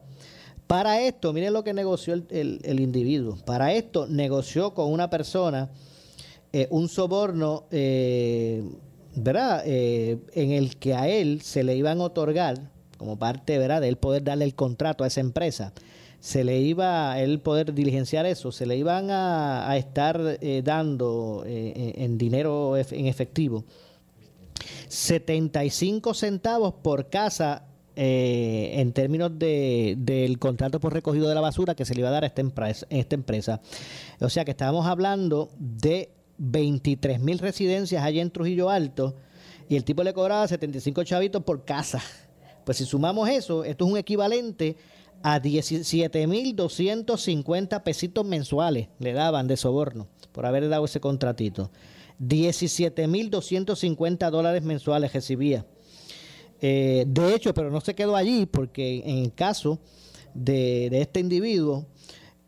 Para 0.67 1.01
esto, 1.01 1.33
miren 1.33 1.53
lo 1.53 1.63
que 1.63 1.73
negoció 1.73 2.15
el 2.15 2.81
individuo. 2.81 3.39
Para 3.47 3.73
esto 3.73 4.09
negoció 4.09 4.75
con 4.75 4.93
una 4.93 5.11
persona 5.11 5.71
eh, 6.53 6.69
un 6.71 6.89
soborno, 6.89 7.65
eh, 7.71 8.63
¿verdad? 9.15 9.63
Eh, 9.67 10.19
en 10.33 10.53
el 10.53 10.77
que 10.77 10.95
a 10.95 11.09
él 11.09 11.43
se 11.43 11.65
le 11.65 11.77
iban 11.77 12.01
a 12.01 12.05
otorgar, 12.05 12.71
como 12.99 13.19
parte, 13.19 13.59
¿verdad?, 13.59 13.81
de 13.81 13.89
él 13.89 13.97
poder 13.97 14.23
darle 14.25 14.45
el 14.45 14.55
contrato 14.55 15.05
a 15.05 15.09
esa 15.09 15.21
empresa, 15.21 15.73
se 16.21 16.45
le 16.45 16.61
iba 16.61 17.13
a 17.13 17.21
él 17.21 17.41
poder 17.41 17.75
diligenciar 17.75 18.27
eso, 18.27 18.53
se 18.53 18.65
le 18.65 18.77
iban 18.77 19.09
a, 19.11 19.77
estar 19.77 20.39
dando 20.65 21.45
en 21.47 22.17
dinero 22.17 22.77
en 22.77 23.07
efectivo 23.07 23.65
75 24.89 26.15
centavos 26.15 26.75
por 26.83 27.11
casa 27.11 27.65
en 27.95 28.93
términos 28.93 29.39
de, 29.39 29.95
del 29.99 30.39
contrato 30.39 30.81
por 30.81 30.93
recogido 30.93 31.29
de 31.29 31.35
la 31.35 31.41
basura 31.41 31.75
que 31.75 31.85
se 31.85 31.95
le 31.95 32.01
iba 32.01 32.09
a 32.09 32.13
dar 32.13 32.25
a 32.25 32.29
esta 32.29 32.41
empresa, 32.41 32.87
esta 32.91 33.15
empresa. 33.15 33.61
O 34.21 34.31
sea 34.31 34.45
que 34.45 34.53
estábamos 34.53 34.87
hablando 34.87 35.51
de 35.59 36.16
23 36.39 37.21
mil 37.21 37.39
residencias 37.39 38.03
allá 38.03 38.23
en 38.23 38.31
Trujillo 38.31 38.71
Alto 38.71 39.17
y 39.69 39.77
el 39.77 39.85
tipo 39.85 40.03
le 40.03 40.15
cobraba 40.15 40.47
75 40.47 41.05
chavitos 41.05 41.43
por 41.43 41.65
casa. 41.65 42.03
Pues 42.65 42.79
si 42.79 42.85
sumamos 42.85 43.29
eso, 43.29 43.65
esto 43.65 43.85
es 43.85 43.91
un 43.91 43.99
equivalente 43.99 44.77
a 45.23 45.41
17.250 45.41 47.83
pesitos 47.83 48.25
mensuales 48.25 48.89
le 48.99 49.13
daban 49.13 49.47
de 49.47 49.57
soborno 49.57 50.09
por 50.33 50.47
haber 50.47 50.69
dado 50.69 50.85
ese 50.85 50.99
contratito. 51.01 51.71
17.250 52.21 54.31
dólares 54.31 54.63
mensuales 54.63 55.13
recibía. 55.13 55.67
Eh, 56.61 57.05
de 57.07 57.35
hecho, 57.35 57.55
pero 57.55 57.71
no 57.71 57.81
se 57.81 57.95
quedó 57.95 58.17
allí 58.17 58.47
porque 58.47 59.03
en 59.05 59.19
el 59.19 59.35
caso 59.35 59.79
de, 60.35 60.89
este 60.93 61.21
individuo, 61.21 61.87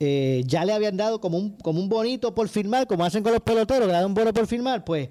eh, 0.01 0.43
ya 0.47 0.65
le 0.65 0.73
habían 0.73 0.97
dado 0.97 1.21
como 1.21 1.39
un, 1.39 1.51
como 1.51 1.81
un 1.81 1.89
bonito 1.89 2.35
por 2.35 2.49
firmar, 2.49 2.87
como 2.87 3.05
hacen 3.05 3.23
con 3.23 3.33
los 3.33 3.43
peloteros, 3.43 3.87
le 3.87 3.93
dan 3.93 4.07
un 4.07 4.15
bono 4.15 4.33
por 4.33 4.47
firmar, 4.47 4.85
pues 4.85 5.09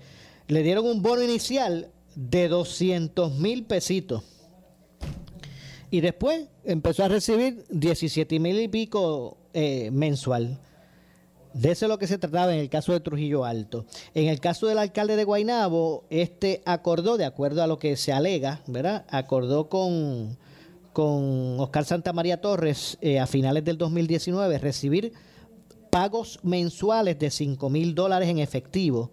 le 0.47 0.63
dieron 0.63 0.85
un 0.85 1.01
bono 1.01 1.21
inicial 1.21 1.89
de 2.15 2.47
200 2.47 3.33
mil 3.35 3.65
pesitos. 3.65 4.23
Y 5.89 6.01
después 6.01 6.47
empezó 6.63 7.03
a 7.03 7.07
recibir 7.07 7.65
17 7.69 8.39
mil 8.39 8.59
y 8.59 8.67
pico 8.67 9.37
eh, 9.53 9.89
mensual. 9.91 10.59
De 11.53 11.71
eso 11.71 11.85
es 11.85 11.89
lo 11.89 11.97
que 11.97 12.07
se 12.07 12.17
trataba 12.17 12.53
en 12.53 12.59
el 12.59 12.69
caso 12.69 12.91
de 12.93 12.99
Trujillo 12.99 13.45
Alto. 13.45 13.85
En 14.13 14.27
el 14.27 14.39
caso 14.39 14.67
del 14.67 14.77
alcalde 14.77 15.15
de 15.15 15.23
Guainabo, 15.23 16.05
este 16.09 16.61
acordó, 16.65 17.17
de 17.17 17.25
acuerdo 17.25 17.63
a 17.63 17.67
lo 17.67 17.79
que 17.79 17.95
se 17.95 18.13
alega, 18.13 18.61
¿verdad? 18.67 19.05
Acordó 19.09 19.69
con, 19.69 20.37
con 20.97 21.59
Oscar 21.59 21.85
Santamaría 21.85 22.41
Torres 22.41 22.97
eh, 23.01 23.19
a 23.19 23.27
finales 23.27 23.63
del 23.63 23.77
2019 23.77 24.57
recibir 24.57 25.13
pagos 25.91 26.39
mensuales 26.41 27.19
de 27.19 27.29
5 27.29 27.69
mil 27.69 27.93
dólares 27.93 28.27
en 28.29 28.39
efectivo 28.39 29.11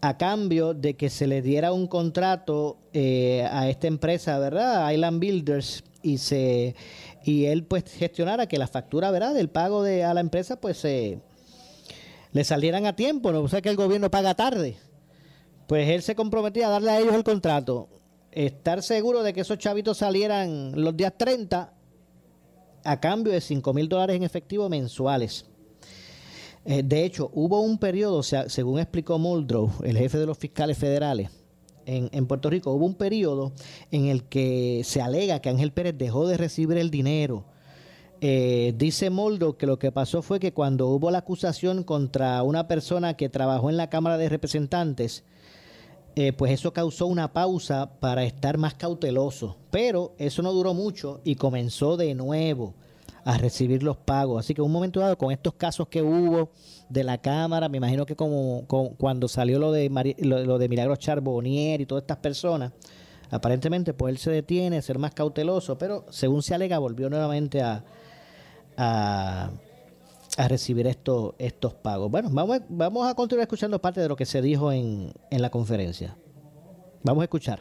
a 0.00 0.16
cambio 0.16 0.72
de 0.72 0.96
que 0.96 1.10
se 1.10 1.26
le 1.26 1.42
diera 1.42 1.72
un 1.72 1.88
contrato 1.88 2.78
eh, 2.94 3.46
a 3.52 3.68
esta 3.68 3.86
empresa, 3.86 4.38
¿verdad? 4.38 4.90
Island 4.90 5.20
Builders 5.20 5.84
y 6.00 6.16
se 6.16 6.74
y 7.22 7.44
él 7.44 7.64
pues 7.64 7.84
gestionara 7.92 8.46
que 8.46 8.56
la 8.56 8.66
factura, 8.66 9.10
¿verdad? 9.10 9.34
Del 9.34 9.50
pago 9.50 9.82
de 9.82 10.04
a 10.04 10.14
la 10.14 10.20
empresa 10.20 10.58
pues 10.58 10.78
se 10.78 11.20
le 12.32 12.44
salieran 12.44 12.86
a 12.86 12.96
tiempo, 12.96 13.30
no 13.30 13.42
o 13.42 13.48
sea 13.48 13.60
que 13.60 13.68
el 13.68 13.76
gobierno 13.76 14.10
paga 14.10 14.34
tarde. 14.34 14.78
Pues 15.66 15.86
él 15.90 16.00
se 16.00 16.14
comprometía 16.14 16.68
a 16.68 16.70
darle 16.70 16.92
a 16.92 16.98
ellos 16.98 17.14
el 17.14 17.24
contrato, 17.24 17.90
estar 18.32 18.82
seguro 18.82 19.22
de 19.22 19.32
que 19.32 19.40
esos 19.40 19.58
chavitos 19.58 19.98
salieran 19.98 20.72
los 20.74 20.96
días 20.96 21.12
30 21.16 21.72
a 22.84 23.00
cambio 23.00 23.32
de 23.32 23.40
5 23.40 23.74
mil 23.74 23.88
dólares 23.88 24.16
en 24.16 24.22
efectivo 24.22 24.68
mensuales. 24.68 25.46
Eh, 26.64 26.82
de 26.84 27.04
hecho, 27.04 27.30
hubo 27.32 27.60
un 27.60 27.78
periodo, 27.78 28.22
según 28.22 28.78
explicó 28.78 29.18
Muldrow, 29.18 29.70
el 29.84 29.96
jefe 29.96 30.18
de 30.18 30.26
los 30.26 30.38
fiscales 30.38 30.76
federales, 30.76 31.30
en, 31.86 32.10
en, 32.12 32.26
Puerto 32.26 32.50
Rico, 32.50 32.72
hubo 32.72 32.84
un 32.84 32.94
periodo 32.94 33.52
en 33.90 34.06
el 34.06 34.24
que 34.24 34.82
se 34.84 35.00
alega 35.00 35.40
que 35.40 35.48
Ángel 35.48 35.72
Pérez 35.72 35.96
dejó 35.96 36.26
de 36.26 36.36
recibir 36.36 36.76
el 36.76 36.90
dinero 36.90 37.46
eh, 38.20 38.74
dice 38.76 39.10
Moldo 39.10 39.56
que 39.56 39.66
lo 39.66 39.78
que 39.78 39.92
pasó 39.92 40.22
fue 40.22 40.40
que 40.40 40.52
cuando 40.52 40.88
hubo 40.88 41.12
la 41.12 41.18
acusación 41.18 41.84
contra 41.84 42.42
una 42.42 42.66
persona 42.66 43.14
que 43.14 43.28
trabajó 43.28 43.70
en 43.70 43.76
la 43.76 43.90
Cámara 43.90 44.18
de 44.18 44.28
Representantes, 44.28 45.24
eh, 46.20 46.32
pues 46.32 46.50
eso 46.50 46.72
causó 46.72 47.06
una 47.06 47.32
pausa 47.32 47.92
para 48.00 48.24
estar 48.24 48.58
más 48.58 48.74
cauteloso. 48.74 49.56
Pero 49.70 50.16
eso 50.18 50.42
no 50.42 50.52
duró 50.52 50.74
mucho 50.74 51.20
y 51.22 51.36
comenzó 51.36 51.96
de 51.96 52.12
nuevo 52.16 52.74
a 53.24 53.38
recibir 53.38 53.84
los 53.84 53.96
pagos. 53.98 54.40
Así 54.40 54.52
que 54.52 54.60
en 54.60 54.66
un 54.66 54.72
momento 54.72 54.98
dado, 54.98 55.16
con 55.16 55.30
estos 55.30 55.54
casos 55.54 55.86
que 55.86 56.02
hubo 56.02 56.50
de 56.88 57.04
la 57.04 57.18
Cámara, 57.18 57.68
me 57.68 57.76
imagino 57.76 58.04
que 58.04 58.16
como, 58.16 58.64
cuando 58.98 59.28
salió 59.28 59.60
lo 59.60 59.70
de, 59.70 59.88
lo, 60.18 60.58
de 60.58 60.68
Milagros 60.68 60.98
Charbonnier 60.98 61.80
y 61.82 61.86
todas 61.86 62.02
estas 62.02 62.16
personas, 62.16 62.72
aparentemente 63.30 63.94
pues 63.94 64.10
él 64.10 64.18
se 64.18 64.32
detiene, 64.32 64.82
ser 64.82 64.98
más 64.98 65.14
cauteloso, 65.14 65.78
pero 65.78 66.04
según 66.10 66.42
se 66.42 66.52
alega 66.52 66.80
volvió 66.80 67.08
nuevamente 67.08 67.62
a, 67.62 67.84
a, 68.76 69.52
recibir 70.46 70.86
estos 70.86 71.34
estos 71.38 71.74
pagos. 71.74 72.10
Bueno, 72.10 72.28
vamos, 72.30 72.60
vamos 72.68 73.08
a 73.08 73.14
continuar 73.14 73.42
escuchando 73.42 73.80
parte 73.80 74.00
de 74.00 74.08
lo 74.08 74.14
que 74.14 74.26
se 74.26 74.40
dijo 74.40 74.70
en, 74.70 75.10
en 75.30 75.42
la 75.42 75.50
conferencia. 75.50 76.16
Vamos 77.02 77.22
a 77.22 77.24
escuchar. 77.24 77.60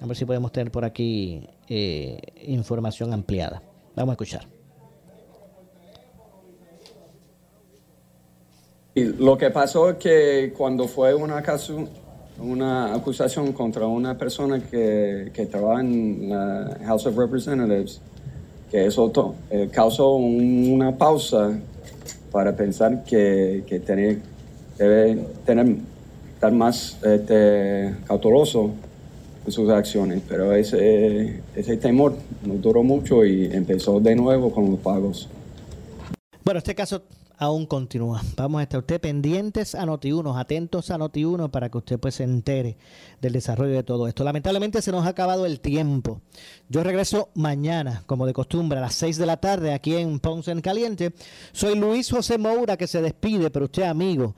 A 0.00 0.06
ver 0.06 0.16
si 0.16 0.24
podemos 0.24 0.52
tener 0.52 0.70
por 0.70 0.84
aquí 0.84 1.46
eh, 1.68 2.18
información 2.46 3.12
ampliada. 3.12 3.62
Vamos 3.94 4.12
a 4.12 4.14
escuchar. 4.14 4.46
Lo 8.94 9.38
que 9.38 9.50
pasó 9.50 9.90
es 9.90 9.96
que 9.96 10.52
cuando 10.56 10.88
fue 10.88 11.14
una, 11.14 11.42
caso, 11.42 11.86
una 12.38 12.94
acusación 12.94 13.52
contra 13.52 13.86
una 13.86 14.18
persona 14.18 14.60
que, 14.60 15.30
que 15.32 15.46
trabaja 15.46 15.80
en 15.80 16.28
la 16.28 16.78
House 16.86 17.06
of 17.06 17.16
Representatives, 17.16 18.00
que 18.70 18.86
eso 18.86 19.12
eh, 19.50 19.68
causó 19.72 20.14
una 20.14 20.96
pausa 20.96 21.58
para 22.30 22.54
pensar 22.56 23.04
que, 23.04 23.64
que 23.66 23.78
debe 23.80 25.18
tener, 25.44 25.76
estar 26.34 26.52
más 26.52 26.98
este, 27.02 27.94
cauteloso 28.06 28.70
en 29.46 29.52
sus 29.52 29.70
acciones, 29.70 30.22
pero 30.28 30.54
ese, 30.54 31.40
ese 31.54 31.76
temor 31.76 32.14
no 32.44 32.54
duró 32.54 32.82
mucho 32.82 33.24
y 33.24 33.46
empezó 33.52 34.00
de 34.00 34.14
nuevo 34.14 34.50
con 34.52 34.70
los 34.70 34.80
pagos. 34.80 35.28
Bueno, 36.44 36.58
este 36.58 36.74
caso 36.74 37.02
aún 37.40 37.64
continúa. 37.64 38.22
Vamos 38.36 38.60
a 38.60 38.64
estar 38.64 38.80
usted 38.80 39.00
pendientes 39.00 39.74
a 39.74 39.86
Noti1, 39.86 40.38
atentos 40.38 40.90
a 40.90 40.98
Noti1 40.98 41.50
para 41.50 41.70
que 41.70 41.78
usted 41.78 41.98
pues 41.98 42.16
se 42.16 42.24
entere 42.24 42.76
del 43.22 43.32
desarrollo 43.32 43.72
de 43.72 43.82
todo 43.82 44.06
esto. 44.06 44.24
Lamentablemente 44.24 44.82
se 44.82 44.92
nos 44.92 45.06
ha 45.06 45.08
acabado 45.08 45.46
el 45.46 45.58
tiempo. 45.60 46.20
Yo 46.68 46.84
regreso 46.84 47.30
mañana, 47.34 48.04
como 48.06 48.26
de 48.26 48.34
costumbre, 48.34 48.78
a 48.78 48.82
las 48.82 48.94
6 48.94 49.16
de 49.16 49.24
la 49.24 49.38
tarde 49.38 49.72
aquí 49.72 49.96
en 49.96 50.20
Ponce 50.20 50.50
en 50.50 50.60
Caliente. 50.60 51.14
Soy 51.52 51.76
Luis 51.76 52.10
José 52.10 52.36
Moura 52.36 52.76
que 52.76 52.86
se 52.86 53.00
despide, 53.00 53.50
pero 53.50 53.64
usted 53.64 53.84
amigo, 53.84 54.34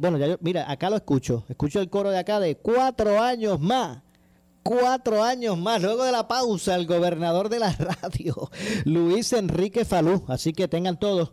bueno, 0.00 0.16
ya 0.16 0.38
mira, 0.40 0.70
acá 0.70 0.88
lo 0.88 0.96
escucho. 0.96 1.44
Escucho 1.46 1.78
el 1.78 1.90
coro 1.90 2.10
de 2.10 2.18
acá 2.18 2.40
de 2.40 2.56
cuatro 2.56 3.20
años 3.20 3.60
más 3.60 3.98
cuatro 4.62 5.22
años 5.22 5.58
más. 5.58 5.82
Luego 5.82 6.04
de 6.04 6.12
la 6.12 6.28
pausa, 6.28 6.74
el 6.74 6.86
gobernador 6.86 7.48
de 7.48 7.58
la 7.58 7.72
radio, 8.02 8.50
Luis 8.84 9.32
Enrique 9.32 9.84
Falú. 9.84 10.24
Así 10.28 10.52
que 10.52 10.68
tengan 10.68 10.98
todos 10.98 11.32